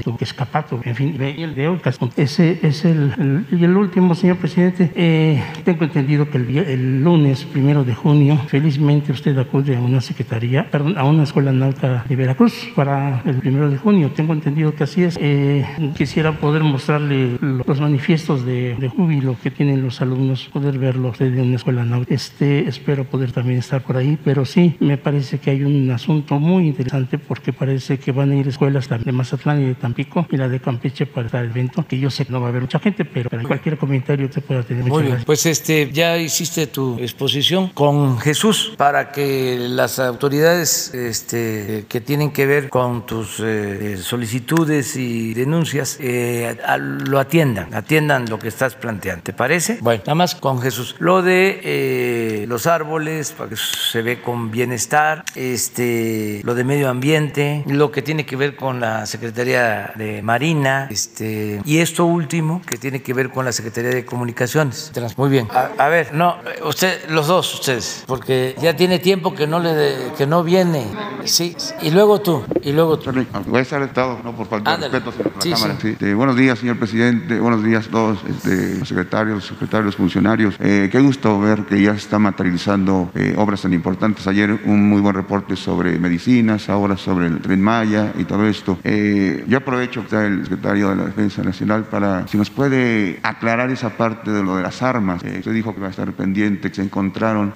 tuvo 0.03 0.17
que 0.17 0.25
escapar, 0.25 0.65
en 0.83 0.95
fin, 0.95 1.17
y 1.19 1.43
el 1.43 1.55
de 1.55 1.63
ese 2.15 2.59
es 2.61 2.85
el, 2.85 3.13
el, 3.17 3.59
y 3.59 3.63
el 3.63 3.75
último, 3.75 4.15
señor 4.15 4.37
presidente, 4.37 4.91
eh, 4.95 5.41
tengo 5.63 5.83
entendido 5.85 6.29
que 6.29 6.37
el, 6.37 6.57
el, 6.57 7.03
lunes 7.03 7.45
primero 7.45 7.83
de 7.83 7.95
junio, 7.95 8.37
felizmente 8.47 9.11
usted 9.11 9.37
acude 9.37 9.75
a 9.75 9.79
una 9.79 10.01
secretaría, 10.01 10.69
perdón, 10.69 10.97
a 10.97 11.03
una 11.03 11.23
escuela 11.23 11.51
náutica 11.51 12.05
de 12.07 12.15
Veracruz 12.15 12.69
para 12.75 13.21
el 13.25 13.35
primero 13.35 13.69
de 13.69 13.77
junio, 13.77 14.11
tengo 14.15 14.33
entendido 14.33 14.73
que 14.75 14.83
así 14.83 15.03
es. 15.03 15.17
Eh, 15.19 15.65
quisiera 15.95 16.33
poder 16.33 16.63
mostrarle 16.63 17.37
los 17.41 17.79
manifiestos 17.79 18.45
de, 18.45 18.75
de, 18.75 18.89
júbilo 18.89 19.35
que 19.41 19.51
tienen 19.51 19.81
los 19.81 20.01
alumnos, 20.01 20.49
poder 20.51 20.77
verlos 20.77 21.17
desde 21.17 21.41
una 21.41 21.55
escuela 21.55 21.85
náutica. 21.85 22.13
Este, 22.13 22.67
espero 22.67 23.05
poder 23.05 23.31
también 23.31 23.59
estar 23.59 23.81
por 23.81 23.97
ahí, 23.97 24.17
pero 24.23 24.45
sí, 24.45 24.75
me 24.79 24.97
parece 24.97 25.39
que 25.39 25.51
hay 25.51 25.63
un 25.63 25.89
asunto 25.91 26.39
muy 26.39 26.67
interesante 26.67 27.17
porque 27.17 27.53
parece 27.53 27.97
que 27.97 28.11
van 28.11 28.31
a 28.31 28.35
ir 28.35 28.47
escuelas 28.47 28.89
de 28.89 29.11
Mazatlán 29.13 29.61
y 29.61 29.65
de 29.65 29.75
Tampico 29.75 30.27
y 30.31 30.37
la 30.37 30.47
de 30.47 30.59
Campeche 30.59 31.05
para 31.05 31.41
el 31.41 31.49
evento, 31.49 31.85
que 31.87 31.99
yo 31.99 32.09
sé 32.09 32.25
que 32.25 32.31
no 32.31 32.41
va 32.41 32.47
a 32.47 32.49
haber 32.49 32.61
mucha 32.61 32.79
gente, 32.79 33.05
pero 33.05 33.29
para 33.29 33.43
cualquier 33.43 33.77
comentario 33.77 34.29
te 34.29 34.41
pueda 34.41 34.63
tener. 34.63 34.83
Muy 34.83 35.03
bien, 35.03 35.23
pues 35.25 35.45
este, 35.45 35.91
ya 35.91 36.17
hiciste 36.17 36.67
tu 36.67 36.97
exposición 36.99 37.69
con 37.69 38.19
Jesús 38.19 38.73
para 38.77 39.11
que 39.11 39.57
las 39.59 39.99
autoridades 39.99 40.93
este, 40.93 41.85
que 41.87 42.01
tienen 42.01 42.31
que 42.31 42.45
ver 42.45 42.69
con 42.69 43.05
tus 43.05 43.39
eh, 43.39 43.97
solicitudes 43.97 44.95
y 44.95 45.33
denuncias 45.33 45.97
eh, 45.99 46.57
lo 46.77 47.19
atiendan, 47.19 47.73
atiendan 47.73 48.25
lo 48.29 48.39
que 48.39 48.47
estás 48.47 48.75
planteando. 48.75 49.23
¿Te 49.23 49.33
parece? 49.33 49.77
Bueno, 49.81 50.01
nada 50.05 50.15
más 50.15 50.35
con 50.35 50.61
Jesús. 50.61 50.95
Lo 50.99 51.21
de 51.21 51.61
eh, 51.63 52.45
los 52.47 52.67
árboles, 52.67 53.31
para 53.31 53.49
que 53.49 53.55
se 53.55 54.01
ve 54.01 54.21
con 54.21 54.51
bienestar, 54.51 55.23
este, 55.35 56.41
lo 56.43 56.55
de 56.55 56.63
medio 56.63 56.89
ambiente, 56.89 57.63
lo 57.67 57.91
que 57.91 58.01
tiene 58.01 58.25
que 58.25 58.35
ver 58.35 58.55
con 58.55 58.79
la 58.79 59.02
Secretaría 59.05 59.91
de 59.95 60.21
Marina, 60.21 60.87
este, 60.89 61.61
y 61.65 61.77
esto 61.79 62.05
último 62.05 62.61
que 62.65 62.77
tiene 62.77 63.01
que 63.01 63.13
ver 63.13 63.29
con 63.29 63.45
la 63.45 63.51
Secretaría 63.51 63.91
de 63.91 64.05
Comunicaciones. 64.05 64.91
Muy 65.17 65.29
bien. 65.29 65.47
A, 65.51 65.69
a 65.77 65.89
ver, 65.89 66.13
no, 66.13 66.37
usted, 66.65 67.09
los 67.09 67.27
dos 67.27 67.53
ustedes, 67.53 68.03
porque 68.07 68.55
ya 68.61 68.75
tiene 68.75 68.99
tiempo 68.99 69.33
que 69.33 69.47
no 69.47 69.59
le 69.59 69.73
de, 69.73 70.11
que 70.17 70.27
no 70.27 70.43
viene. 70.43 70.85
Sí, 71.25 71.55
y 71.81 71.91
luego 71.91 72.21
tú, 72.21 72.43
y 72.61 72.71
luego 72.71 72.99
tú. 72.99 73.11
Voy 73.47 73.59
a 73.59 73.61
estar 73.61 73.81
estado, 73.81 74.19
no 74.23 74.35
por 74.35 74.47
falta 74.47 74.77
de 74.77 74.89
respeto, 74.89 75.11
señor 75.11 75.33
sí, 75.39 75.51
Cámara. 75.51 75.77
Sí. 75.81 75.95
Sí. 75.99 76.13
buenos 76.13 76.35
días, 76.35 76.59
señor 76.59 76.77
presidente. 76.77 77.39
Buenos 77.39 77.63
días 77.63 77.87
a 77.87 77.91
todos, 77.91 78.19
este, 78.27 78.85
secretarios, 78.85 79.45
secretarios, 79.45 79.95
funcionarios. 79.95 80.55
Eh, 80.59 80.89
qué 80.91 80.99
gusto 80.99 81.39
ver 81.39 81.63
que 81.65 81.81
ya 81.81 81.91
se 81.91 81.99
están 81.99 82.23
materializando 82.23 83.11
eh, 83.15 83.35
obras 83.37 83.61
tan 83.61 83.73
importantes. 83.73 84.27
Ayer 84.27 84.51
un 84.65 84.89
muy 84.89 85.01
buen 85.01 85.15
reporte 85.15 85.55
sobre 85.55 85.97
medicinas, 85.99 86.69
ahora 86.69 86.97
sobre 86.97 87.27
el 87.27 87.41
tren 87.41 87.61
Maya 87.61 88.13
y 88.17 88.23
todo 88.25 88.47
esto. 88.47 88.77
Eh, 88.83 88.92
yo 89.47 89.57
aprovecho 89.57 90.01
que 90.01 90.05
está 90.05 90.25
el 90.25 90.43
secretario 90.43 90.89
de 90.89 90.95
la 90.95 91.05
Defensa 91.05 91.43
Nacional 91.43 91.85
para 91.85 92.27
si 92.27 92.37
nos 92.37 92.49
puede 92.49 93.19
aclarar 93.23 93.69
esa 93.71 93.97
parte 93.97 94.31
de 94.31 94.43
lo 94.43 94.57
de 94.57 94.63
las 94.63 94.81
armas. 94.81 95.23
usted 95.23 95.53
dijo 95.53 95.73
que 95.73 95.81
va 95.81 95.87
a 95.87 95.91
estar 95.91 96.11
pendiente, 96.13 96.69
que 96.69 96.75
se 96.75 96.83
encontraron 96.83 97.53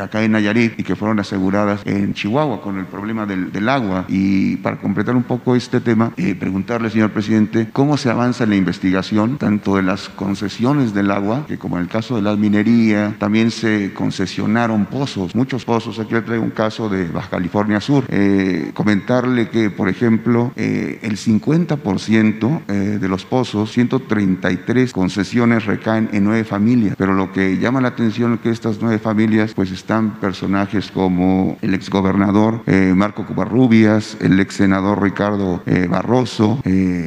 acá 0.00 0.22
en 0.22 0.32
Nayarit 0.32 0.78
y 0.78 0.84
que 0.84 0.96
fueron 0.96 1.20
aseguradas 1.20 1.82
en 1.84 2.14
Chihuahua 2.14 2.60
con 2.60 2.78
el 2.78 2.86
problema 2.86 3.26
del, 3.26 3.68
agua. 3.68 4.04
Y 4.08 4.56
para 4.56 4.78
completar 4.78 5.14
un 5.14 5.24
poco 5.24 5.54
este 5.54 5.80
tema, 5.80 6.12
preguntarle, 6.38 6.90
señor 6.90 7.10
presidente, 7.10 7.68
cómo 7.72 7.96
se 7.96 8.10
avanza 8.10 8.44
en 8.44 8.50
la 8.50 8.56
investigación 8.56 9.38
tanto 9.38 9.76
de 9.76 9.82
las 9.82 10.08
concesiones 10.08 10.94
del 10.94 11.10
agua, 11.10 11.44
que 11.46 11.58
como 11.58 11.76
en 11.76 11.82
el 11.82 11.88
caso 11.88 12.16
de 12.16 12.22
la 12.22 12.36
minería, 12.36 13.14
también 13.18 13.50
se 13.50 13.92
concesionaron 13.92 14.86
pozos, 14.86 15.34
muchos 15.34 15.64
pozos. 15.64 15.98
Aquí 15.98 16.14
le 16.14 16.22
traigo 16.22 16.44
un 16.44 16.50
caso 16.50 16.88
de 16.88 17.08
Baja 17.08 17.30
California 17.30 17.80
Sur. 17.80 18.04
Eh, 18.08 18.70
comentarle 18.74 19.48
que, 19.48 19.70
por 19.70 19.88
ejemplo, 19.88 20.52
eh, 20.56 20.67
el 21.02 21.16
50% 21.16 22.60
eh, 22.68 22.72
de 23.00 23.08
los 23.08 23.24
pozos, 23.24 23.72
133 23.72 24.92
concesiones 24.92 25.66
recaen 25.66 26.08
en 26.12 26.24
nueve 26.24 26.44
familias, 26.44 26.94
pero 26.96 27.14
lo 27.14 27.32
que 27.32 27.58
llama 27.58 27.80
la 27.80 27.88
atención 27.88 28.34
es 28.34 28.40
que 28.40 28.50
estas 28.50 28.78
nueve 28.80 28.98
familias 28.98 29.54
pues 29.54 29.70
están 29.70 30.20
personajes 30.20 30.90
como 30.90 31.58
el 31.62 31.74
exgobernador 31.74 32.62
Marco 32.94 33.26
Cubarrubias, 33.26 34.16
el 34.20 34.38
ex 34.40 34.54
senador 34.54 35.02
Ricardo 35.02 35.62
Barroso, 35.88 36.62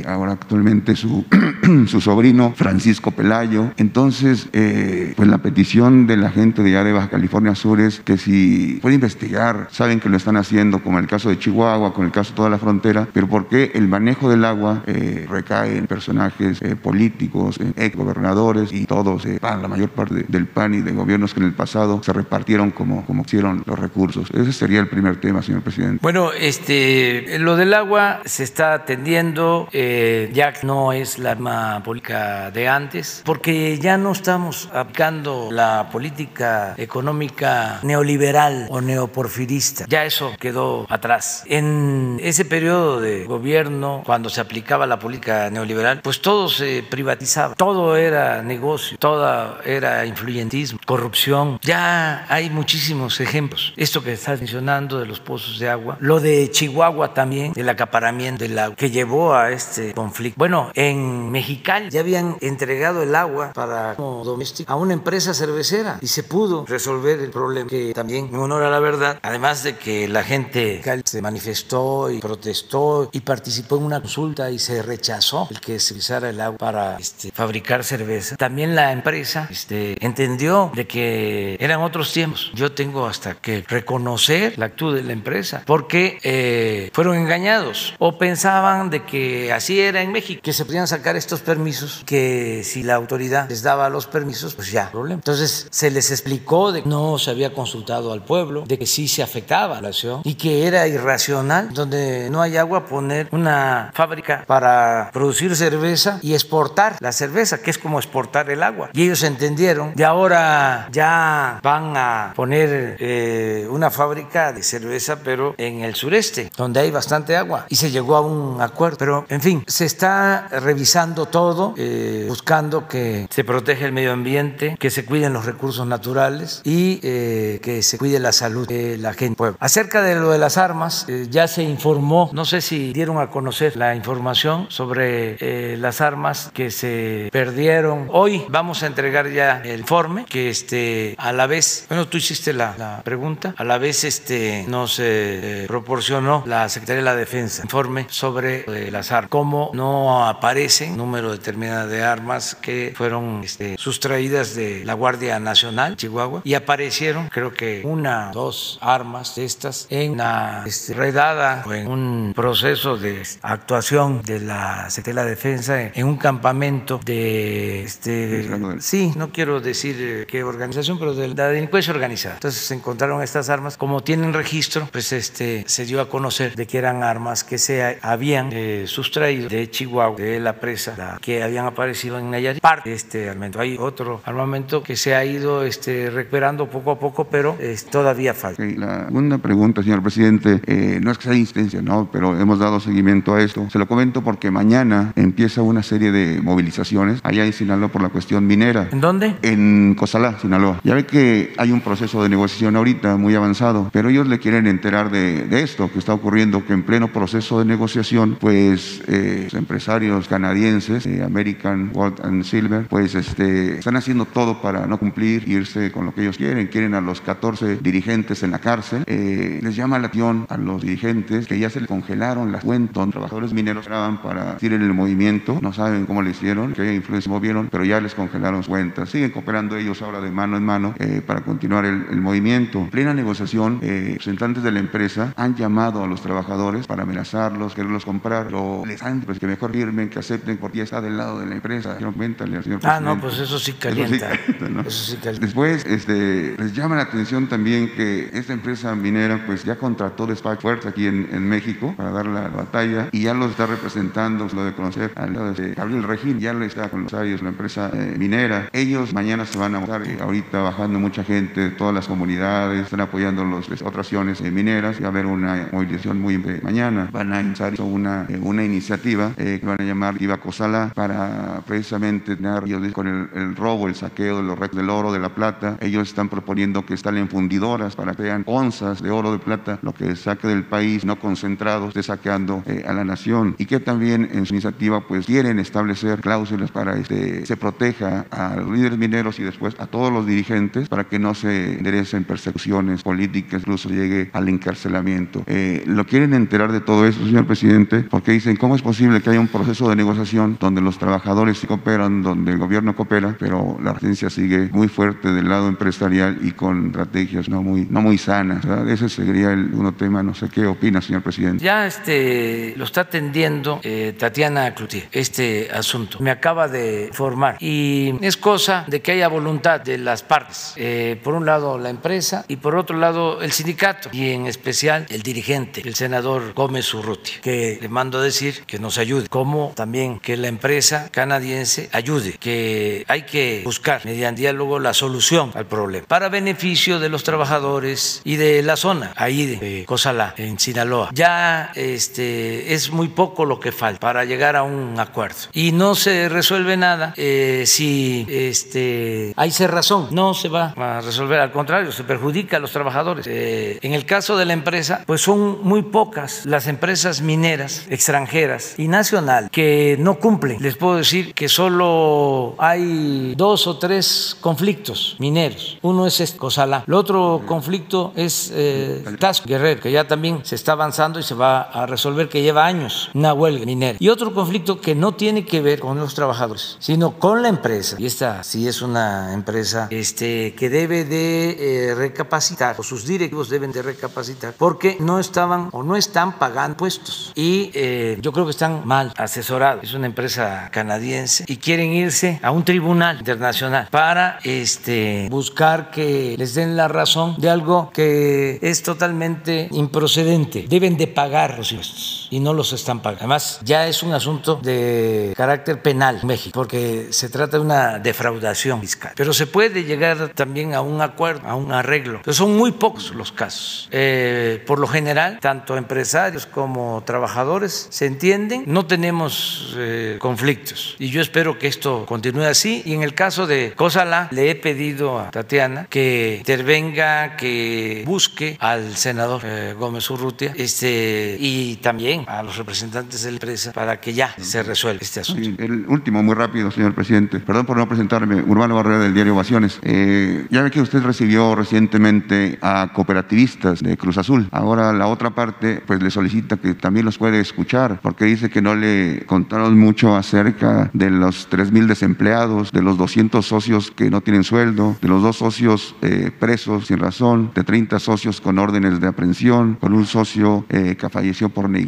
ahora 0.08 0.34
actualmente 0.34 0.96
su, 0.96 1.26
su 1.88 2.02
sobrino 2.02 2.54
Francisco 2.56 3.12
Pelayo. 3.12 3.72
Entonces, 3.78 4.50
eh, 4.54 5.14
pues 5.16 5.28
la 5.30 5.40
petición 5.40 6.08
de 6.08 6.18
la 6.18 6.30
gente 6.30 6.64
de 6.64 6.72
de 6.72 6.94
Baja 6.94 7.10
California 7.10 7.54
Sur 7.54 7.82
es 7.82 8.00
que 8.00 8.18
si 8.18 8.80
puede 8.82 8.96
investigar, 8.96 9.68
saben 9.72 10.00
que 10.00 10.10
lo 10.10 10.18
están 10.18 10.38
haciendo, 10.38 10.82
como 10.82 11.00
el 11.00 11.06
caso 11.06 11.30
de 11.30 11.38
Chihuahua, 11.38 11.94
con 11.94 12.06
el 12.06 12.12
caso 12.12 12.32
de 12.32 12.38
toda 12.38 12.50
la 12.50 12.58
frontera, 12.58 13.08
pero 13.12 13.28
¿por 13.28 13.41
qué 13.48 13.72
el 13.76 13.88
manejo 13.88 14.30
del 14.30 14.46
agua 14.46 14.84
eh, 14.86 15.26
recae 15.30 15.78
en 15.78 15.88
personajes 15.88 16.62
eh, 16.62 16.76
políticos, 16.76 17.60
ex 17.76 17.96
gobernadores 17.96 18.74
y 18.74 18.86
todos, 18.86 19.26
la 19.26 19.68
mayor 19.68 19.90
parte 19.90 20.26
del 20.28 20.48
PAN 20.48 20.74
y 20.74 20.82
de 20.82 20.92
gobiernos 20.92 21.34
que 21.34 21.40
en 21.40 21.48
el 21.48 21.54
pasado 21.54 22.02
se 22.04 22.14
repartieron 22.14 22.72
como, 22.72 23.06
como 23.06 23.24
hicieron 23.24 23.64
los 23.66 23.78
recursos? 23.78 24.30
Ese 24.32 24.54
sería 24.54 24.80
el 24.80 24.88
primer 24.88 25.20
tema, 25.20 25.42
señor 25.42 25.62
presidente. 25.62 26.00
Bueno, 26.02 26.32
este, 26.32 27.40
lo 27.40 27.56
del 27.56 27.74
agua 27.74 28.22
se 28.26 28.44
está 28.44 28.74
atendiendo, 28.74 29.68
ya 29.72 30.54
no 30.64 30.94
es 30.94 31.20
la 31.20 31.32
arma 31.32 31.82
política 31.84 32.52
de 32.52 32.68
antes, 32.68 33.22
porque 33.26 33.78
ya 33.80 33.98
no 33.98 34.12
estamos 34.12 34.70
aplicando 34.74 35.50
la 35.52 35.90
política 35.92 36.76
económica 36.78 37.80
neoliberal 37.84 38.68
o 38.70 38.82
neoporfirista. 38.82 39.86
Ya 39.88 40.06
eso 40.06 40.34
quedó 40.40 40.86
atrás. 40.90 41.44
En 41.48 42.20
ese 42.22 42.46
periodo 42.46 43.02
de 43.02 43.26
gobierno, 43.32 44.04
cuando 44.06 44.30
se 44.30 44.42
aplicaba 44.42 44.86
la 44.86 45.00
política 45.00 45.50
neoliberal, 45.50 46.02
pues 46.02 46.22
todo 46.22 46.50
se 46.50 46.84
privatizaba, 46.90 47.56
todo 47.56 47.96
era 47.98 48.42
negocio, 48.44 48.98
todo 48.98 49.62
era 49.64 50.06
influyentismo, 50.06 50.80
corrupción. 50.86 51.60
Ya 51.62 52.26
hay 52.30 52.50
muchísimos 52.50 53.20
ejemplos. 53.20 53.74
Esto 53.76 54.04
que 54.04 54.14
estás 54.14 54.40
mencionando 54.40 55.00
de 55.00 55.06
los 55.06 55.20
pozos 55.20 55.60
de 55.60 55.70
agua, 55.70 55.98
lo 56.00 56.20
de 56.20 56.52
Chihuahua 56.52 57.14
también, 57.14 57.54
del 57.54 57.70
acaparamiento 57.70 58.44
del 58.44 58.58
agua, 58.58 58.76
que 58.76 58.92
llevó 58.92 59.34
a 59.34 59.52
este 59.52 59.94
conflicto. 59.94 60.38
Bueno, 60.38 60.72
en 60.76 61.32
Mexicali 61.32 61.90
ya 61.90 62.02
habían 62.02 62.38
entregado 62.42 63.02
el 63.02 63.16
agua 63.16 63.54
para 63.54 63.96
como 63.96 64.24
doméstico 64.24 64.72
a 64.72 64.76
una 64.76 64.94
empresa 64.94 65.34
cervecera 65.34 65.98
y 66.02 66.08
se 66.08 66.24
pudo 66.24 66.66
resolver 66.68 67.20
el 67.20 67.32
problema 67.32 67.70
que 67.70 67.94
también 67.94 68.30
en 68.32 68.36
honor 68.36 68.64
a 68.64 68.70
la 68.70 68.80
verdad 68.80 69.20
además 69.22 69.64
de 69.64 69.78
que 69.78 70.08
la 70.08 70.24
gente 70.24 70.82
se 71.06 71.22
manifestó 71.22 72.10
y 72.10 72.20
protestó 72.20 73.10
y 73.12 73.21
participó 73.22 73.78
en 73.78 73.84
una 73.84 74.02
consulta 74.02 74.52
y 74.52 74.60
se 74.60 74.82
rechazó 74.82 75.48
el 75.50 75.60
que 75.60 75.80
se 75.80 75.94
usara 75.94 76.30
el 76.30 76.42
agua 76.42 76.58
para 76.58 76.98
este, 76.98 77.32
fabricar 77.32 77.84
cerveza 77.84 78.36
también 78.36 78.76
la 78.76 78.92
empresa 78.92 79.48
este, 79.50 80.04
entendió 80.06 80.72
de 80.76 80.88
que 80.88 81.58
eran 81.60 81.82
otros 81.82 82.12
tiempos 82.14 82.52
yo 82.54 82.72
tengo 82.72 83.06
hasta 83.06 83.36
que 83.36 83.64
reconocer 83.68 84.58
la 84.58 84.66
actitud 84.68 84.96
de 84.96 85.04
la 85.04 85.14
empresa 85.14 85.64
porque 85.66 86.20
eh, 86.24 86.90
fueron 86.94 87.16
engañados 87.18 87.96
o 88.00 88.18
pensaban 88.18 88.90
de 88.90 89.06
que 89.06 89.52
así 89.54 89.80
era 89.80 90.02
en 90.02 90.12
México 90.12 90.42
que 90.44 90.54
se 90.54 90.66
podían 90.66 90.88
sacar 90.88 91.16
estos 91.16 91.42
permisos 91.42 92.04
que 92.06 92.64
si 92.64 92.84
la 92.84 92.96
autoridad 92.96 93.50
les 93.50 93.64
daba 93.64 93.90
los 93.90 94.08
permisos, 94.08 94.56
pues 94.56 94.72
ya, 94.72 94.92
problema. 94.92 95.20
Entonces 95.20 95.68
se 95.70 95.92
les 95.92 96.12
explicó 96.12 96.72
de 96.72 96.84
que 96.84 96.90
no 96.90 97.18
se 97.20 97.32
había 97.32 97.54
consultado 97.54 98.12
al 98.14 98.24
pueblo, 98.24 98.64
de 98.68 98.78
que 98.78 98.86
sí 98.86 99.08
se 99.08 99.24
afectaba 99.24 99.76
la 99.76 99.90
nación 99.90 100.22
y 100.24 100.36
que 100.36 100.68
era 100.68 100.88
irracional, 100.88 101.74
donde 101.74 102.30
no 102.30 102.42
hay 102.42 102.58
agua, 102.58 102.86
poner 102.86 103.11
una 103.32 103.92
fábrica 103.94 104.44
para 104.48 105.10
producir 105.14 105.56
cerveza 105.56 106.20
y 106.22 106.34
exportar 106.34 106.98
la 107.00 107.12
cerveza, 107.12 107.62
que 107.62 107.72
es 107.72 107.78
como 107.78 108.00
exportar 108.00 108.50
el 108.50 108.64
agua. 108.64 108.90
Y 108.94 109.04
ellos 109.04 109.24
entendieron 109.24 109.94
y 109.96 110.04
ahora 110.04 110.88
ya 110.92 111.60
van 111.62 111.94
a 111.96 112.34
poner 112.36 112.98
eh, 113.00 113.68
una 113.70 113.90
fábrica 113.90 114.54
de 114.54 114.64
cerveza, 114.64 115.20
pero 115.24 115.56
en 115.58 115.82
el 115.82 115.96
sureste, 115.96 116.52
donde 116.56 116.80
hay 116.80 116.92
bastante 116.92 117.36
agua. 117.36 117.66
Y 117.70 117.76
se 117.76 117.92
llegó 117.92 118.16
a 118.16 118.22
un 118.22 118.62
acuerdo. 118.62 118.98
Pero, 118.98 119.26
en 119.30 119.42
fin, 119.42 119.64
se 119.68 119.86
está 119.86 120.48
revisando 120.48 121.28
todo, 121.28 121.74
eh, 121.78 122.26
buscando 122.28 122.88
que 122.88 123.28
se 123.30 123.44
proteja 123.44 123.86
el 123.86 123.92
medio 123.92 124.12
ambiente, 124.12 124.76
que 124.80 124.90
se 124.90 125.06
cuiden 125.06 125.34
los 125.34 125.46
recursos 125.46 125.86
naturales 125.88 126.62
y 126.64 127.00
eh, 127.04 127.60
que 127.64 127.82
se 127.82 127.98
cuide 127.98 128.20
la 128.20 128.32
salud 128.32 128.68
de 128.68 128.98
la 128.98 129.14
gente. 129.14 129.42
Acerca 129.60 130.02
de 130.02 130.16
lo 130.16 130.32
de 130.32 130.38
las 130.38 130.58
armas, 130.58 131.08
ya 131.30 131.48
se 131.48 131.64
informó, 131.64 132.30
no 132.34 132.46
sé 132.46 132.62
si 132.62 132.94
a 133.02 133.32
conocer 133.32 133.78
la 133.78 133.96
información 133.96 134.68
sobre 134.70 135.36
eh, 135.40 135.76
las 135.76 136.02
armas 136.02 136.52
que 136.54 136.70
se 136.70 137.30
perdieron. 137.32 138.08
Hoy 138.12 138.44
vamos 138.48 138.84
a 138.84 138.88
entregar 138.88 139.28
ya 139.32 139.60
el 139.66 139.80
informe 139.80 140.26
que 140.26 140.52
este, 140.52 141.16
a 141.18 141.34
la 141.34 141.48
vez, 141.48 141.88
bueno, 141.90 142.08
tú 142.08 142.18
hiciste 142.18 142.54
la, 142.54 143.02
pregunta, 143.04 143.56
a 143.58 143.64
la 143.64 143.80
vez 143.80 144.04
este, 144.04 144.66
nos 144.68 145.00
eh, 145.00 145.66
proporcionó 145.68 146.44
la 146.46 146.70
Secretaría 146.70 147.00
de 147.00 147.06
la 147.06 147.16
Defensa 147.16 147.64
informe 147.64 148.06
sobre 148.10 148.66
eh, 148.68 148.92
las 148.92 149.12
armas, 149.12 149.32
cómo 149.32 149.72
no 149.74 150.28
aparecen 150.28 150.96
número 150.96 151.32
determinado 151.32 151.88
de 151.88 152.04
armas 152.04 152.54
que 152.54 152.94
fueron 152.96 153.42
este, 153.44 153.78
sustraídas 153.80 154.54
de 154.54 154.86
la 154.86 154.94
Guardia 154.94 155.40
Nacional, 155.40 155.98
Chihuahua, 155.98 156.42
y 156.44 156.54
aparecieron, 156.54 157.30
creo 157.30 157.52
que 157.52 157.82
una, 157.84 158.30
dos 158.32 158.78
armas 158.80 159.36
de 159.36 159.46
estas 159.46 159.88
en 159.90 160.12
una 160.12 160.64
este, 160.68 160.94
redada 160.94 161.64
o 161.66 161.74
en 161.74 161.88
un 161.88 162.34
proceso 162.36 162.91
de 162.98 163.22
actuación 163.42 164.22
de 164.24 164.40
la 164.40 164.90
Secretaría 164.90 165.22
de 165.22 165.26
la 165.26 165.30
Defensa 165.30 165.82
en, 165.82 166.06
un 166.06 166.18
campamento 166.18 167.00
de, 167.04 167.84
este, 167.84 168.50
sí, 168.80 169.14
no 169.16 169.32
quiero 169.32 169.60
decir 169.60 169.96
eh, 170.00 170.26
qué 170.28 170.44
organización, 170.44 171.00
pero 171.00 171.14
de 171.14 171.30
la 171.30 171.48
delincuencia 171.48 171.94
organizada. 171.94 172.36
Entonces 172.36 172.62
se 172.62 172.76
encontraron 172.76 173.22
estas 173.22 173.50
armas, 173.50 173.78
como 173.78 174.02
tienen 174.02 174.34
registro, 174.34 174.88
pues 174.92 175.12
este, 175.14 175.64
se 175.68 175.86
dio 175.86 176.02
a 176.02 176.10
conocer 176.10 176.56
de 176.56 176.68
que 176.68 176.78
eran 176.78 177.04
armas 177.04 177.44
que 177.44 177.58
se 177.58 178.00
habían 178.02 178.50
eh, 178.52 178.86
sustraído 178.88 179.50
de 179.50 179.70
Chihuahua, 179.70 180.18
de 180.18 180.40
la 180.40 180.60
presa, 180.60 180.96
la 180.98 181.18
que 181.22 181.44
habían 181.44 181.66
aparecido 181.66 182.20
en 182.20 182.32
Nayarit. 182.32 182.62
Parte 182.62 182.90
de 182.90 182.96
este 182.96 183.30
armamento. 183.30 183.60
Hay 183.60 183.78
otro 183.80 184.22
armamento 184.26 184.84
que 184.84 184.96
se 184.96 185.16
ha 185.16 185.24
ido 185.26 185.64
este, 185.64 186.10
recuperando 186.10 186.70
poco 186.70 186.92
a 186.92 187.00
poco, 187.00 187.26
pero 187.26 187.56
eh, 187.60 187.78
todavía 187.90 188.34
falta. 188.34 188.64
Ok, 188.64 188.78
La 188.78 189.06
segunda 189.06 189.38
pregunta, 189.38 189.84
señor 189.84 190.02
presidente, 190.02 190.62
eh, 190.66 191.00
no 191.02 191.12
es 191.12 191.18
que 191.18 191.26
sea 191.26 191.34
insistencia, 191.34 191.82
no, 191.82 192.10
pero 192.12 192.40
hemos 192.40 192.60
dado 192.60 192.80
seguimiento 192.82 193.36
a 193.36 193.42
esto. 193.42 193.70
Se 193.70 193.80
lo 193.80 193.88
comento 193.88 194.24
porque 194.24 194.52
mañana 194.52 195.14
empieza 195.16 195.62
una 195.62 195.84
serie 195.84 196.12
de 196.12 196.42
movilizaciones 196.42 197.20
allá 197.24 197.46
en 197.46 197.54
Sinaloa 197.54 197.90
por 197.90 198.02
la 198.02 198.10
cuestión 198.10 198.46
minera. 198.48 198.90
¿En 198.92 199.02
dónde? 199.02 199.36
En 199.42 199.96
Cozalá, 199.96 200.40
Sinaloa. 200.40 200.82
Ya 200.84 200.96
ve 200.96 201.06
que 201.06 201.54
hay 201.58 201.72
un 201.72 201.82
proceso 201.82 202.24
de 202.24 202.30
negociación 202.30 202.76
ahorita 202.76 203.18
muy 203.18 203.36
avanzado, 203.36 203.90
pero 203.94 204.10
ellos 204.10 204.28
le 204.28 204.40
quieren 204.40 204.68
enterar 204.68 205.12
de, 205.12 205.46
de 205.46 205.64
esto 205.64 205.92
que 205.92 206.00
está 206.00 206.14
ocurriendo, 206.14 206.66
que 206.66 206.74
en 206.74 206.84
pleno 206.84 207.08
proceso 207.10 207.60
de 207.60 207.66
negociación, 207.66 208.38
pues 208.40 209.02
eh, 209.08 209.42
los 209.46 209.54
empresarios 209.54 210.28
canadienses, 210.28 211.06
eh, 211.06 211.24
American 211.24 211.92
Gold 211.94 212.22
and 212.24 212.44
Silver, 212.44 212.88
pues 212.88 213.16
este, 213.16 213.80
están 213.80 213.96
haciendo 213.96 214.26
todo 214.26 214.62
para 214.62 214.88
no 214.88 214.98
cumplir, 214.98 215.48
irse 215.48 215.92
con 215.92 216.06
lo 216.06 216.14
que 216.14 216.22
ellos 216.22 216.38
quieren. 216.38 216.68
Quieren 216.68 216.94
a 216.94 217.02
los 217.02 217.22
14 217.22 217.78
dirigentes 217.78 218.44
en 218.44 218.52
la 218.52 218.60
cárcel. 218.60 219.04
Eh, 219.08 219.60
les 219.62 219.76
llama 219.76 220.00
la 220.00 220.08
atención 220.08 220.46
a 220.50 220.58
los 220.58 220.82
dirigentes 220.82 221.48
que 221.48 221.58
ya 221.58 221.70
se 221.70 221.80
les 221.80 221.88
congelaron 221.88 222.52
las 222.52 222.64
cuentas 222.72 222.94
donde 222.94 223.12
trabajadores 223.12 223.54
mineros 223.54 223.84
estaban 223.86 224.22
para 224.22 224.56
ir 224.62 224.72
en 224.72 224.82
el 224.82 224.94
movimiento. 224.94 225.60
No 225.62 225.74
saben 225.74 226.06
cómo 226.06 226.22
le 226.22 226.30
hicieron, 226.30 226.72
qué 226.72 226.96
influencia 226.96 227.30
movieron, 227.30 227.68
pero 227.70 227.84
ya 227.84 228.00
les 228.00 228.16
congelaron 228.16 228.64
sus 228.64 228.70
cuentas. 228.70 229.10
Siguen 229.10 229.32
cooperando 229.32 229.76
ellos 229.76 230.02
ahora 230.02 230.22
de 230.22 230.32
mano 230.32 230.56
en 230.56 230.64
mano 230.64 230.94
eh, 231.00 231.22
para 231.26 231.42
continuar 231.42 231.84
el, 231.84 232.06
el 232.10 232.22
movimiento. 232.22 232.80
En 232.80 232.90
plena 232.90 233.14
negociación, 233.14 233.80
eh, 233.82 234.12
representantes 234.12 234.64
de 234.64 234.72
la 234.72 234.80
empresa 234.80 235.34
han 235.36 235.56
llamado 235.56 236.02
a 236.02 236.08
los 236.08 236.22
trabajadores 236.22 236.88
para 236.88 237.04
amenazarlos, 237.04 237.76
quererlos 237.76 238.06
comprar, 238.06 238.46
pero 238.46 238.84
les 238.86 239.04
han 239.04 239.20
pues, 239.20 239.38
que 239.38 239.48
mejor 239.48 239.74
firmen, 239.74 240.10
que 240.10 240.20
acepten, 240.20 240.58
porque 240.58 240.78
ya 240.78 240.84
está 240.86 241.02
del 241.02 241.18
lado 241.18 241.42
de 241.42 241.48
la 241.48 241.56
empresa. 241.56 241.92
Al 241.92 242.64
señor 242.64 242.80
Ah, 242.84 243.02
no, 243.02 243.20
pues 243.20 243.34
eso 243.40 243.60
sí 243.60 243.72
Eso 243.72 243.72
sí 243.72 243.74
calienta. 243.74 244.30
calienta, 244.46 244.70
¿no? 244.70 244.82
Eso 244.82 245.12
sí 245.12 245.18
calienta. 245.18 245.46
Después, 245.46 245.86
este, 245.86 246.56
les 246.58 246.74
llama 246.74 246.96
la 246.96 247.02
atención 247.04 247.50
también 247.50 247.92
que 247.98 248.30
esta 248.32 248.54
empresa 248.54 248.96
minera 248.96 249.44
pues 249.46 249.66
ya 249.66 249.76
contrató 249.76 250.26
despacho 250.26 250.62
fuerte 250.62 250.88
aquí 250.88 251.08
en, 251.08 251.28
en 251.32 251.50
México 251.50 251.94
para 251.98 252.12
dar 252.12 252.28
la, 252.28 252.48
batalla 252.52 253.10
y 253.12 253.22
ya 253.24 253.34
lo 253.34 253.46
está 253.46 253.66
representando, 253.66 254.48
lo 254.54 254.66
de 254.66 254.74
conocer 254.74 255.12
al 255.16 255.34
lado 255.34 255.54
de 255.54 255.74
Gabriel 255.74 256.04
Regín, 256.04 256.40
ya 256.40 256.54
lo 256.54 256.66
está 256.66 256.90
con 256.90 257.04
los 257.04 257.14
áreas, 257.14 257.42
la 257.42 257.50
empresa 257.50 257.92
eh, 257.94 258.16
minera. 258.18 258.70
Ellos 258.74 259.14
mañana 259.14 259.46
se 259.46 259.58
van 259.58 259.76
a 259.76 259.80
votar, 259.80 260.04
eh, 260.04 260.18
ahorita 260.22 260.62
bajando 260.62 261.00
mucha 261.00 261.24
gente 261.24 261.62
de 261.62 261.70
todas 261.72 261.94
las 261.94 262.08
comunidades, 262.08 262.84
están 262.84 263.02
apoyando 263.02 263.46
las 263.46 263.82
otras 263.82 264.08
acciones 264.08 264.42
eh, 264.42 264.52
mineras 264.52 265.02
va 265.02 265.06
a 265.06 265.10
haber 265.10 265.26
una 265.26 265.70
movilización 265.72 266.20
muy 266.20 266.38
mañana. 266.38 267.10
Van 267.12 267.32
a 267.34 267.42
iniciar 267.42 267.80
una, 267.82 268.26
eh, 268.28 268.40
una 268.42 268.64
iniciativa 268.64 269.32
eh, 269.38 269.58
que 269.60 269.66
van 269.66 269.78
a 269.80 269.84
llamar 269.84 270.22
Iba 270.22 270.38
Cosala 270.38 270.92
para 270.94 271.62
precisamente 271.66 272.36
tener 272.36 272.92
con 272.92 273.08
el, 273.08 273.56
robo, 273.56 273.88
el 273.88 273.96
saqueo 273.96 274.38
de 274.38 274.44
los 274.44 274.60
del 274.72 274.90
oro, 274.90 275.12
de 275.12 275.20
la 275.20 275.30
plata. 275.30 275.78
Ellos 275.80 276.10
están 276.10 276.30
proponiendo 276.30 276.86
que 276.86 276.94
instalen 276.94 277.30
fundidoras 277.30 277.96
para 277.96 278.14
que 278.14 278.24
sean 278.24 278.44
onzas 278.46 279.02
de 279.02 279.12
oro 279.12 279.32
de 279.32 279.40
plata, 279.40 279.80
lo 279.82 279.94
que 279.94 280.16
saque 280.16 280.48
del 280.48 280.64
país, 280.64 281.06
no 281.06 281.20
concentrados, 281.20 281.90
esté 281.90 282.04
saqueando 282.04 282.41
eh, 282.66 282.84
a 282.88 282.94
la 282.94 283.04
nación. 283.04 283.56
Y 283.58 283.66
que 283.66 283.80
también 283.80 284.30
en 284.32 284.46
su 284.46 284.54
iniciativa 284.54 285.02
pues 285.08 285.26
quieren 285.26 285.60
establecer 285.60 286.20
cláusulas 286.22 286.72
para 286.72 286.96
que 286.96 287.02
este, 287.02 287.46
se 287.46 287.58
proteja 287.58 288.26
a 288.32 288.56
los 288.56 288.72
líderes 288.72 288.98
mineros 288.98 289.40
y 289.40 289.44
después 289.44 289.76
a 289.80 289.88
todos 289.88 290.12
los 290.12 290.26
dirigentes 290.26 290.90
para 290.90 291.06
que 291.06 291.20
no 291.20 291.34
se 291.34 291.78
enderecen 291.78 292.24
persecuciones 292.24 293.04
políticas, 293.04 293.62
incluso 293.62 293.90
llegue 293.90 294.30
al 294.34 294.50
encarcelamiento. 294.50 295.44
Eh, 295.48 295.84
lo 295.86 296.06
quieren 296.06 296.34
enterar 296.34 296.72
de 296.72 296.82
todo 296.82 297.06
eso, 297.06 297.26
señor 297.26 297.46
presidente, 297.46 298.02
porque 298.02 298.32
dicen, 298.32 298.56
¿cómo 298.56 298.76
es 298.76 298.82
posible 298.82 299.22
que 299.22 299.30
haya 299.30 299.40
un 299.40 299.48
proceso 299.48 299.90
de 299.90 299.96
negociación 299.96 300.58
donde 300.60 300.82
los 300.82 300.98
trabajadores 300.98 301.62
cooperan, 301.68 302.22
donde 302.22 302.52
el 302.52 302.58
gobierno 302.58 302.96
coopera, 302.96 303.36
pero 303.40 303.78
la 303.82 303.94
resistencia 303.94 304.30
sigue 304.30 304.70
muy 304.72 304.88
fuerte 304.88 305.32
del 305.32 305.48
lado 305.48 305.68
empresarial 305.68 306.40
y 306.42 306.52
con 306.52 306.88
estrategias 306.88 307.50
no 307.50 307.64
muy, 307.64 307.88
no 307.90 308.02
muy 308.02 308.18
sanas? 308.18 308.66
¿verdad? 308.66 308.90
Ese 308.90 309.10
sería 309.10 309.54
el 309.54 309.74
uno 309.74 309.94
tema, 309.94 310.24
no 310.24 310.34
sé 310.34 310.50
qué 310.50 310.66
opina, 310.66 311.02
señor 311.02 311.22
presidente. 311.22 311.64
Ya 311.64 311.86
este, 311.86 312.31
lo 312.76 312.86
está 312.86 313.02
atendiendo 313.02 313.80
eh, 313.84 314.14
Tatiana 314.18 314.74
Cloutier, 314.74 315.08
este 315.12 315.70
asunto. 315.72 316.18
Me 316.20 316.32
acaba 316.32 316.68
de 316.68 317.08
informar. 317.08 317.58
Y 317.60 318.14
es 318.22 318.38
cosa 318.38 318.86
de 318.88 319.02
que 319.02 319.14
haya 319.14 319.28
voluntad 319.28 319.82
de 319.82 319.98
las 319.98 320.24
partes. 320.24 320.74
Eh, 320.76 321.20
por 321.24 321.34
un 321.34 321.46
lado, 321.46 321.78
la 321.78 321.90
empresa 321.90 322.46
y 322.48 322.58
por 322.58 322.76
otro 322.76 322.98
lado, 322.98 323.42
el 323.42 323.52
sindicato. 323.52 324.10
Y 324.12 324.32
en 324.32 324.48
especial, 324.48 325.06
el 325.10 325.22
dirigente, 325.22 325.82
el 325.86 325.96
senador 325.96 326.54
Gómez 326.54 326.94
Urruti, 326.94 327.32
que 327.42 327.80
le 327.82 327.90
mando 327.90 328.20
a 328.20 328.24
decir 328.24 328.64
que 328.66 328.80
nos 328.80 328.98
ayude. 328.98 329.28
Como 329.28 329.74
también 329.76 330.20
que 330.20 330.38
la 330.38 330.48
empresa 330.48 331.10
canadiense 331.12 331.90
ayude. 331.92 332.34
Que 332.40 333.06
hay 333.08 333.24
que 333.24 333.62
buscar, 333.64 334.02
mediante 334.06 334.42
diálogo, 334.42 334.80
la 334.80 334.94
solución 334.94 335.52
al 335.54 335.68
problema. 335.68 336.06
Para 336.08 336.30
beneficio 336.30 337.00
de 337.00 337.10
los 337.10 337.24
trabajadores 337.24 338.22
y 338.24 338.38
de 338.38 338.64
la 338.64 338.76
zona, 338.76 339.14
ahí 339.16 339.46
de 339.46 339.86
Cozalá, 339.86 340.34
en 340.38 340.58
Sinaloa. 340.58 341.10
Ya 341.14 341.72
este, 341.76 342.21
es 342.22 342.92
muy 342.92 343.10
poco 343.10 343.46
lo 343.46 343.60
que 343.60 343.72
falta 343.72 344.00
para 344.00 344.26
llegar 344.26 344.56
a 344.56 344.64
un 344.64 345.00
acuerdo. 345.00 345.50
Y 345.54 345.72
no 345.72 345.96
se 345.96 346.30
resuelve 346.30 346.78
nada 346.78 347.14
eh, 347.18 347.64
si 347.66 348.26
este, 348.30 349.34
hay 349.36 349.52
cerrazón. 349.52 350.08
No 350.12 350.34
se 350.34 350.50
va 350.50 350.74
a 350.76 351.02
resolver, 351.02 351.40
al 351.40 351.52
contrario, 351.52 351.92
se 351.92 352.04
perjudica 352.04 352.58
a 352.58 352.60
los 352.60 352.72
trabajadores. 352.72 353.26
Eh, 353.28 353.80
en 353.82 353.94
el 353.94 354.06
caso 354.06 354.38
de 354.38 354.46
la 354.46 354.54
empresa, 354.54 355.04
pues 355.06 355.22
son 355.22 355.60
muy 355.64 355.84
pocas 355.84 356.46
las 356.46 356.68
empresas 356.68 357.22
mineras 357.22 357.86
extranjeras 357.90 358.76
y 358.78 358.88
nacional 358.88 359.50
que 359.52 359.98
no 360.00 360.16
cumplen. 360.16 360.62
Les 360.62 360.76
puedo 360.76 360.98
decir 360.98 361.34
que 361.34 361.50
solo 361.50 362.56
hay 362.58 363.34
dos 363.36 363.68
o 363.68 363.78
tres 363.78 364.38
conflictos 364.40 365.16
mineros. 365.20 365.78
Uno 365.82 366.08
es 366.08 366.20
este, 366.20 366.38
Cozalá. 366.38 366.84
El 366.88 366.94
otro 366.94 367.44
conflicto 367.46 368.14
es 368.16 368.52
eh, 368.54 369.04
Tasco 369.20 369.48
Guerrero, 369.48 369.82
que 369.82 369.92
ya 369.92 370.08
también 370.08 370.42
se 370.44 370.56
está 370.56 370.74
avanzando 370.74 371.20
y 371.20 371.24
se 371.24 371.36
va 371.36 371.62
a 371.62 371.86
resolver, 371.86 372.11
que 372.30 372.42
lleva 372.42 372.66
años, 372.66 373.10
una 373.14 373.34
huelga 373.34 373.66
minera. 373.66 373.98
Y 374.00 374.10
otro 374.10 374.34
conflicto 374.34 374.80
que 374.80 374.96
no 374.96 375.14
tiene 375.14 375.46
que 375.46 375.62
ver 375.62 375.80
con 375.80 376.00
los 376.00 376.14
trabajadores, 376.14 376.78
sino 376.80 377.20
con 377.20 377.42
la 377.42 377.50
empresa. 377.50 377.96
Y 378.00 378.06
esta 378.06 378.44
sí 378.44 378.68
es 378.68 378.82
una 378.82 379.34
empresa 379.34 379.88
este, 379.90 380.54
que 380.56 380.70
debe 380.70 381.06
de 381.06 381.90
eh, 381.90 381.96
recapacitar, 381.96 382.76
o 382.78 382.84
sus 382.84 383.06
directivos 383.06 383.50
deben 383.50 383.72
de 383.72 383.82
recapacitar, 383.82 384.54
porque 384.58 384.98
no 385.00 385.20
estaban 385.20 385.70
o 385.72 385.84
no 385.84 385.96
están 385.96 386.38
pagando 386.38 386.78
puestos. 386.78 387.32
Y 387.36 387.72
eh, 387.74 388.18
yo 388.22 388.32
creo 388.32 388.46
que 388.46 388.52
están 388.52 388.82
mal 388.86 389.14
asesorados. 389.18 389.84
Es 389.84 389.94
una 389.94 390.06
empresa 390.06 390.70
canadiense 390.72 391.44
y 391.48 391.58
quieren 391.58 391.92
irse 391.94 392.40
a 392.44 392.52
un 392.52 392.64
tribunal 392.64 393.20
internacional 393.20 393.88
para 393.92 394.40
este, 394.44 395.28
buscar 395.30 395.92
que 395.92 396.36
les 396.38 396.54
den 396.54 396.76
la 396.76 396.88
razón 396.88 397.36
de 397.38 397.50
algo 397.50 397.92
que 397.94 398.60
es 398.62 398.84
totalmente 398.84 399.68
improcedente. 399.72 400.66
Deben 400.68 400.98
de 400.98 401.08
pagar 401.08 401.58
los 401.58 401.72
impuestos 401.72 402.01
y 402.30 402.40
no 402.40 402.54
los 402.54 402.74
están 402.74 403.02
pagando. 403.02 403.22
Además, 403.22 403.60
ya 403.64 403.88
es 403.88 404.04
un 404.04 404.14
asunto 404.14 404.60
de 404.62 405.34
carácter 405.36 405.82
penal 405.82 406.20
en 406.22 406.28
México, 406.28 406.54
porque 406.54 407.08
se 407.12 407.30
trata 407.30 407.58
de 407.58 407.64
una 407.64 408.00
defraudación 408.00 408.82
fiscal. 408.82 409.14
Pero 409.16 409.34
se 409.34 409.48
puede 409.48 409.84
llegar 409.84 410.30
también 410.30 410.74
a 410.74 410.82
un 410.82 411.02
acuerdo, 411.02 411.48
a 411.48 411.56
un 411.56 411.72
arreglo. 411.72 412.22
Pero 412.24 412.34
son 412.34 412.56
muy 412.56 412.72
pocos 412.72 413.14
los 413.14 413.32
casos. 413.32 413.88
Eh, 413.92 414.64
por 414.66 414.80
lo 414.80 414.88
general, 414.88 415.40
tanto 415.42 415.78
empresarios 415.78 416.46
como 416.46 417.04
trabajadores 417.06 417.88
se 417.90 418.06
entienden. 418.06 418.64
No 418.66 418.86
tenemos 418.86 419.76
eh, 419.78 420.18
conflictos. 420.20 420.96
Y 421.00 421.10
yo 421.10 421.22
espero 421.22 421.60
que 421.60 421.68
esto 421.68 422.06
continúe 422.06 422.44
así. 422.44 422.82
Y 422.86 422.94
en 422.94 423.04
el 423.04 423.14
caso 423.14 423.48
de 423.48 423.74
Cosala, 423.76 424.28
le 424.32 424.50
he 424.50 424.56
pedido 424.56 425.20
a 425.20 425.32
Tatiana 425.32 425.88
que 425.90 426.38
intervenga, 426.40 427.36
que 427.36 428.04
busque 428.06 428.58
al 428.60 428.96
senador 428.96 429.42
eh, 429.44 429.74
Gómez 429.78 430.10
Urrutia 430.10 430.54
este, 430.58 431.38
y 431.40 431.78
también 431.92 432.24
a 432.28 432.42
los 432.42 432.56
representantes 432.56 433.24
de 433.24 433.32
la 433.32 433.36
empresa 433.36 433.74
para 433.74 434.00
que 434.00 434.14
ya 434.14 434.34
se 434.40 434.64
resuelva 434.64 435.02
este 435.02 435.20
asunto. 435.20 435.44
Sí, 435.44 435.56
el 435.58 435.86
último, 435.88 436.24
muy 436.24 436.36
rápido, 436.36 436.72
señor 436.72 436.96
presidente. 436.96 437.40
Perdón 437.40 437.66
por 437.66 437.76
no 437.76 437.86
presentarme. 437.86 438.42
Urbano 438.44 438.76
Barrera 438.76 439.00
del 439.00 439.14
diario 439.14 439.34
Ovaciones. 439.34 439.78
Eh, 439.82 440.48
ya 440.50 440.62
ve 440.62 440.72
que 440.72 440.80
usted 440.80 441.02
recibió 441.02 441.54
recientemente 441.54 442.58
a 442.62 442.92
cooperativistas 442.94 443.82
de 443.82 443.98
Cruz 443.98 444.18
Azul. 444.18 444.48
Ahora 444.52 444.94
la 444.94 445.08
otra 445.08 445.32
parte 445.32 445.84
pues 445.86 446.02
le 446.02 446.12
solicita 446.12 446.56
que 446.56 446.76
también 446.76 447.06
los 447.06 447.18
puede 447.18 447.42
escuchar 447.42 448.00
porque 448.02 448.24
dice 448.24 448.50
que 448.50 448.62
no 448.62 448.74
le 448.74 449.26
contaron 449.26 449.78
mucho 449.78 450.16
acerca 450.16 450.90
de 450.94 451.10
los 451.10 451.50
3.000 451.50 451.88
desempleados, 451.88 452.72
de 452.72 452.84
los 452.84 452.98
200 452.98 453.46
socios 453.46 453.92
que 453.92 454.10
no 454.10 454.22
tienen 454.22 454.46
sueldo, 454.46 454.96
de 455.02 455.10
los 455.10 455.22
dos 455.22 455.36
socios 455.36 455.94
eh, 456.02 456.32
presos 456.40 456.88
sin 456.88 457.00
razón, 457.00 457.52
de 457.54 457.66
30 457.66 458.00
socios 458.00 458.40
con 458.40 458.60
órdenes 458.60 459.02
de 459.02 459.08
aprehensión, 459.08 459.76
con 459.76 459.92
un 459.92 460.06
socio 460.06 460.66
eh, 460.70 460.96
que 460.98 461.10
falleció 461.10 461.50
por 461.50 461.70
negligencia, 461.70 461.81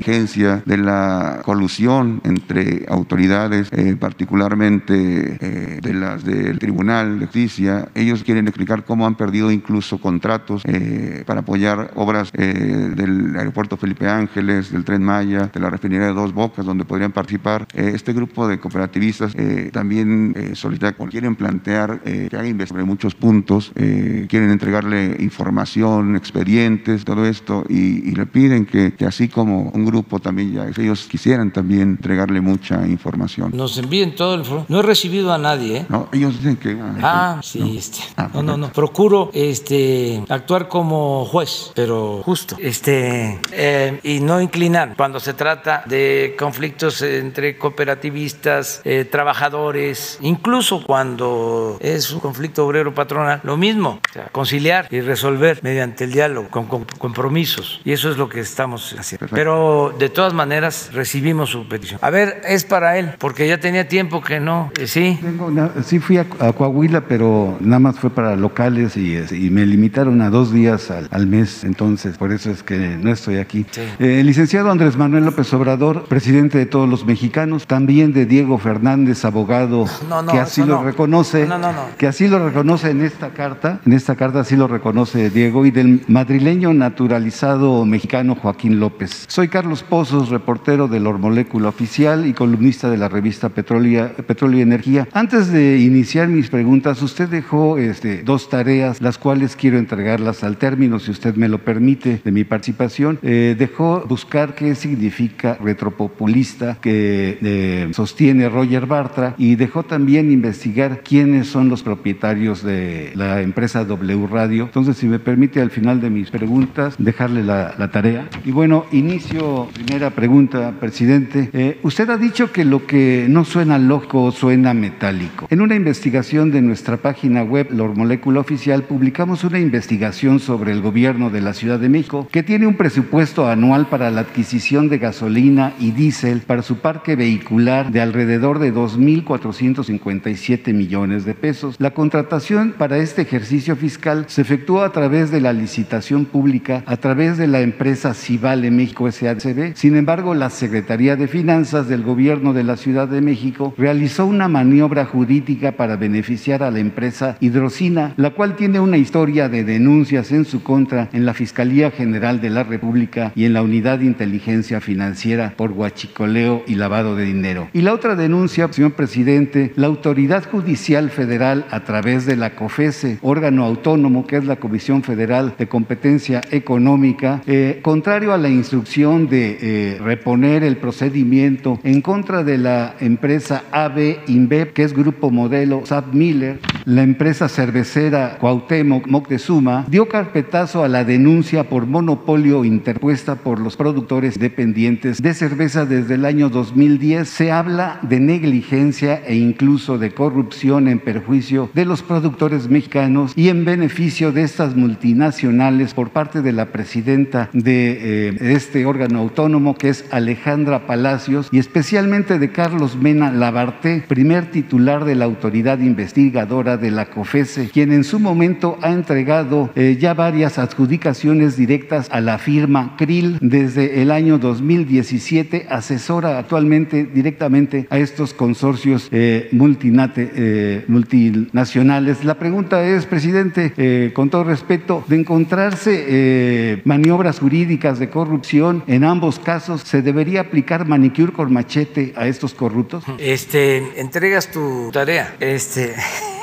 de 0.65 0.77
la 0.77 1.41
colusión 1.43 2.21
entre 2.23 2.85
autoridades, 2.89 3.69
eh, 3.71 3.95
particularmente 3.99 5.37
eh, 5.39 5.79
de 5.81 5.93
las 5.93 6.23
del 6.23 6.59
Tribunal 6.59 7.19
de 7.19 7.25
Justicia. 7.25 7.89
Ellos 7.95 8.23
quieren 8.23 8.47
explicar 8.47 8.85
cómo 8.85 9.05
han 9.05 9.15
perdido 9.15 9.51
incluso 9.51 9.99
contratos 9.99 10.63
eh, 10.65 11.23
para 11.25 11.41
apoyar 11.41 11.91
obras 11.95 12.31
del 12.31 13.35
aeropuerto 13.37 13.77
Felipe 13.77 14.07
Ángeles, 14.07 14.71
del 14.71 14.83
Tren 14.83 15.03
Maya, 15.03 15.49
de 15.53 15.59
la 15.59 15.69
refinería 15.69 16.07
de 16.07 16.13
Dos 16.13 16.33
Bocas, 16.33 16.65
donde 16.65 16.85
podrían 16.85 17.11
participar. 17.11 17.67
Este 17.73 18.13
grupo 18.13 18.47
de 18.47 18.59
cooperativistas 18.59 19.35
también 19.71 20.33
solicita, 20.53 20.93
quieren 20.93 21.35
plantear 21.35 22.01
que 22.01 22.35
haga 22.35 22.47
investigación 22.47 22.63
sobre 22.63 22.83
muchos 22.85 23.13
puntos, 23.13 23.71
quieren 23.75 24.49
entregarle 24.49 25.17
información, 25.19 26.15
expedientes, 26.15 27.03
todo 27.03 27.25
esto, 27.25 27.65
y, 27.69 28.13
le 28.13 28.25
piden 28.25 28.65
que 28.65 28.93
así 29.05 29.27
como 29.27 29.72
un 29.73 29.85
grupo 29.85 30.19
también 30.19 30.53
ya, 30.53 30.81
ellos 30.81 31.07
quisieran 31.09 31.51
también 31.51 31.81
entregarle 31.81 32.41
mucha 32.41 32.85
información. 32.87 33.51
Nos 33.53 33.77
envíen 33.77 34.15
todo 34.15 34.35
el. 34.35 34.43
No 34.67 34.79
he 34.79 34.83
recibido 34.83 35.33
a 35.33 35.37
nadie, 35.37 35.77
¿eh? 35.77 35.85
No, 35.89 36.09
ellos 36.11 36.37
dicen 36.37 36.57
que... 36.57 36.77
Ah, 37.01 37.39
sí, 37.41 37.77
este. 37.77 37.99
No, 38.33 38.43
no, 38.43 38.57
no. 38.57 38.71
Procuro 38.71 39.31
este 39.33 40.23
actuar 40.29 40.67
como 40.67 41.25
juez, 41.25 41.71
pero 41.75 42.21
justo. 42.23 42.55
Este 42.59 43.39
eh, 43.51 43.99
y 44.03 44.19
no 44.19 44.39
inclinar 44.41 44.93
cuando 44.95 45.19
se 45.19 45.33
trata 45.33 45.83
de 45.87 46.35
conflictos 46.37 47.01
entre 47.01 47.57
cooperativistas, 47.57 48.81
eh, 48.83 49.05
trabajadores, 49.05 50.19
incluso 50.21 50.83
cuando 50.83 51.77
es 51.79 52.11
un 52.11 52.19
conflicto 52.19 52.65
obrero 52.65 52.93
patronal, 52.93 53.41
lo 53.43 53.57
mismo, 53.57 53.99
o 54.07 54.13
sea, 54.13 54.27
conciliar 54.31 54.87
y 54.91 55.01
resolver 55.01 55.59
mediante 55.63 56.03
el 56.03 56.11
diálogo, 56.11 56.49
con, 56.49 56.67
con 56.67 56.85
compromisos. 56.97 57.81
Y 57.83 57.91
eso 57.91 58.11
es 58.11 58.17
lo 58.17 58.29
que 58.29 58.39
estamos 58.39 58.95
haciendo. 58.97 59.27
Pero 59.31 59.62
de 59.99 60.09
todas 60.09 60.33
maneras 60.33 60.89
recibimos 60.93 61.49
su 61.49 61.67
petición. 61.67 61.99
A 62.01 62.09
ver, 62.09 62.41
es 62.47 62.63
para 62.63 62.97
él, 62.97 63.11
porque 63.19 63.47
ya 63.47 63.59
tenía 63.59 63.87
tiempo 63.87 64.21
que 64.21 64.39
no. 64.39 64.71
eh, 64.79 64.87
sí. 64.87 65.17
Tengo 65.21 65.47
una- 65.47 65.71
sí 65.83 65.99
fui 65.99 66.17
a, 66.17 66.25
a 66.39 66.51
Coahuila, 66.53 67.01
pero 67.01 67.57
nada 67.61 67.79
más 67.79 67.99
fue 67.99 68.09
para 68.09 68.35
locales 68.35 68.97
y, 68.97 69.13
me 69.49 69.65
limitaron 69.65 70.21
a 70.21 70.29
dos 70.29 70.51
días 70.51 70.89
al, 70.91 71.07
al 71.11 71.27
mes, 71.27 71.63
entonces 71.63 72.17
por 72.17 72.31
eso 72.31 72.49
es 72.51 72.63
que 72.63 72.77
no 73.01 73.11
estoy 73.11 73.37
aquí. 73.37 73.65
Eh, 73.99 74.19
el 74.19 74.25
licenciado 74.25 74.71
Andrés 74.71 74.97
Manuel 74.97 75.25
López 75.25 75.53
Obrador, 75.53 76.05
presidente 76.05 76.57
de 76.57 76.65
todos 76.65 76.89
los 76.89 77.05
mexicanos, 77.05 77.67
también 77.67 78.13
de 78.13 78.25
Diego 78.25 78.57
Fernández, 78.57 79.23
abogado, 79.25 79.85
No, 80.09 80.21
no, 80.21 80.31
que 80.31 80.39
así 80.39 80.61
lo 80.61 80.75
no. 80.77 80.83
reconoce, 80.83 81.45
No, 81.45 81.57
no, 81.57 81.71
no. 81.71 81.85
que 81.97 82.07
así 82.07 82.27
lo 82.27 82.43
reconoce 82.45 82.89
en 82.89 83.01
esta 83.03 83.29
carta, 83.29 83.79
en 83.85 83.93
esta 83.93 84.15
carta 84.15 84.39
así 84.41 84.55
lo 84.55 84.67
reconoce 84.67 85.29
Diego, 85.29 85.65
y 85.65 85.71
del 85.71 86.03
madrileño 86.07 86.73
naturalizado 86.73 87.85
mexicano 87.85 88.35
Joaquín 88.35 88.79
López. 88.79 89.25
Soy 89.27 89.47
Carlos 89.53 89.83
Pozos, 89.83 90.29
reportero 90.29 90.87
de 90.87 90.99
Molécula 90.99 91.69
Oficial 91.69 92.25
y 92.25 92.33
columnista 92.33 92.89
de 92.89 92.97
la 92.97 93.07
revista 93.07 93.49
Petrólea- 93.49 94.15
Petróleo 94.15 94.57
y 94.57 94.61
Energía. 94.63 95.07
Antes 95.13 95.51
de 95.51 95.77
iniciar 95.77 96.27
mis 96.27 96.49
preguntas, 96.49 96.99
usted 97.03 97.29
dejó 97.29 97.77
este, 97.77 98.23
dos 98.23 98.49
tareas, 98.49 98.99
las 98.99 99.19
cuales 99.19 99.55
quiero 99.55 99.77
entregarlas 99.77 100.43
al 100.43 100.57
término, 100.57 100.97
si 100.97 101.11
usted 101.11 101.35
me 101.35 101.49
lo 101.49 101.59
permite, 101.59 102.19
de 102.25 102.31
mi 102.31 102.43
participación. 102.45 103.19
Eh, 103.21 103.55
dejó 103.55 104.03
buscar 104.09 104.55
qué 104.55 104.73
significa 104.73 105.59
retropopulista 105.63 106.79
que 106.81 107.37
eh, 107.43 107.89
sostiene 107.93 108.49
Roger 108.49 108.87
Bartra 108.87 109.35
y 109.37 109.53
dejó 109.53 109.83
también 109.83 110.31
investigar 110.31 111.03
quiénes 111.03 111.45
son 111.47 111.69
los 111.69 111.83
propietarios 111.83 112.63
de 112.63 113.11
la 113.13 113.41
empresa 113.41 113.85
W 113.85 114.25
Radio. 114.25 114.63
Entonces, 114.63 114.97
si 114.97 115.05
me 115.05 115.19
permite, 115.19 115.61
al 115.61 115.69
final 115.69 116.01
de 116.01 116.09
mis 116.09 116.31
preguntas, 116.31 116.95
dejarle 116.97 117.43
la, 117.43 117.75
la 117.77 117.91
tarea. 117.91 118.27
Y 118.43 118.49
bueno, 118.49 118.85
inicio 118.91 119.42
primera 119.73 120.11
pregunta, 120.11 120.73
presidente. 120.79 121.49
Eh, 121.53 121.79
usted 121.83 122.09
ha 122.09 122.17
dicho 122.17 122.51
que 122.51 122.65
lo 122.65 122.85
que 122.85 123.27
no 123.29 123.45
suena 123.45 123.77
lógico 123.77 124.31
suena 124.31 124.73
metálico. 124.73 125.47
En 125.49 125.61
una 125.61 125.75
investigación 125.75 126.51
de 126.51 126.61
nuestra 126.61 126.97
página 126.97 127.43
web, 127.43 127.67
Lor 127.71 127.95
Molécula 127.95 128.39
Oficial, 128.39 128.83
publicamos 128.83 129.43
una 129.43 129.59
investigación 129.59 130.39
sobre 130.39 130.71
el 130.71 130.81
gobierno 130.81 131.29
de 131.29 131.41
la 131.41 131.53
Ciudad 131.53 131.79
de 131.79 131.89
México 131.89 132.27
que 132.31 132.43
tiene 132.43 132.67
un 132.67 132.75
presupuesto 132.75 133.47
anual 133.47 133.87
para 133.87 134.11
la 134.11 134.21
adquisición 134.21 134.89
de 134.89 134.97
gasolina 134.97 135.73
y 135.79 135.91
diésel 135.91 136.41
para 136.41 136.61
su 136.61 136.77
parque 136.77 137.15
vehicular 137.15 137.91
de 137.91 138.01
alrededor 138.01 138.59
de 138.59 138.73
2.457 138.73 140.73
millones 140.73 141.25
de 141.25 141.33
pesos. 141.33 141.75
La 141.79 141.93
contratación 141.93 142.73
para 142.77 142.97
este 142.97 143.21
ejercicio 143.21 143.75
fiscal 143.75 144.25
se 144.27 144.41
efectuó 144.41 144.81
a 144.81 144.91
través 144.91 145.31
de 145.31 145.41
la 145.41 145.53
licitación 145.53 146.25
pública 146.25 146.83
a 146.85 146.97
través 146.97 147.37
de 147.37 147.47
la 147.47 147.61
empresa 147.61 148.13
Civale 148.13 148.71
México 148.71 149.07
Sin 149.39 149.95
embargo, 149.95 150.35
la 150.35 150.49
Secretaría 150.49 151.15
de 151.15 151.27
Finanzas 151.27 151.87
del 151.87 152.03
Gobierno 152.03 152.53
de 152.53 152.63
la 152.63 152.77
Ciudad 152.77 153.07
de 153.07 153.21
México 153.21 153.73
realizó 153.77 154.25
una 154.25 154.47
maniobra 154.47 155.05
jurídica 155.05 155.73
para 155.73 155.95
beneficiar 155.95 156.63
a 156.63 156.71
la 156.71 156.79
empresa 156.79 157.37
Hidrocina, 157.39 158.13
la 158.17 158.31
cual 158.31 158.55
tiene 158.55 158.79
una 158.79 158.97
historia 158.97 159.49
de 159.49 159.63
denuncias 159.63 160.31
en 160.31 160.45
su 160.45 160.63
contra 160.63 161.09
en 161.13 161.25
la 161.25 161.33
Fiscalía 161.33 161.91
General 161.91 162.41
de 162.41 162.49
la 162.49 162.63
República 162.63 163.31
y 163.35 163.45
en 163.45 163.53
la 163.53 163.63
Unidad 163.63 163.99
de 163.99 164.05
Inteligencia 164.05 164.81
Financiera 164.81 165.53
por 165.57 165.71
huachicoleo 165.71 166.63
y 166.67 166.75
lavado 166.75 167.15
de 167.15 167.25
dinero. 167.25 167.69
Y 167.73 167.81
la 167.81 167.93
otra 167.93 168.15
denuncia, 168.15 168.71
señor 168.71 168.93
presidente, 168.93 169.73
la 169.75 169.87
Autoridad 169.87 170.43
Judicial 170.49 171.09
Federal 171.09 171.65
a 171.71 171.83
través 171.83 172.25
de 172.25 172.35
la 172.35 172.55
COFESE, 172.55 173.19
órgano 173.21 173.65
autónomo 173.65 174.27
que 174.27 174.37
es 174.37 174.45
la 174.45 174.57
Comisión 174.57 175.03
Federal 175.03 175.55
de 175.57 175.67
Competencia 175.67 176.41
Económica, 176.51 177.41
eh, 177.47 177.79
contrario 177.81 178.33
a 178.33 178.37
la 178.37 178.49
instrucción 178.49 179.22
de 179.29 179.57
eh, 179.61 179.97
reponer 179.99 180.63
el 180.63 180.77
procedimiento 180.77 181.79
en 181.83 182.01
contra 182.01 182.43
de 182.43 182.57
la 182.57 182.95
empresa 182.99 183.63
AB 183.71 184.19
InBev, 184.27 184.73
que 184.73 184.83
es 184.83 184.93
Grupo 184.93 185.31
Modelo 185.31 185.85
SAP 185.85 186.13
Miller, 186.13 186.59
la 186.85 187.03
empresa 187.03 187.49
cervecera 187.49 188.37
Cuauhtémoc 188.39 189.07
Moctezuma, 189.07 189.85
dio 189.87 190.07
carpetazo 190.07 190.83
a 190.83 190.87
la 190.87 191.03
denuncia 191.03 191.69
por 191.69 191.85
monopolio 191.85 192.65
interpuesta 192.65 193.35
por 193.35 193.59
los 193.59 193.77
productores 193.77 194.39
dependientes 194.39 195.21
de 195.21 195.33
cerveza 195.33 195.85
desde 195.85 196.15
el 196.15 196.25
año 196.25 196.49
2010. 196.49 197.27
Se 197.27 197.51
habla 197.51 197.99
de 198.01 198.19
negligencia 198.19 199.21
e 199.25 199.35
incluso 199.35 199.97
de 199.97 200.13
corrupción 200.13 200.87
en 200.87 200.99
perjuicio 200.99 201.69
de 201.73 201.85
los 201.85 202.01
productores 202.01 202.69
mexicanos 202.69 203.33
y 203.35 203.49
en 203.49 203.65
beneficio 203.65 204.31
de 204.31 204.43
estas 204.43 204.75
multinacionales 204.75 205.93
por 205.93 206.09
parte 206.09 206.41
de 206.41 206.51
la 206.51 206.67
presidenta 206.67 207.49
de 207.53 208.29
eh, 208.29 208.53
este 208.53 208.85
órgano 208.85 209.19
autónomo 209.19 209.75
que 209.75 209.89
es 209.89 210.05
Alejandra 210.11 210.85
Palacios 210.85 211.47
y 211.51 211.59
especialmente 211.59 212.39
de 212.39 212.51
Carlos 212.51 212.95
Mena 212.95 213.31
Labarté, 213.31 214.03
primer 214.07 214.51
titular 214.51 215.05
de 215.05 215.15
la 215.15 215.25
autoridad 215.25 215.79
investigadora 215.79 216.72
de 216.77 216.91
la 216.91 217.09
COFESE, 217.09 217.69
quien 217.71 217.91
en 217.91 218.03
su 218.03 218.19
momento 218.19 218.77
ha 218.81 218.91
entregado 218.91 219.69
eh, 219.75 219.97
ya 219.99 220.13
varias 220.13 220.57
adjudicaciones 220.57 221.57
directas 221.57 222.07
a 222.11 222.21
la 222.21 222.37
firma 222.37 222.95
Krill 222.97 223.37
desde 223.41 224.01
el 224.01 224.11
año 224.11 224.37
2017, 224.37 225.67
asesora 225.69 226.39
actualmente 226.39 227.05
directamente 227.05 227.87
a 227.89 227.99
estos 227.99 228.33
consorcios 228.33 229.09
eh, 229.11 229.49
eh, 229.51 230.85
multinacionales. 230.87 232.23
La 232.23 232.35
pregunta 232.35 232.83
es, 232.83 233.05
presidente, 233.05 234.11
con 234.13 234.29
todo 234.29 234.43
respeto, 234.43 235.03
de 235.07 235.19
encontrarse 235.19 236.81
maniobras 236.85 237.39
jurídicas 237.39 237.99
de 237.99 238.09
corrupción 238.09 238.83
en 238.87 239.03
ambos 239.03 239.39
casos, 239.39 239.81
¿se 239.81 240.01
debería 240.01 240.41
aplicar 240.41 240.87
manicure 240.87 241.33
con 241.33 241.51
machete 241.51 242.13
a 242.15 242.27
estos 242.27 242.53
corruptos? 242.53 243.03
Este, 243.17 243.99
entregas 243.99 244.51
tu 244.51 244.89
tarea. 244.91 245.35
Este. 245.39 245.93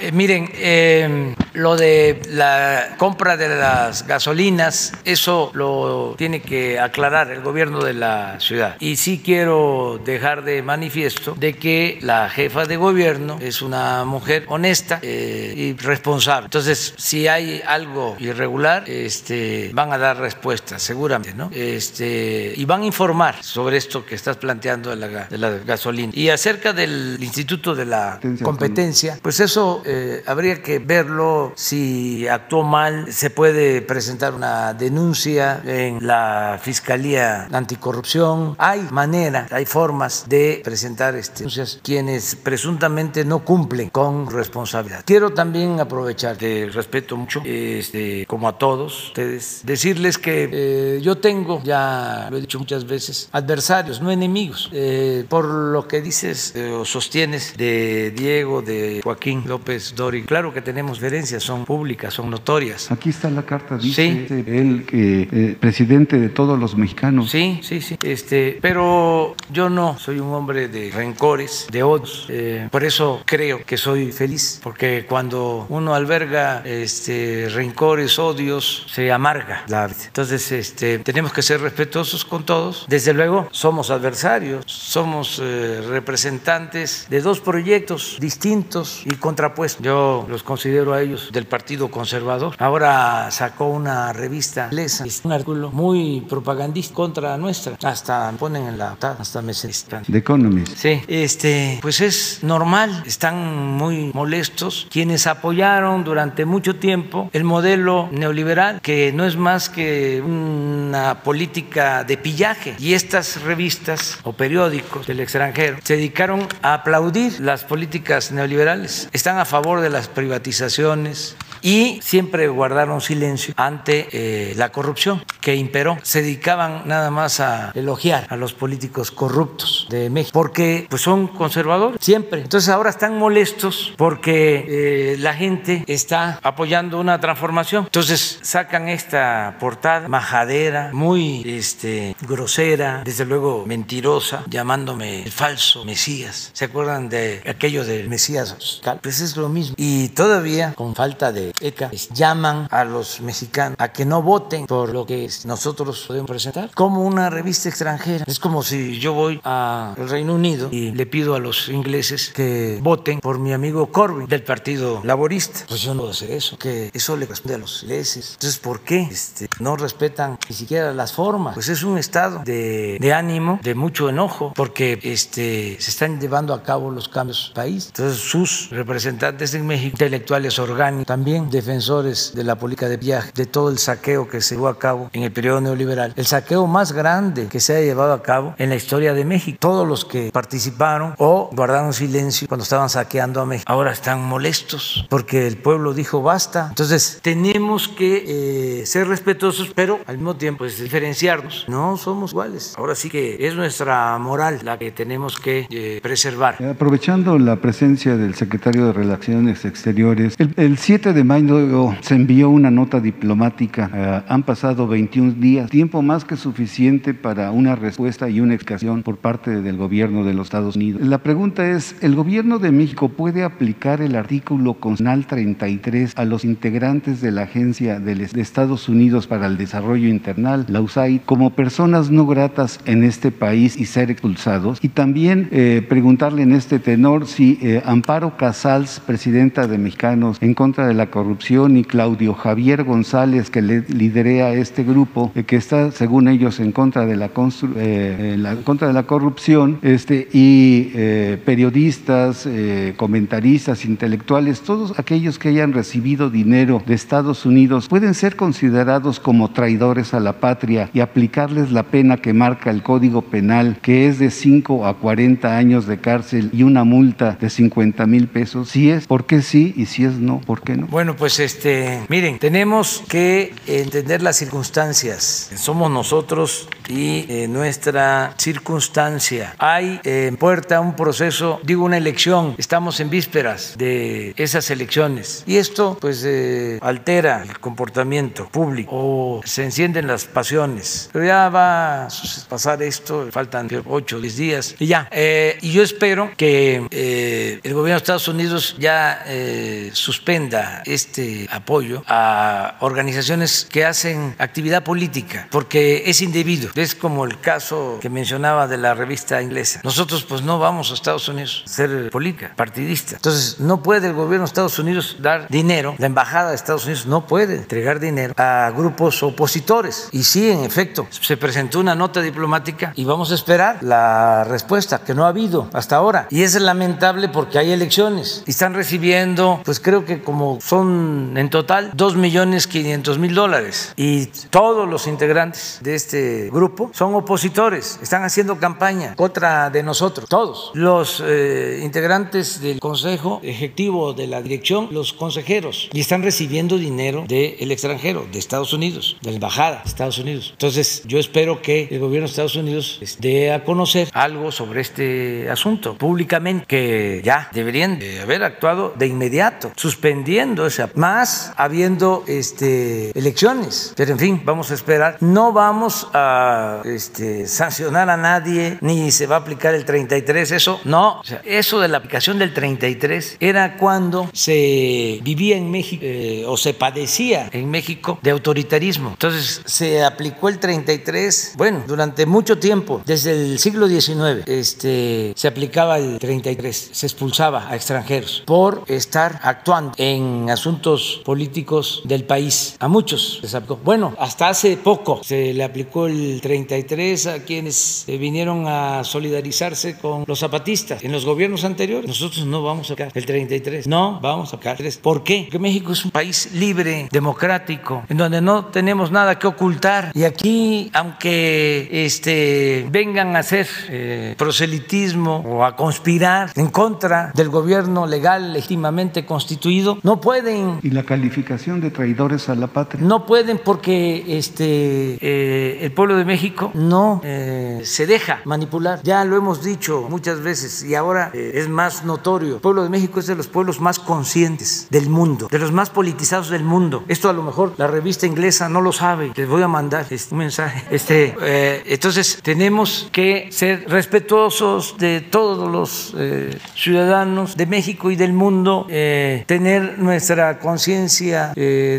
Eh, 0.00 0.12
miren, 0.12 0.50
eh, 0.54 1.34
lo 1.52 1.76
de 1.76 2.22
la 2.30 2.94
compra 2.96 3.36
de 3.36 3.48
las 3.48 4.06
gasolinas, 4.06 4.92
eso 5.04 5.50
lo 5.52 6.14
tiene 6.16 6.40
que 6.40 6.78
aclarar 6.78 7.30
el 7.30 7.42
gobierno 7.42 7.84
de 7.84 7.92
la 7.92 8.40
ciudad. 8.40 8.76
Y 8.80 8.96
sí 8.96 9.20
quiero 9.22 10.00
dejar 10.02 10.42
de 10.44 10.62
manifiesto 10.62 11.34
de 11.38 11.54
que 11.54 11.98
la 12.00 12.30
jefa 12.30 12.64
de 12.64 12.76
gobierno 12.76 13.38
es 13.42 13.60
una 13.60 14.04
mujer 14.04 14.44
honesta 14.48 15.00
eh, 15.02 15.52
y 15.54 15.74
responsable. 15.74 16.46
Entonces, 16.46 16.94
si 16.96 17.28
hay 17.28 17.62
algo 17.66 18.16
irregular, 18.18 18.88
este, 18.88 19.70
van 19.74 19.92
a 19.92 19.98
dar 19.98 20.16
respuesta, 20.16 20.78
seguramente, 20.78 21.34
¿no? 21.34 21.50
Este, 21.52 22.54
y 22.56 22.64
van 22.64 22.82
a 22.82 22.86
informar 22.86 23.42
sobre 23.42 23.76
esto 23.76 24.06
que 24.06 24.14
estás 24.14 24.38
planteando 24.38 24.90
de 24.90 24.96
la, 24.96 25.24
de 25.26 25.38
la 25.38 25.50
gasolina. 25.58 26.12
Y 26.14 26.30
acerca 26.30 26.72
del 26.72 27.18
Instituto 27.20 27.74
de 27.74 27.84
la 27.84 28.18
Competencia, 28.42 29.18
pues 29.20 29.40
eso 29.40 29.82
eh, 29.90 30.22
habría 30.26 30.62
que 30.62 30.78
verlo 30.78 31.52
si 31.56 32.28
actuó 32.28 32.62
mal, 32.62 33.12
se 33.12 33.30
puede 33.30 33.82
presentar 33.82 34.34
una 34.34 34.72
denuncia 34.72 35.60
en 35.64 36.06
la 36.06 36.60
Fiscalía 36.62 37.48
Anticorrupción. 37.50 38.54
Hay 38.58 38.86
maneras, 38.90 39.52
hay 39.52 39.66
formas 39.66 40.26
de 40.28 40.60
presentar 40.62 41.16
este, 41.16 41.38
denuncias 41.38 41.80
quienes 41.82 42.36
presuntamente 42.36 43.24
no 43.24 43.44
cumplen 43.44 43.90
con 43.90 44.30
responsabilidad. 44.30 45.02
Quiero 45.04 45.30
también 45.30 45.80
aprovechar, 45.80 46.38
de 46.38 46.70
respeto 46.72 47.16
mucho, 47.16 47.42
este, 47.44 48.26
como 48.26 48.48
a 48.48 48.56
todos 48.56 49.08
ustedes, 49.08 49.62
decirles 49.64 50.18
que 50.18 50.48
eh, 50.52 51.00
yo 51.02 51.18
tengo, 51.18 51.62
ya 51.64 52.28
lo 52.30 52.36
he 52.36 52.40
dicho 52.40 52.58
muchas 52.58 52.86
veces, 52.86 53.28
adversarios, 53.32 54.00
no 54.00 54.10
enemigos, 54.10 54.70
eh, 54.72 55.24
por 55.28 55.44
lo 55.46 55.88
que 55.88 56.00
dices 56.00 56.54
o 56.56 56.84
sostienes 56.84 57.56
de 57.56 58.12
Diego, 58.12 58.62
de 58.62 59.00
Joaquín 59.02 59.44
López 59.46 59.79
Dori. 59.94 60.22
Claro 60.22 60.52
que 60.52 60.62
tenemos 60.62 60.98
diferencias, 60.98 61.42
son 61.42 61.64
públicas, 61.64 62.14
son 62.14 62.30
notorias. 62.30 62.90
Aquí 62.90 63.10
está 63.10 63.30
la 63.30 63.42
carta, 63.42 63.76
dice 63.76 64.26
él 64.28 64.84
que 64.86 65.28
eh, 65.32 65.56
presidente 65.58 66.18
de 66.18 66.28
todos 66.28 66.58
los 66.58 66.76
mexicanos. 66.76 67.30
Sí, 67.30 67.60
sí, 67.62 67.80
sí. 67.80 67.96
Este, 68.02 68.58
pero 68.60 69.34
yo 69.52 69.68
no 69.68 69.98
soy 69.98 70.20
un 70.20 70.32
hombre 70.32 70.68
de 70.68 70.90
rencores, 70.90 71.66
de 71.70 71.82
odios. 71.82 72.26
Eh, 72.28 72.68
por 72.70 72.84
eso 72.84 73.22
creo 73.24 73.64
que 73.64 73.76
soy 73.76 74.12
feliz, 74.12 74.60
porque 74.62 75.06
cuando 75.08 75.66
uno 75.68 75.94
alberga 75.94 76.62
este, 76.64 77.48
rencores, 77.50 78.18
odios, 78.18 78.86
se 78.92 79.12
amarga 79.12 79.64
la 79.68 79.86
vida. 79.86 79.96
Entonces, 80.06 80.52
este, 80.52 80.98
tenemos 81.00 81.32
que 81.32 81.42
ser 81.42 81.60
respetuosos 81.60 82.24
con 82.24 82.44
todos. 82.44 82.86
Desde 82.88 83.12
luego, 83.12 83.48
somos 83.50 83.90
adversarios, 83.90 84.64
somos 84.66 85.40
eh, 85.42 85.82
representantes 85.88 87.06
de 87.08 87.20
dos 87.20 87.40
proyectos 87.40 88.18
distintos 88.20 89.02
y 89.04 89.14
contrapuestos. 89.14 89.69
Yo 89.80 90.26
los 90.28 90.42
considero 90.42 90.92
a 90.92 91.02
ellos 91.02 91.30
del 91.32 91.46
Partido 91.46 91.90
Conservador. 91.90 92.54
Ahora 92.58 93.30
sacó 93.30 93.66
una 93.66 94.12
revista 94.12 94.66
inglesa, 94.70 95.04
un 95.24 95.32
artículo 95.32 95.70
muy 95.70 96.22
propagandista 96.28 96.94
contra 96.94 97.36
nuestra. 97.36 97.76
Hasta 97.82 98.32
ponen 98.38 98.66
en 98.66 98.78
la 98.78 98.96
hasta 99.00 99.42
me 99.42 99.52
The 99.52 100.18
Economist. 100.18 100.76
Sí, 100.76 101.02
este, 101.06 101.78
pues 101.82 102.00
es 102.00 102.40
normal, 102.42 103.02
están 103.06 103.76
muy 103.76 104.10
molestos 104.14 104.86
quienes 104.90 105.26
apoyaron 105.26 106.04
durante 106.04 106.44
mucho 106.44 106.76
tiempo 106.76 107.30
el 107.32 107.44
modelo 107.44 108.08
neoliberal, 108.12 108.80
que 108.80 109.12
no 109.12 109.24
es 109.24 109.36
más 109.36 109.68
que 109.68 110.22
una 110.24 111.22
política 111.22 112.04
de 112.04 112.16
pillaje. 112.16 112.76
Y 112.78 112.94
estas 112.94 113.42
revistas 113.42 114.18
o 114.24 114.32
periódicos 114.32 115.06
del 115.06 115.20
extranjero 115.20 115.78
se 115.82 115.96
dedicaron 115.96 116.46
a 116.62 116.74
aplaudir 116.74 117.40
las 117.40 117.64
políticas 117.64 118.32
neoliberales. 118.32 119.08
Están 119.12 119.38
a 119.38 119.44
favor 119.44 119.59
de 119.60 119.90
las 119.90 120.08
privatizaciones 120.08 121.36
y 121.62 122.00
siempre 122.02 122.48
guardaron 122.48 123.00
silencio 123.00 123.52
ante 123.56 124.08
eh, 124.12 124.54
la 124.56 124.72
corrupción 124.72 125.22
que 125.40 125.54
imperó. 125.54 125.98
Se 126.02 126.22
dedicaban 126.22 126.82
nada 126.86 127.10
más 127.10 127.40
a 127.40 127.72
elogiar 127.74 128.26
a 128.30 128.36
los 128.36 128.54
políticos 128.54 129.10
corruptos 129.10 129.86
de 129.90 130.10
México 130.10 130.32
porque 130.32 130.86
pues 130.88 131.02
son 131.02 131.28
conservadores 131.28 131.98
siempre. 132.00 132.40
Entonces 132.40 132.70
ahora 132.70 132.90
están 132.90 133.18
molestos 133.18 133.92
porque 133.96 134.64
eh, 134.68 135.16
la 135.18 135.34
gente 135.34 135.84
está 135.86 136.40
apoyando 136.42 136.98
una 136.98 137.20
transformación. 137.20 137.84
Entonces 137.84 138.38
sacan 138.42 138.88
esta 138.88 139.56
portada 139.60 140.08
majadera, 140.08 140.90
muy 140.92 141.42
este, 141.46 142.16
grosera, 142.22 143.02
desde 143.04 143.26
luego 143.26 143.64
mentirosa, 143.66 144.44
llamándome 144.48 145.22
el 145.22 145.32
falso 145.32 145.84
Mesías. 145.84 146.50
¿Se 146.54 146.64
acuerdan 146.64 147.08
de 147.08 147.42
aquello 147.46 147.84
del 147.84 148.08
Mesías? 148.08 148.80
Pues 149.02 149.20
es 149.20 149.36
lo 149.40 149.48
mismo. 149.48 149.74
Y 149.78 150.08
todavía, 150.10 150.74
con 150.74 150.94
falta 150.94 151.32
de 151.32 151.52
ECA, 151.60 151.90
llaman 152.12 152.68
a 152.70 152.84
los 152.84 153.20
mexicanos 153.20 153.76
a 153.78 153.92
que 153.92 154.04
no 154.04 154.22
voten 154.22 154.66
por 154.66 154.92
lo 154.92 155.06
que 155.06 155.28
nosotros 155.44 156.04
podemos 156.06 156.30
presentar 156.30 156.70
como 156.74 157.04
una 157.04 157.30
revista 157.30 157.68
extranjera. 157.68 158.24
Es 158.26 158.38
como 158.38 158.62
si 158.62 158.98
yo 158.98 159.14
voy 159.14 159.40
al 159.44 160.08
Reino 160.08 160.34
Unido 160.34 160.68
y 160.70 160.92
le 160.92 161.06
pido 161.06 161.34
a 161.34 161.38
los 161.38 161.68
ingleses 161.68 162.30
que 162.30 162.78
voten 162.82 163.20
por 163.20 163.38
mi 163.38 163.52
amigo 163.52 163.90
Corbyn 163.90 164.26
del 164.26 164.42
Partido 164.42 165.00
Laborista. 165.04 165.60
Pues 165.68 165.82
yo 165.82 165.94
no 165.94 166.08
hacer 166.08 166.30
eso, 166.32 166.58
que 166.58 166.90
eso 166.92 167.16
le 167.16 167.26
corresponde 167.26 167.54
a 167.56 167.58
los 167.58 167.82
ingleses. 167.82 168.32
Entonces, 168.34 168.58
¿por 168.58 168.80
qué 168.80 169.02
este, 169.10 169.48
no 169.60 169.76
respetan 169.76 170.38
ni 170.48 170.54
siquiera 170.54 170.92
las 170.92 171.12
formas? 171.12 171.54
Pues 171.54 171.68
es 171.68 171.82
un 171.82 171.98
estado 171.98 172.42
de, 172.44 172.98
de 173.00 173.12
ánimo, 173.12 173.60
de 173.62 173.74
mucho 173.74 174.08
enojo, 174.08 174.52
porque 174.54 174.98
este, 175.02 175.76
se 175.80 175.90
están 175.90 176.20
llevando 176.20 176.54
a 176.54 176.62
cabo 176.62 176.90
los 176.90 177.08
cambios 177.08 177.40
en 177.42 177.48
el 177.48 177.54
país. 177.54 177.86
Entonces, 177.86 178.18
sus 178.20 178.70
representantes 178.70 179.29
en 179.38 179.66
México, 179.66 179.94
intelectuales 179.94 180.58
orgánicos, 180.58 181.06
también 181.06 181.50
defensores 181.50 182.32
de 182.34 182.44
la 182.44 182.56
política 182.56 182.88
de 182.88 182.96
viaje, 182.96 183.30
de 183.34 183.46
todo 183.46 183.70
el 183.70 183.78
saqueo 183.78 184.28
que 184.28 184.40
se 184.40 184.54
llevó 184.54 184.68
a 184.68 184.78
cabo 184.78 185.10
en 185.12 185.22
el 185.22 185.32
periodo 185.32 185.60
neoliberal, 185.60 186.12
el 186.16 186.26
saqueo 186.26 186.66
más 186.66 186.92
grande 186.92 187.46
que 187.46 187.60
se 187.60 187.76
ha 187.76 187.80
llevado 187.80 188.12
a 188.12 188.22
cabo 188.22 188.54
en 188.58 188.68
la 188.68 188.76
historia 188.76 189.14
de 189.14 189.24
México. 189.24 189.58
Todos 189.60 189.86
los 189.86 190.04
que 190.04 190.30
participaron 190.32 191.14
o 191.18 191.50
guardaron 191.52 191.92
silencio 191.92 192.48
cuando 192.48 192.64
estaban 192.64 192.90
saqueando 192.90 193.40
a 193.40 193.46
México, 193.46 193.70
ahora 193.72 193.92
están 193.92 194.22
molestos 194.22 195.06
porque 195.08 195.46
el 195.46 195.56
pueblo 195.56 195.94
dijo 195.94 196.22
basta. 196.22 196.66
Entonces, 196.70 197.18
tenemos 197.22 197.88
que 197.88 198.80
eh, 198.80 198.86
ser 198.86 199.08
respetuosos, 199.08 199.72
pero 199.74 200.00
al 200.06 200.16
mismo 200.16 200.36
tiempo 200.36 200.58
pues, 200.58 200.80
diferenciarnos. 200.80 201.66
No 201.68 201.96
somos 201.96 202.32
iguales. 202.32 202.74
Ahora 202.76 202.94
sí 202.94 203.08
que 203.08 203.46
es 203.46 203.54
nuestra 203.54 204.18
moral 204.18 204.60
la 204.62 204.78
que 204.78 204.90
tenemos 204.90 205.38
que 205.38 205.66
eh, 205.70 206.00
preservar. 206.02 206.62
Aprovechando 206.62 207.38
la 207.38 207.56
presencia 207.56 208.16
del 208.16 208.34
secretario 208.34 208.86
de 208.86 208.92
Relaciones 208.92 209.19
Exteriores, 209.28 210.34
el, 210.38 210.54
el 210.56 210.78
7 210.78 211.12
de 211.12 211.24
mayo 211.24 211.94
se 212.00 212.14
envió 212.14 212.50
una 212.50 212.70
nota 212.70 213.00
diplomática. 213.00 213.90
Eh, 213.92 214.22
han 214.28 214.42
pasado 214.42 214.86
21 214.86 215.32
días, 215.32 215.70
tiempo 215.70 216.02
más 216.02 216.24
que 216.24 216.36
suficiente 216.36 217.14
para 217.14 217.50
una 217.50 217.76
respuesta 217.76 218.28
y 218.28 218.40
una 218.40 218.54
explicación 218.54 219.02
por 219.02 219.18
parte 219.18 219.62
del 219.62 219.76
gobierno 219.76 220.24
de 220.24 220.34
los 220.34 220.46
Estados 220.46 220.76
Unidos. 220.76 221.02
La 221.02 221.18
pregunta 221.18 221.68
es, 221.68 221.96
¿el 222.00 222.14
gobierno 222.14 222.58
de 222.58 222.72
México 222.72 223.08
puede 223.08 223.44
aplicar 223.44 224.00
el 224.00 224.16
artículo 224.16 224.74
constitucional 224.74 225.26
33 225.26 226.14
a 226.16 226.24
los 226.24 226.44
integrantes 226.44 227.20
de 227.20 227.30
la 227.30 227.42
Agencia 227.42 228.00
de 228.00 228.12
Estados 228.40 228.88
Unidos 228.88 229.26
para 229.26 229.46
el 229.46 229.56
Desarrollo 229.56 230.08
Internal, 230.08 230.66
la 230.68 230.80
USAID, 230.80 231.20
como 231.24 231.50
personas 231.50 232.10
no 232.10 232.26
gratas 232.26 232.80
en 232.86 233.04
este 233.04 233.30
país 233.30 233.76
y 233.76 233.86
ser 233.86 234.10
expulsados? 234.10 234.78
Y 234.82 234.88
también 234.88 235.48
eh, 235.52 235.84
preguntarle 235.88 236.42
en 236.42 236.52
este 236.52 236.78
tenor 236.78 237.26
si 237.26 237.58
eh, 237.62 237.82
Amparo 237.84 238.36
Casals, 238.36 239.00
presidenta 239.10 239.66
de 239.66 239.76
Mexicanos 239.76 240.38
en 240.40 240.54
contra 240.54 240.86
de 240.86 240.94
la 240.94 241.10
corrupción, 241.10 241.76
y 241.76 241.82
Claudio 241.82 242.32
Javier 242.32 242.84
González, 242.84 243.50
que 243.50 243.60
le 243.60 243.80
liderea 243.88 244.52
este 244.52 244.84
grupo, 244.84 245.32
eh, 245.34 245.42
que 245.42 245.56
está, 245.56 245.90
según 245.90 246.28
ellos, 246.28 246.60
en 246.60 246.70
contra 246.70 247.06
de 247.06 247.16
la, 247.16 247.28
eh, 247.74 248.36
la, 248.38 248.54
contra 248.54 248.86
de 248.86 248.94
la 248.94 249.02
corrupción, 249.08 249.80
este, 249.82 250.28
y 250.32 250.92
eh, 250.94 251.42
periodistas, 251.44 252.46
eh, 252.46 252.94
comentaristas, 252.96 253.84
intelectuales, 253.84 254.60
todos 254.60 254.96
aquellos 254.96 255.40
que 255.40 255.48
hayan 255.48 255.72
recibido 255.72 256.30
dinero 256.30 256.80
de 256.86 256.94
Estados 256.94 257.44
Unidos, 257.44 257.88
pueden 257.88 258.14
ser 258.14 258.36
considerados 258.36 259.18
como 259.18 259.50
traidores 259.50 260.14
a 260.14 260.20
la 260.20 260.34
patria 260.34 260.88
y 260.94 261.00
aplicarles 261.00 261.72
la 261.72 261.82
pena 261.82 262.18
que 262.18 262.32
marca 262.32 262.70
el 262.70 262.84
Código 262.84 263.22
Penal, 263.22 263.78
que 263.82 264.06
es 264.06 264.20
de 264.20 264.30
5 264.30 264.86
a 264.86 264.98
40 264.98 265.56
años 265.56 265.88
de 265.88 265.98
cárcel 265.98 266.50
y 266.52 266.62
una 266.62 266.84
multa 266.84 267.36
de 267.40 267.50
50 267.50 268.06
mil 268.06 268.28
pesos. 268.28 268.68
Si 268.68 268.88
es, 268.88 268.99
¿por 269.06 269.26
qué 269.26 269.42
sí? 269.42 269.74
Y 269.76 269.86
si 269.86 270.04
es 270.04 270.12
no, 270.14 270.40
¿por 270.40 270.62
qué 270.62 270.76
no? 270.76 270.86
Bueno, 270.86 271.16
pues 271.16 271.38
este, 271.38 272.02
miren, 272.08 272.38
tenemos 272.38 273.02
que 273.08 273.54
entender 273.66 274.22
las 274.22 274.36
circunstancias. 274.36 275.50
Somos 275.56 275.90
nosotros 275.90 276.68
y 276.88 277.26
eh, 277.28 277.48
nuestra 277.48 278.34
circunstancia. 278.36 279.54
Hay 279.58 280.00
eh, 280.04 280.26
en 280.28 280.36
puerta 280.36 280.80
un 280.80 280.94
proceso, 280.94 281.60
digo 281.62 281.84
una 281.84 281.96
elección, 281.96 282.54
estamos 282.58 283.00
en 283.00 283.10
vísperas 283.10 283.74
de 283.76 284.34
esas 284.36 284.70
elecciones 284.70 285.44
y 285.46 285.56
esto 285.56 285.98
pues 286.00 286.24
eh, 286.26 286.78
altera 286.82 287.42
el 287.42 287.58
comportamiento 287.58 288.48
público 288.48 288.90
o 288.92 289.40
se 289.44 289.64
encienden 289.64 290.06
las 290.06 290.24
pasiones, 290.24 291.08
pero 291.12 291.24
ya 291.24 291.48
va 291.48 292.08
pasar 292.48 292.82
esto, 292.82 293.28
faltan 293.30 293.68
8 293.86 294.16
o 294.16 294.20
10 294.20 294.36
días 294.36 294.74
y 294.78 294.86
ya. 294.86 295.08
Eh, 295.10 295.58
y 295.62 295.72
yo 295.72 295.82
espero 295.82 296.30
que 296.36 296.86
eh, 296.90 297.60
el 297.62 297.74
gobierno 297.74 297.94
de 297.94 297.96
Estados 297.96 298.28
Unidos 298.28 298.76
ya 298.78 298.89
eh, 299.26 299.90
suspenda 299.92 300.82
este 300.86 301.48
apoyo 301.50 302.02
a 302.06 302.76
organizaciones 302.80 303.66
que 303.70 303.84
hacen 303.84 304.34
actividad 304.38 304.84
política, 304.84 305.48
porque 305.50 306.04
es 306.06 306.22
indebido. 306.22 306.70
Es 306.74 306.94
como 306.94 307.24
el 307.24 307.40
caso 307.40 307.98
que 308.00 308.08
mencionaba 308.08 308.66
de 308.68 308.76
la 308.76 308.94
revista 308.94 309.42
inglesa. 309.42 309.80
Nosotros 309.84 310.24
pues 310.24 310.42
no 310.42 310.58
vamos 310.58 310.90
a 310.90 310.94
Estados 310.94 311.28
Unidos 311.28 311.64
a 311.66 311.68
ser 311.68 312.10
política, 312.10 312.52
partidista. 312.56 313.16
Entonces 313.16 313.60
no 313.60 313.82
puede 313.82 314.08
el 314.08 314.14
gobierno 314.14 314.44
de 314.44 314.50
Estados 314.50 314.78
Unidos 314.78 315.16
dar 315.20 315.48
dinero, 315.48 315.94
la 315.98 316.06
embajada 316.06 316.50
de 316.50 316.56
Estados 316.56 316.84
Unidos 316.84 317.06
no 317.06 317.26
puede 317.26 317.56
entregar 317.56 318.00
dinero 318.00 318.34
a 318.36 318.70
grupos 318.76 319.22
opositores. 319.22 320.08
Y 320.12 320.24
sí, 320.24 320.50
en 320.50 320.64
efecto, 320.64 321.06
se 321.10 321.36
presentó 321.36 321.80
una 321.80 321.94
nota 321.94 322.20
diplomática 322.20 322.92
y 322.96 323.04
vamos 323.04 323.30
a 323.32 323.34
esperar 323.34 323.78
la 323.82 324.44
respuesta 324.44 325.02
que 325.04 325.14
no 325.14 325.24
ha 325.24 325.28
habido 325.28 325.68
hasta 325.72 325.96
ahora. 325.96 326.26
Y 326.30 326.42
es 326.42 326.60
lamentable 326.60 327.28
porque 327.28 327.58
hay 327.58 327.70
elecciones 327.72 328.42
y 328.46 328.50
están 328.50 328.74
recibiendo, 328.80 329.60
pues 329.62 329.78
creo 329.78 330.06
que 330.06 330.22
como 330.22 330.58
son 330.62 331.34
en 331.36 331.50
total 331.50 331.90
2 331.92 332.16
millones 332.16 332.66
500 332.66 333.18
mil 333.18 333.34
dólares. 333.34 333.92
Y 333.94 334.26
todos 334.48 334.88
los 334.88 335.06
integrantes 335.06 335.80
de 335.82 335.94
este 335.94 336.48
grupo 336.50 336.90
son 336.94 337.14
opositores, 337.14 337.98
están 338.02 338.24
haciendo 338.24 338.58
campaña 338.58 339.14
contra 339.16 339.68
de 339.68 339.82
nosotros, 339.82 340.30
todos. 340.30 340.70
Los 340.72 341.22
eh, 341.26 341.80
integrantes 341.82 342.62
del 342.62 342.80
Consejo 342.80 343.40
Ejecutivo 343.42 344.14
de 344.14 344.26
la 344.26 344.40
Dirección, 344.40 344.88
los 344.92 345.12
consejeros, 345.12 345.90
y 345.92 346.00
están 346.00 346.22
recibiendo 346.22 346.78
dinero 346.78 347.26
del 347.28 347.70
extranjero, 347.70 348.26
de 348.32 348.38
Estados 348.38 348.72
Unidos, 348.72 349.18
de 349.20 349.30
la 349.30 349.36
Embajada 349.36 349.82
de 349.84 349.90
Estados 349.90 350.16
Unidos. 350.16 350.48
Entonces, 350.52 351.02
yo 351.04 351.18
espero 351.18 351.60
que 351.60 351.88
el 351.90 351.98
gobierno 351.98 352.26
de 352.26 352.30
Estados 352.30 352.56
Unidos 352.56 353.18
dé 353.18 353.52
a 353.52 353.62
conocer 353.62 354.08
algo 354.14 354.50
sobre 354.52 354.80
este 354.80 355.50
asunto 355.50 355.96
públicamente, 355.98 356.64
que 356.66 357.20
ya 357.22 357.50
deberían 357.52 357.98
de 357.98 358.20
haber 358.20 358.42
actuado 358.42 358.69
de 358.76 359.06
inmediato, 359.06 359.72
suspendiendo 359.76 360.66
esa, 360.66 360.90
más 360.94 361.52
habiendo 361.56 362.24
este, 362.26 363.10
elecciones. 363.18 363.92
Pero 363.96 364.12
en 364.12 364.18
fin, 364.18 364.42
vamos 364.44 364.70
a 364.70 364.74
esperar. 364.74 365.16
No 365.20 365.52
vamos 365.52 366.08
a 366.12 366.82
este, 366.84 367.46
sancionar 367.46 368.08
a 368.10 368.16
nadie, 368.16 368.78
ni 368.80 369.10
se 369.10 369.26
va 369.26 369.36
a 369.36 369.38
aplicar 369.40 369.74
el 369.74 369.84
33, 369.84 370.52
eso 370.52 370.80
no. 370.84 371.20
O 371.20 371.24
sea, 371.24 371.42
eso 371.44 371.80
de 371.80 371.88
la 371.88 371.98
aplicación 371.98 372.38
del 372.38 372.54
33 372.54 373.36
era 373.40 373.76
cuando 373.76 374.30
se 374.32 375.20
vivía 375.22 375.56
en 375.56 375.70
México 375.70 376.02
eh, 376.04 376.44
o 376.46 376.56
se 376.56 376.74
padecía 376.74 377.48
en 377.52 377.70
México 377.70 378.18
de 378.22 378.30
autoritarismo. 378.30 379.10
Entonces 379.10 379.62
se 379.64 380.04
aplicó 380.04 380.48
el 380.48 380.58
33, 380.58 381.54
bueno, 381.56 381.82
durante 381.86 382.26
mucho 382.26 382.58
tiempo, 382.58 383.02
desde 383.04 383.32
el 383.32 383.58
siglo 383.58 383.88
XIX, 383.88 384.46
este, 384.46 385.32
se 385.36 385.48
aplicaba 385.48 385.98
el 385.98 386.18
33, 386.18 386.90
se 386.92 387.06
expulsaba 387.06 387.68
a 387.68 387.76
extranjeros 387.76 388.44
por 388.50 388.82
estar 388.88 389.38
actuando 389.44 389.92
en 389.96 390.50
asuntos 390.50 391.22
políticos 391.24 392.02
del 392.04 392.24
país. 392.24 392.74
A 392.80 392.88
muchos 392.88 393.38
les 393.42 393.54
aplicó. 393.54 393.78
Bueno, 393.84 394.12
hasta 394.18 394.48
hace 394.48 394.76
poco 394.76 395.20
se 395.22 395.54
le 395.54 395.62
aplicó 395.62 396.08
el 396.08 396.40
33 396.40 397.26
a 397.28 397.44
quienes 397.44 398.04
vinieron 398.08 398.66
a 398.66 399.04
solidarizarse 399.04 399.96
con 399.98 400.24
los 400.26 400.40
zapatistas 400.40 401.04
en 401.04 401.12
los 401.12 401.24
gobiernos 401.24 401.62
anteriores. 401.62 402.08
Nosotros 402.08 402.44
no 402.44 402.64
vamos 402.64 402.86
a 402.86 402.94
sacar 402.94 403.12
el 403.14 403.24
33, 403.24 403.86
no 403.86 404.18
vamos 404.20 404.48
a 404.48 404.56
sacar 404.56 404.72
el 404.72 404.78
33. 404.78 404.98
¿Por 405.00 405.22
qué? 405.22 405.42
Porque 405.44 405.60
México 405.60 405.92
es 405.92 406.04
un 406.04 406.10
país 406.10 406.50
libre, 406.52 407.08
democrático, 407.12 408.02
en 408.08 408.16
donde 408.16 408.40
no 408.40 408.64
tenemos 408.64 409.12
nada 409.12 409.38
que 409.38 409.46
ocultar. 409.46 410.10
Y 410.12 410.24
aquí, 410.24 410.90
aunque 410.92 411.88
este, 412.04 412.84
vengan 412.90 413.36
a 413.36 413.38
hacer 413.38 413.68
eh, 413.90 414.34
proselitismo 414.36 415.36
o 415.36 415.64
a 415.64 415.76
conspirar 415.76 416.50
en 416.56 416.70
contra 416.70 417.30
del 417.32 417.48
gobierno 417.48 418.06
legal 418.06 418.39
legítimamente 418.40 419.24
constituido, 419.24 419.98
no 420.02 420.20
pueden. 420.20 420.80
¿Y 420.82 420.90
la 420.90 421.04
calificación 421.04 421.80
de 421.80 421.90
traidores 421.90 422.48
a 422.48 422.54
la 422.54 422.66
patria? 422.66 423.02
No 423.02 423.26
pueden 423.26 423.60
porque 423.64 424.38
este, 424.38 425.18
eh, 425.20 425.78
el 425.84 425.92
pueblo 425.92 426.16
de 426.16 426.24
México 426.24 426.70
no 426.74 427.20
eh, 427.24 427.80
se 427.84 428.06
deja 428.06 428.40
manipular. 428.44 429.00
Ya 429.02 429.24
lo 429.24 429.36
hemos 429.36 429.62
dicho 429.62 430.06
muchas 430.08 430.40
veces 430.42 430.84
y 430.84 430.94
ahora 430.94 431.30
es 431.34 431.68
más 431.68 432.04
notorio. 432.04 432.56
El 432.56 432.60
pueblo 432.60 432.82
de 432.82 432.88
México 432.88 433.20
es 433.20 433.26
de 433.26 433.36
los 433.36 433.46
pueblos 433.46 433.80
más 433.80 433.98
conscientes 433.98 434.88
del 434.90 435.08
mundo, 435.08 435.48
de 435.50 435.58
los 435.58 435.72
más 435.72 435.90
politizados 435.90 436.50
del 436.50 436.64
mundo. 436.64 437.04
Esto 437.08 437.28
a 437.28 437.32
lo 437.32 437.42
mejor 437.42 437.74
la 437.76 437.86
revista 437.86 438.26
inglesa 438.26 438.68
no 438.68 438.80
lo 438.80 438.92
sabe. 438.92 439.32
Les 439.34 439.48
voy 439.48 439.62
a 439.62 439.68
mandar 439.68 440.06
este, 440.10 440.34
un 440.34 440.38
mensaje. 440.38 440.84
Este, 441.00 441.34
eh, 441.40 441.82
entonces 441.86 442.40
tenemos 442.42 443.08
que 443.10 443.48
ser 443.50 443.86
respetuosos 443.88 444.96
de 444.98 445.20
todos 445.20 445.70
los 445.70 446.14
eh, 446.18 446.58
ciudadanos 446.74 447.56
de 447.56 447.66
México 447.66 448.10
y 448.10 448.16
del 448.16 448.29
mundo, 448.32 448.86
eh, 448.88 449.44
tener 449.46 449.98
nuestra 449.98 450.58
conciencia 450.58 451.52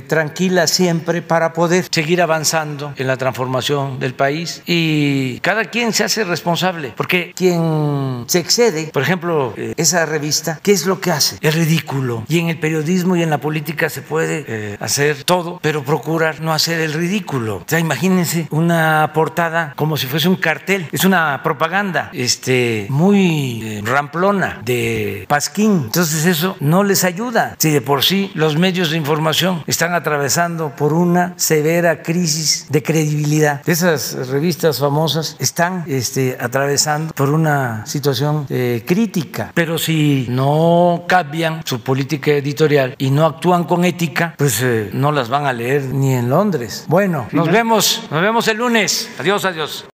tranquila 0.07 0.67
siempre 0.67 1.21
para 1.21 1.53
poder 1.53 1.85
seguir 1.89 2.21
avanzando 2.21 2.93
en 2.97 3.07
la 3.07 3.17
transformación 3.17 3.99
del 3.99 4.13
país 4.13 4.61
y 4.65 5.39
cada 5.39 5.65
quien 5.65 5.93
se 5.93 6.03
hace 6.03 6.23
responsable, 6.23 6.93
porque 6.95 7.33
quien 7.35 8.25
se 8.27 8.39
excede, 8.39 8.89
por 8.91 9.03
ejemplo, 9.03 9.53
esa 9.77 10.05
revista, 10.05 10.59
¿qué 10.63 10.71
es 10.71 10.85
lo 10.85 10.99
que 10.99 11.11
hace? 11.11 11.37
Es 11.41 11.55
ridículo. 11.55 12.23
Y 12.27 12.39
en 12.39 12.49
el 12.49 12.59
periodismo 12.59 13.15
y 13.15 13.23
en 13.23 13.29
la 13.29 13.39
política 13.39 13.89
se 13.89 14.01
puede 14.01 14.77
hacer 14.79 15.23
todo, 15.23 15.59
pero 15.61 15.83
procurar 15.83 16.41
no 16.41 16.53
hacer 16.53 16.79
el 16.79 16.93
ridículo. 16.93 17.57
O 17.57 17.63
sea, 17.67 17.79
imagínense 17.79 18.47
una 18.51 19.11
portada 19.13 19.73
como 19.75 19.97
si 19.97 20.07
fuese 20.07 20.29
un 20.29 20.35
cartel. 20.35 20.87
Es 20.91 21.05
una 21.05 21.41
propaganda 21.43 22.09
este, 22.13 22.87
muy 22.89 23.61
eh, 23.63 23.81
ramplona 23.83 24.61
de 24.63 25.25
Pasquín. 25.27 25.89
Entonces 26.22 26.43
eso 26.43 26.56
no 26.60 26.84
les 26.84 27.03
ayuda. 27.03 27.56
Si 27.57 27.72
de 27.72 27.81
por 27.81 28.03
sí 28.03 28.30
los 28.35 28.56
medios 28.56 28.91
de 28.91 28.98
información 28.98 29.64
están 29.65 29.95
atravesando 29.95 30.76
por 30.76 30.93
una 30.93 31.34
severa 31.35 32.03
crisis 32.03 32.68
de 32.69 32.84
credibilidad. 32.84 33.68
Esas 33.68 34.27
revistas 34.27 34.77
famosas 34.80 35.35
están 35.39 35.84
este, 35.88 36.38
atravesando 36.39 37.11
por 37.15 37.31
una 37.31 37.88
situación 37.88 38.45
eh, 38.49 38.84
crítica. 38.85 39.52
Pero 39.56 39.80
si 39.80 40.27
no 40.30 41.06
cambian 41.07 41.64
su 41.65 41.81
política 41.81 42.31
editorial 42.31 42.93
y 42.99 43.10
no 43.10 43.26
actúan 43.26 43.64
con 43.64 43.84
ética, 43.84 44.35
pues 44.38 44.61
eh, 44.61 44.91
no 44.93 45.11
las 45.11 45.27
van 45.27 45.48
a 45.48 45.53
leer 45.53 45.85
ni 45.85 46.14
en 46.14 46.30
Londres. 46.30 46.85
Bueno, 46.88 47.27
nos 47.31 47.52
vemos, 47.52 48.03
nos 48.11 48.22
vemos 48.22 48.48
el 48.48 48.57
lunes. 48.57 49.10
Adiós, 49.18 49.43
adiós. 49.43 49.85